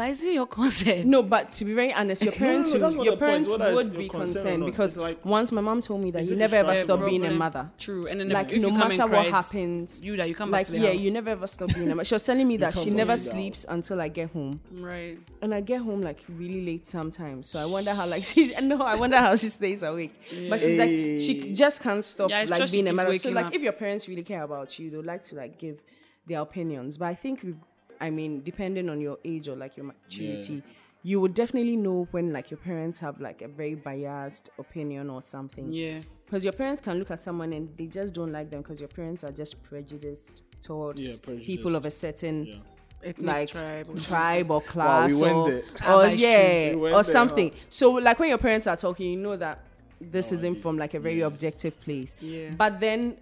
But 0.00 0.08
is 0.08 0.24
it 0.24 0.32
your 0.32 0.46
concern? 0.46 1.10
No, 1.10 1.22
but 1.22 1.50
to 1.50 1.64
be 1.66 1.74
very 1.74 1.92
honest, 1.92 2.22
your 2.22 2.32
parents, 2.44 2.72
no, 2.72 2.78
that's 2.80 2.96
would- 2.96 3.04
your 3.04 3.16
the 3.16 3.20
point. 3.26 3.46
parents 3.46 3.76
would 3.76 3.96
be 3.98 4.08
concern 4.08 4.42
concerned 4.42 4.64
because 4.64 4.96
like- 4.96 5.22
once 5.26 5.52
my 5.52 5.60
mom 5.60 5.82
told 5.82 6.00
me 6.02 6.10
that 6.12 6.24
you 6.24 6.36
never 6.36 6.56
ever 6.56 6.74
stop 6.74 7.00
being 7.04 7.26
a 7.26 7.30
mother. 7.30 7.68
True, 7.78 8.06
and 8.06 8.18
then 8.18 8.30
Like 8.30 8.50
if 8.50 8.62
no 8.62 8.68
you 8.68 8.78
come 8.78 8.88
matter 8.88 9.02
and 9.02 9.12
what 9.12 9.28
cries, 9.28 9.50
happens, 9.50 10.02
you 10.02 10.16
that 10.16 10.26
you 10.30 10.34
come 10.34 10.50
like 10.50 10.60
back 10.60 10.66
to 10.66 10.72
the 10.72 10.78
yeah, 10.78 10.92
house. 10.94 11.04
you 11.04 11.12
never 11.12 11.30
ever 11.30 11.46
stop 11.46 11.68
being 11.74 11.90
a 11.90 11.94
mother. 11.94 12.04
She 12.06 12.14
was 12.14 12.22
telling 12.22 12.48
me 12.48 12.56
that 12.64 12.74
she 12.74 12.88
never 12.90 13.12
to 13.14 13.18
the 13.22 13.24
sleeps 13.30 13.66
until 13.68 14.00
I 14.00 14.08
get 14.08 14.30
home, 14.30 14.58
right. 14.72 15.18
and 15.42 15.54
I 15.54 15.60
get 15.60 15.82
home 15.82 16.00
like 16.00 16.24
really 16.30 16.64
late 16.64 16.86
sometimes. 16.86 17.48
So 17.48 17.58
I 17.58 17.66
wonder 17.66 17.92
how 17.92 18.06
like 18.06 18.24
she 18.30 18.54
no, 18.62 18.80
I 18.80 18.96
wonder 18.96 19.18
how 19.18 19.36
she 19.36 19.50
stays 19.50 19.82
awake. 19.82 20.14
But 20.48 20.60
she's 20.62 20.78
like 20.78 20.88
she 20.88 21.52
just 21.52 21.82
can't 21.82 22.02
stop 22.04 22.30
Yeah, 22.30 22.46
like 22.48 22.72
being 22.72 22.88
a 22.88 22.94
mother. 22.94 23.12
So 23.18 23.30
like 23.32 23.54
if 23.54 23.60
your 23.60 23.72
parents 23.72 24.08
really 24.08 24.22
care 24.22 24.44
about 24.44 24.78
you, 24.78 24.88
they'd 24.88 25.04
like 25.04 25.24
to 25.24 25.36
like 25.36 25.58
give 25.58 25.82
their 26.26 26.40
opinions. 26.40 26.96
But 26.96 27.06
I 27.08 27.14
think 27.14 27.42
we've, 27.42 27.56
I 28.00 28.10
mean, 28.10 28.42
depending 28.42 28.88
on 28.88 29.00
your 29.00 29.18
age 29.24 29.48
or 29.48 29.56
like 29.56 29.76
your 29.76 29.86
maturity. 29.86 30.62
You 31.02 31.18
would 31.22 31.32
definitely 31.32 31.76
know 31.76 32.06
when 32.10 32.30
like 32.30 32.50
your 32.50 32.58
parents 32.58 32.98
have 32.98 33.20
like 33.22 33.40
a 33.40 33.48
very 33.48 33.74
biased 33.74 34.50
opinion 34.58 35.08
or 35.08 35.22
something. 35.22 35.72
Yeah. 35.72 36.00
Because 36.26 36.44
your 36.44 36.52
parents 36.52 36.82
can 36.82 36.98
look 36.98 37.10
at 37.10 37.20
someone 37.20 37.54
and 37.54 37.74
they 37.78 37.86
just 37.86 38.12
don't 38.12 38.30
like 38.32 38.50
them 38.50 38.60
because 38.60 38.80
your 38.80 38.88
parents 38.88 39.24
are 39.24 39.32
just 39.32 39.62
prejudiced 39.62 40.42
towards 40.60 41.02
Yeah, 41.02 41.14
prejudiced. 41.22 41.46
people 41.46 41.74
of 41.74 41.86
a 41.86 41.90
certain 41.90 42.44
Yeah. 42.46 42.54
Ethnic 43.02 43.26
like 43.26 43.48
tribe 43.48 43.86
or 43.88 43.96
tribe 43.96 44.50
or 44.50 44.60
class 44.72 45.14
we 45.14 45.22
went 45.22 45.36
or, 45.36 45.50
there. 45.50 45.62
Or 45.94 46.06
yeah 46.08 46.70
We 46.70 46.76
went 46.76 46.94
or 46.94 47.02
there, 47.02 47.12
something. 47.12 47.50
So 47.70 47.92
like 47.92 48.18
when 48.18 48.28
your 48.28 48.36
parents 48.38 48.66
are 48.66 48.76
talking, 48.76 49.10
you 49.12 49.18
know 49.18 49.36
that 49.36 49.64
this 50.02 50.30
No 50.32 50.36
isn't 50.36 50.50
idea. 50.50 50.62
from 50.62 50.76
like 50.76 50.92
a 50.92 51.00
very 51.00 51.20
Yeah. 51.20 51.26
objective 51.28 51.80
place. 51.80 52.14
Yeah. 52.20 52.50
But 52.58 52.78
then 52.78 53.16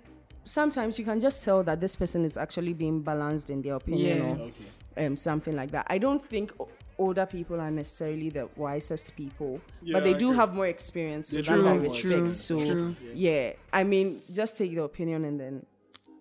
sometimes 0.49 0.99
you 0.99 1.05
can 1.05 1.21
just 1.21 1.45
tell 1.45 1.63
that 1.65 1.81
this 1.81 1.97
person 1.97 2.25
is 2.25 2.37
actually 2.37 2.73
being 2.75 3.01
balanced 3.03 3.51
in 3.51 3.63
their 3.63 3.75
opinion 3.75 4.19
Yeah. 4.19 4.25
or 4.31 4.35
Okay. 4.49 5.07
um, 5.07 5.17
something 5.17 5.55
like 5.55 5.71
that. 5.71 5.87
I 5.89 5.99
don't 5.99 6.23
think 6.23 6.53
older 6.99 7.27
people 7.27 7.61
are 7.61 7.71
necessarily 7.71 8.31
the 8.31 8.49
wisest 8.57 9.15
people, 9.17 9.61
Yeah, 9.83 9.93
but 9.95 10.05
they 10.05 10.15
I 10.15 10.19
do 10.19 10.29
agree. 10.31 10.37
have 10.39 10.55
more 10.55 10.67
experience, 10.67 11.29
so 11.29 11.37
They 11.37 11.43
that 11.43 11.61
do 11.61 11.67
I 11.67 11.71
have 11.73 11.77
more 11.77 11.83
respect. 11.85 12.27
experience, 12.29 12.41
So 12.41 12.59
true. 12.59 12.97
yeah, 13.15 13.53
I 13.73 13.85
mean, 13.85 14.21
just 14.33 14.57
take 14.59 14.75
the 14.75 14.83
opinion 14.83 15.25
and 15.25 15.39
then 15.39 15.67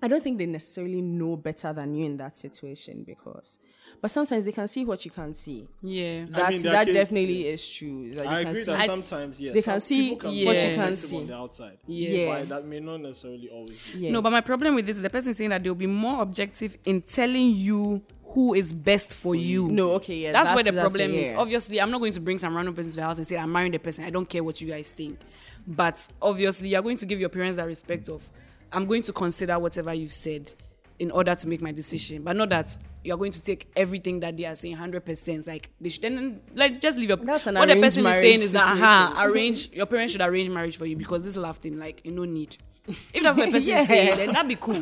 I 0.02 0.08
don't 0.08 0.22
think 0.22 0.38
they 0.38 0.46
necessarily 0.46 1.02
know 1.02 1.36
better 1.36 1.74
than 1.74 1.96
you 1.96 2.06
in 2.06 2.18
that 2.18 2.36
situation 2.38 3.04
because, 3.04 3.58
but 4.00 4.12
sometimes 4.12 4.46
they 4.46 4.52
can 4.52 4.68
see 4.68 4.86
what 4.86 5.04
you 5.06 5.10
can't 5.12 5.36
see. 5.36 5.68
Yeah. 5.82 6.26
That's 6.30 6.62
there 6.62 6.72
are 6.72 6.76
that 6.76 6.86
case- 6.86 6.94
definitely 6.96 7.48
is 7.48 7.68
true. 7.74 8.14
That 8.14 8.26
you 8.26 8.30
I 8.30 8.44
can 8.44 8.48
agree 8.52 8.62
see. 8.64 8.72
that 8.72 8.86
sometimes 8.86 9.42
yes, 9.42 9.54
they 9.56 9.62
can 9.64 9.80
see 9.80 10.10
people 10.12 10.32
can 10.32 10.46
what 10.46 10.56
you 10.58 10.76
can't 10.76 11.00
see. 11.00 11.18
on 11.18 11.28
the 11.28 11.36
outside. 11.36 11.78
Yes. 11.88 12.40
but 12.42 12.50
that 12.50 12.66
may 12.68 12.80
not 12.80 13.02
necessarily 13.02 13.50
always 13.50 13.80
be. 13.94 14.00
yes. 14.02 14.12
No, 14.12 14.22
but 14.22 14.32
my 14.32 14.42
problem 14.42 14.76
with 14.76 14.86
this 14.86 14.98
is 14.98 15.02
the 15.04 15.10
person 15.10 15.34
saying 15.34 15.50
that 15.50 15.64
they'll 15.64 15.74
be 15.74 15.88
more 15.88 16.22
objective 16.22 16.78
in 16.86 17.02
telling 17.02 17.56
you 17.56 18.04
who 18.30 18.54
is 18.54 18.72
best 18.74 19.16
for 19.16 19.34
you. 19.34 19.68
No, 19.70 19.94
okay, 19.94 20.16
yeah, 20.18 20.32
That's, 20.32 20.54
where 20.54 20.64
the 20.64 20.72
that's- 20.72 20.84
that's 20.92 20.94
problem 20.98 21.18
it, 21.18 21.22
is. 21.24 21.32
yeah. 21.32 21.38
Obviously, 21.40 21.82
I'm 21.82 21.90
not 21.90 22.00
going 22.00 22.12
to 22.14 22.20
bring 22.20 22.38
some 22.38 22.56
random 22.56 22.76
person 22.76 22.92
to 22.92 22.96
the 22.98 23.02
house 23.04 23.18
and 23.18 23.26
say 23.26 23.36
I'm 23.38 23.52
marrying 23.52 23.72
the 23.72 23.80
person. 23.80 24.04
I 24.06 24.12
don't 24.12 24.30
care 24.30 24.44
what 24.44 24.62
you 24.62 24.68
guys 24.68 24.92
think. 24.92 25.18
But 25.66 26.08
obviously, 26.22 26.70
you're 26.70 26.82
going 26.84 26.98
to 26.98 27.06
give 27.08 27.20
your 27.20 27.30
parents 27.30 27.58
that 27.58 27.66
respect 27.66 28.10
of 28.10 28.30
I'm 28.72 28.86
going 28.86 29.02
to 29.04 29.14
consider 29.14 29.58
whatever 29.60 29.94
you've 29.94 30.14
said 30.14 30.54
in 31.00 31.12
order 31.12 31.36
to 31.36 31.48
make 31.48 31.62
my 31.62 31.72
decision. 31.72 32.24
But 32.24 32.36
not 32.36 32.50
that 32.50 32.76
you're 33.04 33.18
going 33.18 33.32
to 33.32 33.42
take 33.42 33.68
everything 33.76 34.20
that 34.22 34.36
they 34.36 34.46
are 34.46 34.56
saying 34.56 34.78
100%. 34.78 35.48
Like 35.48 35.70
they 35.80 35.90
should 35.90 36.02
then 36.04 36.42
like 36.56 36.80
just 36.82 36.98
leave 36.98 37.10
your 37.10 37.18
That's 37.18 37.48
an 37.48 37.56
what 37.56 37.68
the 37.68 37.80
person 37.80 38.06
is 38.08 38.16
saying 38.16 38.34
is 38.36 38.52
that 38.54 38.64
uh-huh, 38.64 38.74
situation. 38.76 39.18
aha, 39.18 39.24
arrange 39.26 39.72
your 39.72 39.86
parents 39.86 40.12
should 40.14 40.22
arrange 40.22 40.50
marriage 40.50 40.78
for 40.78 40.86
you 40.86 40.96
because 40.96 41.24
this 41.24 41.38
laughing, 41.38 41.78
like 41.80 42.02
you 42.04 42.12
no 42.12 42.26
need. 42.26 42.58
If 42.88 43.22
that's 43.22 43.38
what 43.38 43.46
the 43.48 43.52
person 43.58 43.70
Yeah. 43.70 43.82
is 43.82 43.88
saying, 43.88 44.18
then 44.18 44.34
that'd 44.34 44.48
be 44.48 44.56
cool. 44.56 44.82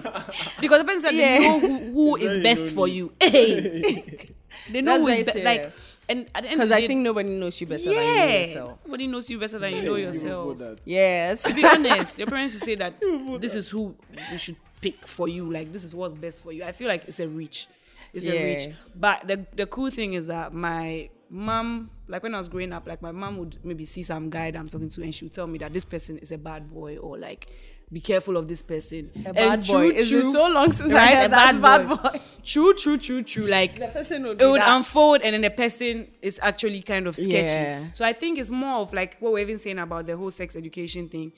Because 0.62 0.80
the 0.80 0.86
person 0.86 1.00
said 1.02 1.16
Yeah. 1.16 1.38
they 1.40 1.48
know 1.48 1.60
who, 1.60 1.92
who 1.92 2.16
is 2.18 2.42
best 2.42 2.74
for 2.74 2.88
need. 2.88 2.94
you. 2.96 3.14
Hey. 3.20 4.30
they 4.72 4.82
know 4.82 4.94
That's 4.94 5.04
who 5.06 5.10
is 5.12 5.26
very 5.28 5.40
be- 5.40 5.46
like 5.46 5.72
and 6.08 6.28
at 6.36 6.44
the 6.44 6.50
end 6.50 6.58
because 6.60 6.72
I 6.72 6.88
think 6.88 7.02
nobody 7.02 7.30
knows 7.30 7.60
you 7.62 7.68
better 7.68 7.84
than 7.84 7.94
you 7.94 8.00
know 8.00 8.14
yeah, 8.26 8.38
yourself. 8.38 8.80
nobody 8.86 9.08
knows 9.08 9.30
you 9.30 9.40
better 9.40 9.60
than 9.60 9.74
you 9.76 9.82
know 9.82 9.96
yourself. 9.96 10.58
Before. 10.58 10.76
Yes. 10.86 11.44
to 11.44 11.54
be 11.54 11.66
honest, 11.66 12.18
your 12.20 12.28
parents 12.28 12.54
will 12.54 12.62
say 12.62 12.76
that 12.84 12.94
this 13.40 13.56
is 13.56 13.70
who 13.70 13.96
we 14.32 14.38
should 14.38 14.56
pick 14.82 15.08
for 15.08 15.28
you. 15.28 15.52
Like 15.52 15.72
this 15.72 15.84
is 15.84 15.96
what's 15.96 16.16
best 16.16 16.44
for 16.44 16.52
you. 16.52 16.64
I 16.64 16.72
feel 16.72 16.88
like 16.88 17.08
it's 17.08 17.20
a 17.20 17.28
reach. 17.28 17.68
It's 18.14 18.28
a 18.28 18.32
reach. 18.32 18.74
But 18.96 19.28
the 19.28 19.46
the 19.56 19.66
cool 19.66 19.90
thing 19.90 20.14
is 20.14 20.28
that 20.28 20.54
my 20.54 21.10
mom, 21.30 21.90
like 22.08 22.24
when 22.24 22.34
I 22.36 22.38
was 22.38 22.48
growing 22.48 22.72
up, 22.72 22.88
like 22.88 23.02
my 23.02 23.12
mom 23.12 23.38
would 23.38 23.58
maybe 23.64 23.86
see 23.86 24.04
some 24.04 24.30
guy 24.30 24.52
that 24.52 24.60
I'm 24.60 24.70
talking 24.70 24.90
to, 24.90 25.04
and 25.04 25.14
she 25.14 25.26
would 25.26 25.34
tell 25.34 25.48
me 25.48 25.58
that 25.60 25.74
this 25.74 25.86
person 25.86 26.18
is 26.20 26.32
a 26.32 26.38
bad 26.38 26.72
boy, 26.72 26.98
or 26.98 27.18
like 27.18 27.48
be 27.92 28.02
careful 28.02 28.36
of 28.38 28.48
this 28.48 28.62
person. 28.62 29.12
A 29.26 29.34
bad 29.34 29.38
And 29.54 29.68
boy. 29.68 29.90
true, 29.90 29.98
It's 29.98 30.10
been 30.12 30.22
true, 30.22 30.32
so 30.32 30.48
long 30.50 30.72
since 30.72 30.92
I 30.92 30.96
right, 30.96 31.14
heard 31.16 31.26
a 31.26 31.30
that's 31.30 31.58
bad 31.58 31.88
bad 31.88 31.90
boy. 31.90 32.10
boy. 32.10 32.20
True, 32.46 32.74
true, 32.76 32.98
true, 33.00 33.24
true. 33.24 33.48
Like 33.48 33.80
The 33.80 33.88
person 33.88 34.22
would 34.24 34.40
it 34.40 34.46
would 34.46 34.62
that. 34.62 34.76
unfold 34.78 35.22
and 35.24 35.34
then 35.34 35.42
the 35.42 35.50
person 35.50 36.08
is 36.22 36.40
actually 36.44 36.82
kind 36.84 37.08
of 37.08 37.16
sketchy. 37.16 37.54
Yeah. 37.54 37.92
So 37.94 38.06
I 38.06 38.14
think 38.14 38.38
it's 38.38 38.52
more 38.52 38.82
of 38.82 38.94
like 38.94 39.18
what 39.20 39.34
we're 39.34 39.40
even 39.40 39.58
saying 39.58 39.80
about 39.80 40.06
the 40.06 40.16
whole 40.16 40.30
sex 40.30 40.56
education 40.56 41.10
thing. 41.10 41.32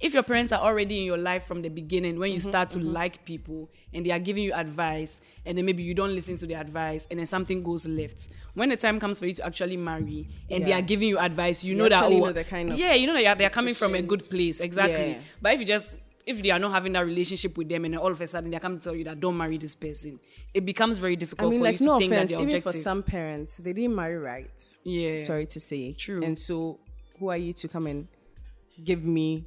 If 0.00 0.12
your 0.12 0.22
parents 0.22 0.52
are 0.52 0.60
already 0.60 0.98
in 0.98 1.04
your 1.04 1.16
life 1.16 1.46
from 1.46 1.62
the 1.62 1.68
beginning, 1.68 2.18
when 2.18 2.32
you 2.32 2.38
Mm-hmm, 2.38 2.48
start 2.48 2.70
to 2.70 2.80
like 2.80 3.24
people 3.24 3.70
and 3.92 4.04
they 4.04 4.10
are 4.10 4.18
giving 4.18 4.42
you 4.42 4.52
advice, 4.52 5.20
and 5.46 5.56
then 5.56 5.64
maybe 5.64 5.82
you 5.82 5.94
don't 5.94 6.14
listen 6.14 6.36
to 6.38 6.46
the 6.46 6.54
advice, 6.54 7.06
and 7.10 7.18
then 7.20 7.26
something 7.26 7.62
goes 7.62 7.86
left. 7.86 8.28
When 8.54 8.70
the 8.70 8.76
time 8.76 8.98
comes 8.98 9.18
for 9.18 9.26
you 9.26 9.34
to 9.34 9.46
actually 9.46 9.76
marry, 9.76 10.24
and 10.50 10.66
they 10.66 10.72
are 10.72 10.82
giving 10.82 11.08
you 11.08 11.18
advice, 11.18 11.62
you, 11.62 11.72
You 11.72 11.78
know 11.78 11.88
that 11.88 12.04
oh, 12.04 12.10
know 12.10 12.32
the 12.32 12.44
kind 12.44 12.72
of 12.72 12.78
yeah, 12.78 12.94
you 12.94 13.06
know 13.06 13.14
that 13.14 13.22
they're, 13.22 13.34
they're 13.36 13.50
coming 13.50 13.74
from 13.74 13.94
a 13.94 14.02
good 14.02 14.22
place, 14.28 14.60
exactly. 14.60 15.12
Yeah. 15.12 15.20
But 15.40 15.54
if 15.54 15.60
you 15.60 15.66
just 15.66 16.02
if 16.26 16.42
they 16.42 16.50
are 16.50 16.58
not 16.58 16.72
having 16.72 16.92
that 16.94 17.04
relationship 17.04 17.56
with 17.56 17.68
them, 17.68 17.84
and 17.84 17.94
then 17.94 18.00
all 18.00 18.10
of 18.10 18.20
a 18.20 18.26
sudden 18.26 18.50
they 18.50 18.58
come 18.58 18.78
to 18.78 18.82
tell 18.82 18.94
you 18.94 19.04
that 19.04 19.20
don't 19.20 19.36
marry 19.36 19.58
this 19.58 19.74
person, 19.74 20.18
it 20.52 20.64
becomes 20.64 20.98
very 20.98 21.16
difficult 21.16 21.48
I 21.48 21.50
mean, 21.50 21.60
for 21.60 21.64
like 21.64 21.74
you 21.74 21.78
to 21.78 21.84
no 21.84 21.98
think 21.98 22.12
offense, 22.12 22.30
that 22.30 22.38
they're 22.38 22.48
even 22.48 22.62
for 22.62 22.72
some 22.72 23.02
parents, 23.02 23.58
they 23.58 23.72
didn't 23.72 23.94
marry 23.94 24.16
right. 24.16 24.76
Yeah. 24.84 25.18
Sorry 25.18 25.46
to 25.46 25.60
say. 25.60 25.92
True. 25.92 26.24
And 26.24 26.38
so, 26.38 26.80
who 27.18 27.28
are 27.28 27.36
you 27.36 27.52
to 27.52 27.68
come 27.68 27.86
and 27.86 28.08
give 28.82 29.04
me, 29.04 29.44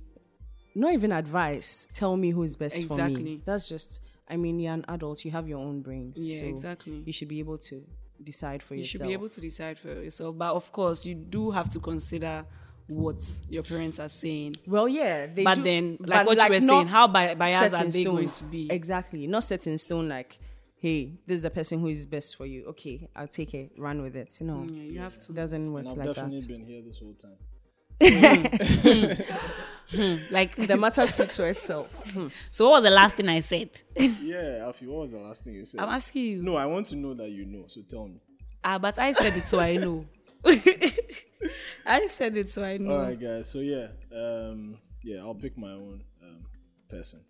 not 0.78 0.94
even 0.94 1.12
advice, 1.12 1.88
tell 1.94 2.16
me 2.18 2.30
who 2.32 2.44
is 2.44 2.56
best 2.56 2.76
for 2.78 2.84
Exactly. 2.94 3.24
me? 3.24 3.42
That's 3.46 3.68
just. 3.70 4.02
I 4.30 4.36
mean, 4.36 4.60
you're 4.60 4.74
an 4.74 4.84
adult. 4.90 5.24
You 5.24 5.32
have 5.32 5.48
your 5.48 5.60
own 5.60 5.82
brains. 5.82 6.18
Yeah, 6.20 6.40
so 6.42 6.46
exactly. 6.48 7.02
You 7.06 7.14
should 7.14 7.30
be 7.30 7.40
able 7.40 7.58
to 7.70 7.84
decide 8.22 8.62
for 8.62 8.76
you 8.76 8.82
yourself. 8.82 8.94
You 8.94 8.98
should 9.00 9.08
be 9.08 9.14
able 9.14 9.30
to 9.30 9.42
decide 9.42 9.80
for 9.80 9.88
yourself. 10.04 10.38
But 10.38 10.54
of 10.54 10.70
course, 10.72 11.06
you 11.06 11.16
do 11.16 11.52
have 11.52 11.70
to 11.70 11.80
consider 11.80 12.46
what 12.88 13.22
your 13.50 13.64
parents 13.64 14.00
are 14.00 14.10
saying. 14.10 14.56
Well, 14.66 14.88
yeah, 14.90 15.28
they 15.28 15.44
But 15.44 15.56
do- 15.56 15.64
then, 15.64 15.98
like 16.02 16.26
what 16.28 16.38
you 16.42 16.50
were 16.50 16.60
saying, 16.62 16.88
how 16.88 17.08
bi- 17.08 17.36
biased 17.36 17.72
set 17.72 17.82
are 17.82 17.86
they 17.90 18.02
stone. 18.02 18.16
going 18.16 18.30
to 18.30 18.44
be? 18.46 18.68
Exactly, 18.72 19.28
not 19.28 19.44
set 19.46 19.66
in 19.68 19.78
stone. 19.78 20.08
Like, 20.10 20.40
hey, 20.76 21.14
this 21.26 21.36
is 21.38 21.44
the 21.44 21.50
person 21.50 21.80
who 21.80 21.88
is 21.88 22.06
best 22.06 22.36
for 22.36 22.46
you. 22.46 22.66
Okay, 22.68 23.08
I'll 23.16 23.28
take 23.28 23.54
it, 23.54 23.72
run 23.78 24.02
with 24.02 24.16
it. 24.16 24.38
No, 24.42 24.56
mm, 24.56 24.70
Yeah, 24.76 24.92
you 24.92 25.00
have 25.00 25.18
to. 25.20 25.32
it 25.32 25.36
doesn't 25.36 25.72
work 25.72 25.86
like 25.86 25.96
that. 25.96 26.02
And 26.02 26.02
I've 26.02 26.08
like 26.08 26.16
definitely 26.16 26.40
that. 26.40 26.48
been 26.48 26.64
here 26.66 26.82
this 26.82 27.00
whole 27.00 27.14
time. 27.14 27.38
Like, 30.32 30.56
The 30.56 30.76
matter 30.78 31.08
speaks 31.08 31.38
for 31.38 31.48
itself. 31.48 32.04
Hmm. 32.12 32.28
so 32.52 32.66
what 32.66 32.74
was 32.78 32.84
the 32.84 32.90
last 32.90 33.16
thing 33.16 33.30
I 33.30 33.40
said? 33.40 33.70
Yeah, 33.98 34.66
Afi, 34.68 34.86
what 34.86 35.02
was 35.02 35.12
the 35.14 35.20
last 35.20 35.46
thing 35.46 35.54
you 35.54 35.66
said? 35.66 35.80
I'm 35.80 35.90
asking 35.90 36.24
you. 36.24 36.44
no, 36.44 36.58
I 36.58 36.66
want 36.66 36.88
to 36.88 36.96
know 36.98 37.14
that 37.14 37.30
you 37.30 37.46
know. 37.46 37.64
So 37.68 37.82
tell 37.88 38.08
me. 38.08 38.20
Ah, 38.64 38.78
but 38.80 39.00
I 39.00 39.14
said 39.14 39.36
it, 39.38 39.44
so 39.44 39.60
I 39.60 39.78
know. 39.78 40.06
I 41.86 42.08
said 42.08 42.36
it, 42.36 42.50
so 42.50 42.64
I 42.66 42.78
know. 42.78 42.92
All 42.92 43.02
right, 43.04 43.20
guys. 43.20 43.50
So 43.50 43.60
yeah, 43.60 43.88
um, 44.14 44.78
yeah, 45.04 45.20
I'll 45.20 45.36
pick 45.36 45.58
my 45.58 45.72
own 45.72 46.04
um, 46.22 46.46
person 46.90 47.22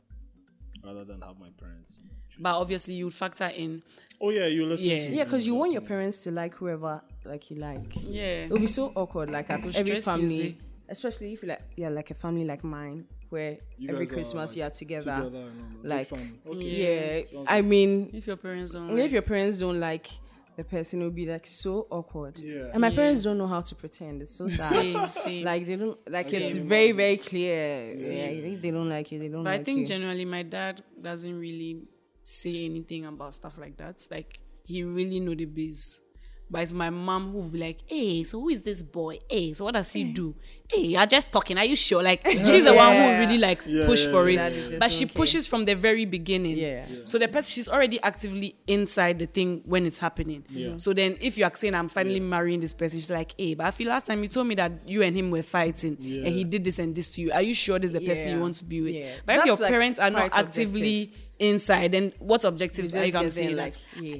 rather 0.83 1.05
than 1.05 1.21
have 1.21 1.37
my 1.39 1.49
parents. 1.59 1.95
choose. 1.95 2.37
But 2.39 2.55
obviously, 2.59 2.95
you 2.95 3.05
would 3.05 3.13
factor 3.13 3.47
in. 3.47 3.83
Oh 4.19 4.31
yeah, 4.31 4.47
you 4.47 4.65
listen. 4.65 4.89
Yeah. 4.89 4.97
to 4.97 5.09
Yeah, 5.11 5.23
because 5.25 5.45
you 5.45 5.53
want 5.53 5.73
your 5.73 5.81
parents 5.81 6.23
to 6.23 6.31
like 6.31 6.55
whoever 6.55 7.01
like 7.27 7.49
you 7.51 7.57
like. 7.57 7.93
Yeah. 8.03 8.45
It'll 8.45 8.59
be 8.59 8.67
so 8.67 8.91
awkward, 8.95 9.29
like 9.29 9.49
at 9.49 9.59
every 9.67 9.73
stress 10.01 10.17
you, 10.17 10.27
see. 10.27 10.37
family, 10.37 10.57
especially 10.89 11.33
if 11.33 11.43
you 11.43 11.49
like 11.49 11.61
yeah, 11.75 11.89
like 11.89 12.11
a 12.11 12.13
family 12.13 12.45
like 12.45 12.63
mine, 12.63 13.05
where 13.29 13.57
You 13.77 13.89
every 13.89 14.05
guys 14.05 14.11
are, 14.11 14.15
Christmas 14.15 14.51
like, 14.51 14.57
you 14.57 14.63
are 14.63 14.69
together. 14.69 15.15
together 15.17 15.37
and 15.39 15.61
all 15.61 15.69
that. 15.69 15.81
Big 15.83 15.89
Like, 15.91 16.07
family. 16.07 16.81
yeah, 16.81 17.39
Okay. 17.39 17.43
I 17.47 17.61
mean, 17.61 18.09
If 18.13 18.27
your 18.27 18.37
parents 18.37 18.73
don't. 18.73 18.83
And 18.89 18.95
like- 18.97 19.05
if 19.05 19.11
your 19.11 19.21
parents 19.21 19.59
don't 19.59 19.79
like 19.79 20.07
the 20.55 20.63
person, 20.63 20.99
it'll 21.01 21.11
be 21.11 21.25
like 21.27 21.45
so 21.45 21.85
awkward. 21.91 22.39
Yeah. 22.39 22.71
And 22.73 22.81
my 22.81 22.87
Yeah. 22.89 22.95
parents 22.95 23.21
don't 23.21 23.37
know 23.37 23.45
how 23.47 23.61
to 23.61 23.75
pretend. 23.75 24.21
It's 24.23 24.33
so 24.35 24.47
sad. 24.59 24.91
Same, 24.91 25.09
same. 25.09 25.45
like 25.45 25.65
they 25.65 25.75
don't 25.75 25.97
like 26.09 26.25
Same. 26.25 26.41
it's 26.41 26.55
very 26.57 26.93
very 26.93 27.17
clear. 27.17 27.91
Yeah, 27.93 28.29
if 28.53 28.61
they 28.61 28.71
don't 28.71 28.89
like 28.89 29.11
you, 29.11 29.19
they 29.19 29.27
don't 29.29 29.43
But 29.43 29.51
like 29.51 29.61
I 29.61 29.63
think 29.63 29.79
you. 29.81 29.85
generally 29.85 30.25
my 30.25 30.43
dad 30.43 30.83
doesn't 30.99 31.37
really 31.39 31.83
say 32.23 32.65
anything 32.65 33.05
about 33.05 33.33
stuff 33.35 33.57
like 33.59 33.77
that. 33.77 34.07
Like 34.09 34.39
he 34.63 34.83
really 34.83 35.19
know 35.19 35.35
the 35.35 35.45
biz. 35.45 36.01
But 36.49 36.61
it's 36.61 36.71
my 36.71 36.89
mom 36.89 37.31
who 37.31 37.39
will 37.39 37.49
be 37.49 37.59
like, 37.59 37.79
"Hey, 37.87 38.23
so 38.23 38.39
who 38.39 38.47
is 38.49 38.61
this 38.61 38.81
boy? 38.81 39.19
Hey, 39.29 39.51
so 39.53 39.65
what 39.65 39.73
does 39.73 39.91
he 39.91 40.05
do? 40.05 40.33
Hey, 40.69 40.81
you're 40.87 41.05
just 41.05 41.29
talking. 41.29 41.57
Are 41.57 41.65
you 41.65 41.75
sure?" 41.75 42.01
Like 42.01 42.25
she's 42.45 42.63
the 42.63 42.73
one 42.73 42.95
who 42.95 43.19
really 43.19 43.37
like 43.37 43.59
Yeah, 43.65 43.85
push 43.85 44.05
yeah, 44.05 44.11
for 44.11 44.29
yeah. 44.29 44.47
It. 44.47 44.79
But 44.79 44.91
she 44.91 45.03
don't 45.05 45.13
pushes 45.15 45.45
from 45.45 45.65
the 45.65 45.73
very 45.75 46.05
beginning. 46.05 46.57
Yeah. 46.57 46.85
So 47.03 47.17
the 47.19 47.27
person 47.27 47.49
she's 47.49 47.67
already 47.67 48.01
actively 48.01 48.55
inside 48.65 49.19
the 49.19 49.25
thing 49.25 49.61
when 49.65 49.85
it's 49.85 49.99
happening. 49.99 50.45
Yeah. 50.49 50.77
So 50.77 50.93
then 50.93 51.17
if 51.19 51.37
you're 51.37 51.51
saying 51.53 51.75
I'm 51.75 51.89
finally 51.89 52.21
marrying 52.21 52.61
this 52.61 52.73
person, 52.73 52.99
she's 52.99 53.11
like, 53.11 53.33
"Hey, 53.37 53.53
but 53.53 53.65
I 53.65 53.71
feel 53.71 53.89
last 53.89 54.07
time 54.07 54.23
you 54.23 54.29
told 54.29 54.47
me 54.47 54.55
that 54.55 54.71
you 54.87 55.01
and 55.03 55.15
him 55.17 55.31
were 55.31 55.41
fighting 55.41 55.97
Yeah. 55.99 56.27
and 56.27 56.33
he 56.33 56.45
did 56.45 56.63
this 56.63 56.79
and 56.79 56.95
this 56.95 57.09
to 57.09 57.21
you. 57.21 57.31
Are 57.33 57.41
you 57.41 57.53
sure 57.53 57.77
this 57.77 57.91
is 57.93 57.99
the 57.99 58.05
person 58.07 58.31
you 58.31 58.39
want 58.39 58.55
to 58.55 58.65
be 58.65 58.79
with?" 58.81 58.93
Yeah. 58.95 59.09
But 59.25 59.39
if 59.39 59.45
your 59.47 59.55
like, 59.57 59.69
parents 59.69 59.99
are 59.99 60.09
not 60.09 60.31
quite 60.31 60.45
actively 60.45 61.11
inside, 61.39 61.91
then 61.91 62.11
what 62.19 62.43
objectives 62.43 62.93
You 62.93 63.01
are 63.01 63.05
you 63.05 63.11
just 63.11 63.13
going 63.13 63.27
to 63.27 63.31
say? 63.31 63.47
there 63.53 63.55
Like, 63.55 63.75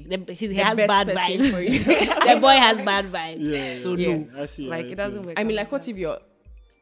like, 0.10 0.26
the, 0.28 0.34
he 0.34 0.48
The 0.48 0.54
has 0.56 0.78
bad 0.78 1.08
vibes. 1.08 1.52
for 1.52 1.62
you. 1.62 1.80
the 1.80 2.40
boy 2.40 2.56
has 2.58 2.78
bad 2.82 3.06
vibes. 3.06 3.38
Yeah, 3.40 3.76
so 3.76 3.96
yeah. 3.96 4.18
no, 4.18 4.42
I 4.44 4.46
see, 4.46 4.68
like 4.68 4.86
it 4.86 4.96
doesn't 4.96 5.24
work. 5.24 5.36
I 5.40 5.44
mean, 5.44 5.56
like, 5.58 5.72
what 5.72 5.88
if 5.88 5.98
your 5.98 6.20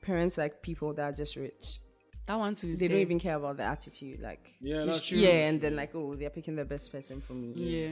parents 0.01 0.37
like 0.37 0.61
people 0.61 0.93
that 0.93 1.03
are 1.03 1.11
just 1.13 1.35
rich? 1.35 1.79
that 2.27 2.35
one 2.39 2.55
too 2.55 2.69
is 2.69 2.79
They 2.79 2.87
don't 2.87 2.97
even 2.97 3.19
care 3.19 3.35
about 3.35 3.57
the 3.57 3.63
attitude. 3.63 4.19
Like, 4.19 4.51
Yeah, 4.59 4.85
that's 4.85 5.05
true. 5.07 5.17
yeah, 5.19 5.47
and 5.47 5.61
then 5.61 5.75
like, 5.75 5.93
oh, 5.93 6.15
they're 6.15 6.31
picking 6.31 6.55
the 6.55 6.65
best 6.65 6.91
person 6.91 7.21
for 7.21 7.33
me. 7.33 7.53
Yeah, 7.55 7.89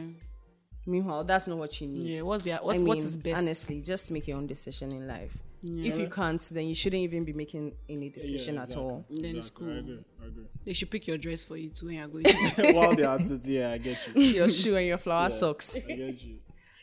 Meanwhile, 0.86 1.24
that's 1.24 1.48
not 1.48 1.58
what 1.58 1.80
you 1.80 1.88
need. 1.88 2.18
yeah. 2.18 2.24
What's 2.24 2.44
the 2.44 2.54
I 2.54 2.58
what's 2.58 2.82
mean, 2.82 2.88
what 2.89 2.98
is 2.98 3.16
best? 3.16 3.44
honestly, 3.44 3.82
just 3.82 4.12
make 4.12 4.28
your 4.28 4.38
own 4.38 4.48
decision 4.48 4.91
in 4.91 5.08
life. 5.08 5.38
Yeah. 5.64 5.93
If 5.93 5.99
you 5.99 6.07
can't, 6.09 6.41
then 6.51 6.68
you 6.68 6.76
shouldn't 6.76 7.01
even 7.03 7.24
be 7.24 7.34
making 7.34 7.74
any 7.89 8.07
Yeah, 8.07 8.14
decision 8.14 8.57
at 8.57 8.66
exactly. 8.66 8.84
all. 8.84 9.05
Then 9.09 9.36
it's 9.38 9.49
Exactly. 9.49 9.74
I 9.74 9.78
agree. 9.80 9.99
I 10.22 10.26
agree. 10.28 10.45
They 10.66 10.74
should 10.74 10.91
pick 10.91 11.07
your 11.07 11.18
dress 11.18 11.43
for 11.45 11.55
you 11.57 11.70
too 11.70 11.86
when 11.88 11.95
you're 11.95 12.07
going. 12.07 12.26
To. 12.55 12.74
While 12.76 12.95
they're 12.95 13.07
at 13.07 13.30
it, 13.30 13.47
yeah, 13.47 13.72
I 13.72 13.78
get 13.78 13.97
you. 14.14 14.22
your 14.39 14.49
shoe 14.49 14.76
and 14.76 14.86
your 14.88 14.97
flower 14.97 15.24
Yeah, 15.24 15.30
socks. 15.30 15.82
I 15.89 15.93
get 15.93 16.22
you. 16.24 16.39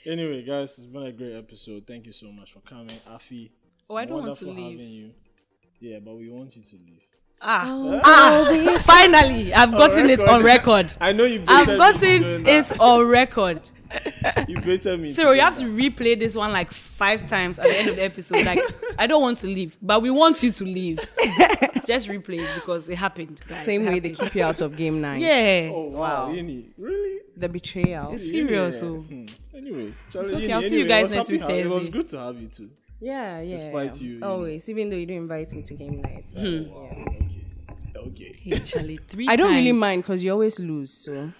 Anyway, 0.07 0.43
guys, 0.43 0.79
it's 0.79 0.87
been 0.87 1.03
a 1.03 1.13
great 1.13 1.37
episode. 1.37 1.87
Thank 1.87 2.07
you 2.07 2.13
so 2.13 2.33
much 2.33 2.53
for 2.53 2.61
coming, 2.61 2.99
Afi. 3.07 3.51
Oh, 3.91 3.97
I 3.97 4.07
don't 4.07 4.23
want 4.23 4.35
to 4.37 4.47
leave. 4.47 4.79
having 4.81 4.93
You. 4.93 5.11
Yeah, 5.81 5.99
but 5.99 6.15
we 6.17 6.29
want 6.31 6.57
you 6.57 6.63
to 6.63 6.77
leave. 6.77 7.03
Ah, 7.43 8.01
ah! 8.05 8.79
Finally, 8.85 9.55
I've 9.55 9.73
gotten 9.73 10.11
it 10.11 10.21
on 10.29 10.43
record. 10.43 10.87
I 11.01 11.13
know 11.13 11.25
you've 11.25 11.49
I've 11.49 11.67
baited 11.67 11.79
gotten 11.79 12.47
it 12.47 12.81
on 12.81 13.07
record. 13.07 13.61
You 14.47 14.61
better 14.61 14.97
me. 14.97 15.09
Cyril, 15.09 15.35
you 15.35 15.41
have 15.41 15.57
to 15.57 15.65
replay 15.65 16.17
this 16.17 16.37
one 16.37 16.53
like 16.53 16.71
five 16.71 17.27
times 17.27 17.59
at 17.59 17.67
the 17.67 17.77
end 17.77 17.89
of 17.89 17.97
the 17.97 18.03
episode. 18.05 18.45
Like, 18.47 18.61
I 18.97 19.09
don't 19.09 19.21
want 19.21 19.39
to 19.39 19.49
leave, 19.49 19.77
but 19.83 20.01
we 20.01 20.11
want 20.11 20.45
you 20.45 20.53
to 20.53 20.65
leave. 20.65 20.99
Just 21.87 22.07
replay 22.09 22.39
it 22.49 22.53
because 22.55 22.89
it 22.89 22.95
happened. 22.97 23.41
guys. 23.49 23.65
Same 23.65 23.83
It 23.87 23.91
way 23.91 23.99
they 23.99 24.11
keep 24.11 24.33
you 24.37 24.45
out 24.45 24.61
of 24.61 24.77
game 24.77 25.01
nights. 25.01 25.23
Yeah. 25.25 25.71
Oh 25.75 25.89
wow, 25.89 26.31
Yiny. 26.31 26.67
really? 26.79 27.21
The 27.37 27.49
betrayal. 27.49 28.05
It's 28.13 28.31
serious. 28.31 28.77
Yeah. 28.77 28.81
So 28.81 28.95
Hmm. 29.01 29.25
Anyway, 29.57 29.93
Charlie, 30.11 30.25
It's 30.29 30.33
okay, 30.35 30.47
Yiny, 30.47 30.53
I'll 30.53 30.63
see 30.63 30.79
you 30.79 30.87
guys 30.87 31.13
next 31.13 31.31
week 31.31 31.41
how- 31.43 31.49
It 31.49 31.69
was 31.69 31.89
good 31.89 32.07
to 32.09 32.19
have 32.21 32.41
you 32.41 32.47
too. 32.47 32.71
Yeah, 33.01 33.41
yeah. 33.41 33.57
Despite 33.57 34.01
you, 34.03 34.13
you 34.15 34.19
know. 34.21 34.29
Always. 34.31 34.69
Even 34.69 34.91
though 34.91 34.97
you 34.97 35.07
don't 35.07 35.17
invite 35.19 35.53
me 35.53 35.63
to 35.63 35.75
game 35.75 36.01
nights. 36.03 36.33
but, 36.33 36.43
Hmm. 36.43 36.47
yeah. 36.47 36.71
Okay. 36.73 38.09
Okay. 38.09 38.33
Hey, 38.43 38.59
Charlie, 38.59 38.97
three 39.09 39.27
I 39.29 39.37
don't 39.37 39.55
really 39.55 39.73
mind 39.73 40.03
because 40.03 40.23
you 40.25 40.33
always 40.33 40.59
lose. 40.61 40.93
So 40.93 41.31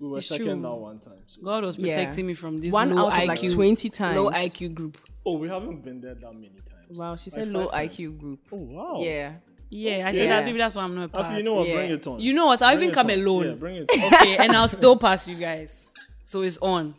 We 0.00 0.08
were 0.08 0.18
It's 0.18 0.28
second 0.28 0.46
true. 0.46 0.56
now 0.56 0.76
one 0.76 0.98
time. 0.98 1.20
So. 1.26 1.42
God 1.42 1.62
was 1.62 1.76
Yeah. 1.76 1.94
protecting 1.94 2.26
me 2.26 2.32
from 2.34 2.58
this 2.60 2.72
one 2.72 2.94
low 2.94 3.08
out 3.08 3.12
of 3.12 3.18
IQ, 3.18 3.26
like 3.28 3.50
twenty 3.52 3.90
times. 3.90 4.16
low 4.16 4.30
IQ 4.30 4.74
group. 4.74 4.96
Oh, 5.26 5.36
we 5.36 5.46
haven't 5.48 5.84
been 5.84 6.00
there 6.00 6.14
that 6.14 6.32
many 6.32 6.48
times. 6.48 6.98
Wow, 6.98 7.16
she 7.16 7.30
Like 7.30 7.34
said 7.34 7.44
five 7.44 7.52
low 7.54 7.68
times. 7.68 7.96
IQ 7.96 8.18
group. 8.18 8.40
Oh 8.50 8.56
wow. 8.56 9.00
Yeah. 9.02 9.34
Yeah, 9.68 10.08
I 10.08 10.12
said 10.12 10.30
that. 10.30 10.44
Maybe 10.46 10.58
that's 10.58 10.74
why 10.74 10.82
I'm 10.84 10.94
not 10.94 11.04
a 11.04 11.08
part. 11.08 11.26
Afi, 11.26 11.36
you 11.38 11.42
know 11.44 11.54
what? 11.54 11.68
Yeah. 11.68 11.74
Bring 11.74 11.90
it 11.92 12.06
on. 12.06 12.18
You 12.18 12.32
know 12.32 12.46
what? 12.46 12.62
I'll 12.62 12.74
Bring 12.76 12.82
even 12.88 12.94
come 12.94 13.06
on. 13.08 13.12
alone. 13.12 13.46
Yeah, 13.46 13.54
bring 13.54 13.76
it 13.76 13.90
on. 13.92 14.14
okay, 14.14 14.36
and 14.38 14.52
I'll 14.56 14.68
still 14.68 14.96
pass 14.96 15.28
you 15.28 15.36
guys. 15.36 15.90
So 16.30 16.42
it's 16.42 16.58
on. 16.58 16.94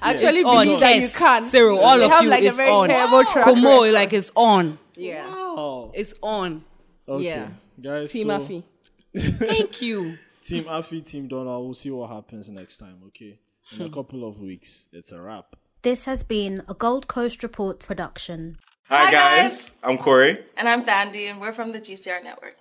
Actually, 0.00 0.28
it's 0.28 0.46
on. 0.46 0.64
believe 0.64 0.78
that 0.78 0.94
you 0.94 1.00
Yes. 1.00 1.18
can. 1.18 1.42
Cyril, 1.42 1.80
all 1.80 1.98
They 1.98 2.04
of 2.04 2.10
have 2.12 2.22
you 2.22 2.30
like 2.30 2.44
is 2.44 2.54
a 2.54 2.56
very 2.56 2.70
on. 2.70 2.88
terrible 2.88 3.16
oh, 3.16 3.32
track 3.32 3.44
Como, 3.44 3.68
record. 3.68 3.94
like 3.94 4.12
it's 4.12 4.30
on. 4.36 4.78
Yeah. 4.94 5.26
Wow. 5.26 5.90
It's 5.92 6.14
on. 6.22 6.64
Okay. 7.08 7.24
Yeah. 7.24 7.48
Guys, 7.82 8.12
Team 8.12 8.28
so 8.28 8.38
Afi. 8.38 8.62
Thank 9.16 9.82
you. 9.82 10.14
Team 10.40 10.64
Afi, 10.66 11.04
Team 11.04 11.26
Donald, 11.26 11.64
we'll 11.64 11.74
see 11.74 11.90
what 11.90 12.10
happens 12.10 12.48
next 12.48 12.76
time, 12.76 13.02
okay? 13.08 13.40
In 13.72 13.80
a 13.80 13.88
hmm. 13.88 13.92
couple 13.92 14.24
of 14.24 14.38
weeks. 14.38 14.86
It's 14.92 15.10
a 15.10 15.20
wrap. 15.20 15.56
This 15.82 16.04
has 16.04 16.22
been 16.22 16.62
a 16.68 16.74
Gold 16.74 17.08
Coast 17.08 17.42
Report 17.42 17.84
production. 17.84 18.56
Hi, 18.84 19.06
Hi, 19.06 19.10
guys. 19.10 19.50
guys. 19.50 19.70
I'm 19.82 19.98
Corey. 19.98 20.44
And 20.56 20.68
I'm 20.68 20.84
Thandi, 20.84 21.28
and 21.28 21.40
we're 21.40 21.54
from 21.54 21.72
the 21.72 21.80
GCR 21.80 22.22
network. 22.22 22.54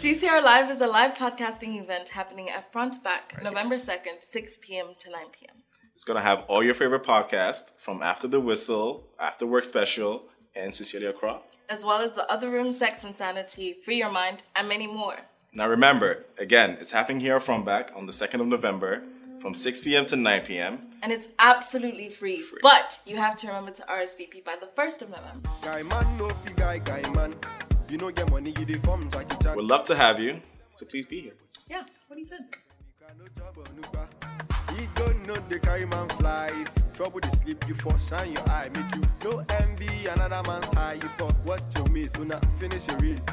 GCR 0.00 0.42
Live 0.42 0.70
is 0.70 0.80
a 0.82 0.86
live 0.86 1.14
podcasting 1.14 1.80
event 1.82 2.10
happening 2.10 2.50
at 2.50 2.70
Front 2.70 3.02
Back 3.02 3.42
November 3.42 3.76
2nd, 3.76 4.22
6 4.22 4.58
p.m. 4.60 4.88
to 4.98 5.10
9 5.10 5.20
p.m. 5.32 5.56
It's 5.94 6.04
going 6.04 6.16
to 6.16 6.22
have 6.22 6.40
all 6.48 6.62
your 6.62 6.74
favorite 6.74 7.02
podcasts 7.04 7.72
from 7.82 8.02
After 8.02 8.28
the 8.28 8.38
Whistle, 8.38 9.04
After 9.18 9.46
Work 9.46 9.64
Special, 9.64 10.24
and 10.54 10.74
Sincerely 10.74 11.06
Accra. 11.06 11.40
as 11.70 11.82
well 11.84 12.00
as 12.00 12.12
the 12.12 12.30
Other 12.30 12.50
Room, 12.50 12.68
Sex 12.70 13.04
and 13.04 13.16
Sanity, 13.16 13.74
Free 13.84 13.96
Your 13.96 14.10
Mind, 14.12 14.42
and 14.54 14.68
many 14.68 14.86
more. 14.86 15.16
Now 15.54 15.68
remember, 15.68 16.26
again, 16.38 16.76
it's 16.80 16.90
happening 16.92 17.20
here 17.20 17.36
at 17.36 17.42
Front 17.42 17.64
Back 17.64 17.90
on 17.96 18.04
the 18.06 18.12
2nd 18.12 18.40
of 18.42 18.46
November 18.46 19.02
from 19.40 19.54
6 19.54 19.80
p.m. 19.80 20.04
to 20.06 20.16
9 20.16 20.42
p.m. 20.44 20.78
And 21.02 21.10
it's 21.10 21.28
absolutely 21.38 22.10
free, 22.10 22.44
but 22.62 23.00
you 23.06 23.16
have 23.16 23.36
to 23.36 23.46
remember 23.46 23.70
to 23.72 23.82
RSVP 23.82 24.44
by 24.44 24.56
the 24.60 24.68
1st 24.76 25.02
of 25.02 25.10
November. 25.10 25.48
Guy 25.62 25.82
man, 25.84 26.18
no 26.18 26.30
guy, 26.54 26.78
guy 26.78 27.02
man. 27.14 27.32
You 27.88 27.98
know 27.98 28.10
get 28.10 28.28
money, 28.32 28.52
you 28.58 28.64
dey 28.64 28.80
Jackie 29.10 29.36
Chan. 29.42 29.56
We'd 29.56 29.64
love 29.70 29.84
to 29.86 29.94
have 29.94 30.18
you, 30.18 30.40
so 30.74 30.84
please 30.86 31.06
be 31.06 31.20
here. 31.20 31.34
Yeah, 31.70 31.84
what 32.08 32.16
do 32.16 32.20
you 32.20 32.26
think? 32.26 32.58
no 33.16 33.24
job 33.38 33.56
on 33.58 33.76
Uber. 33.76 34.08
He 34.76 34.88
don't 34.96 35.26
know 35.26 35.34
the 35.48 35.60
carry 35.60 35.86
man 35.86 36.08
fly. 36.18 36.50
Trouble 36.94 37.20
the 37.20 37.30
sleep, 37.36 37.62
you 37.68 37.74
for 37.74 37.96
shine 38.08 38.32
your 38.32 38.42
eye. 38.50 38.68
Make 38.74 38.92
you 38.96 39.02
no 39.30 39.44
envy 39.60 40.06
another 40.08 40.42
man's 40.50 40.66
high. 40.74 40.94
You 40.94 41.08
fuck 41.16 41.32
what 41.46 41.62
you 41.76 41.84
miss, 41.92 42.12
una 42.18 42.40
finish 42.58 42.86
your 42.88 42.98
race. 42.98 43.24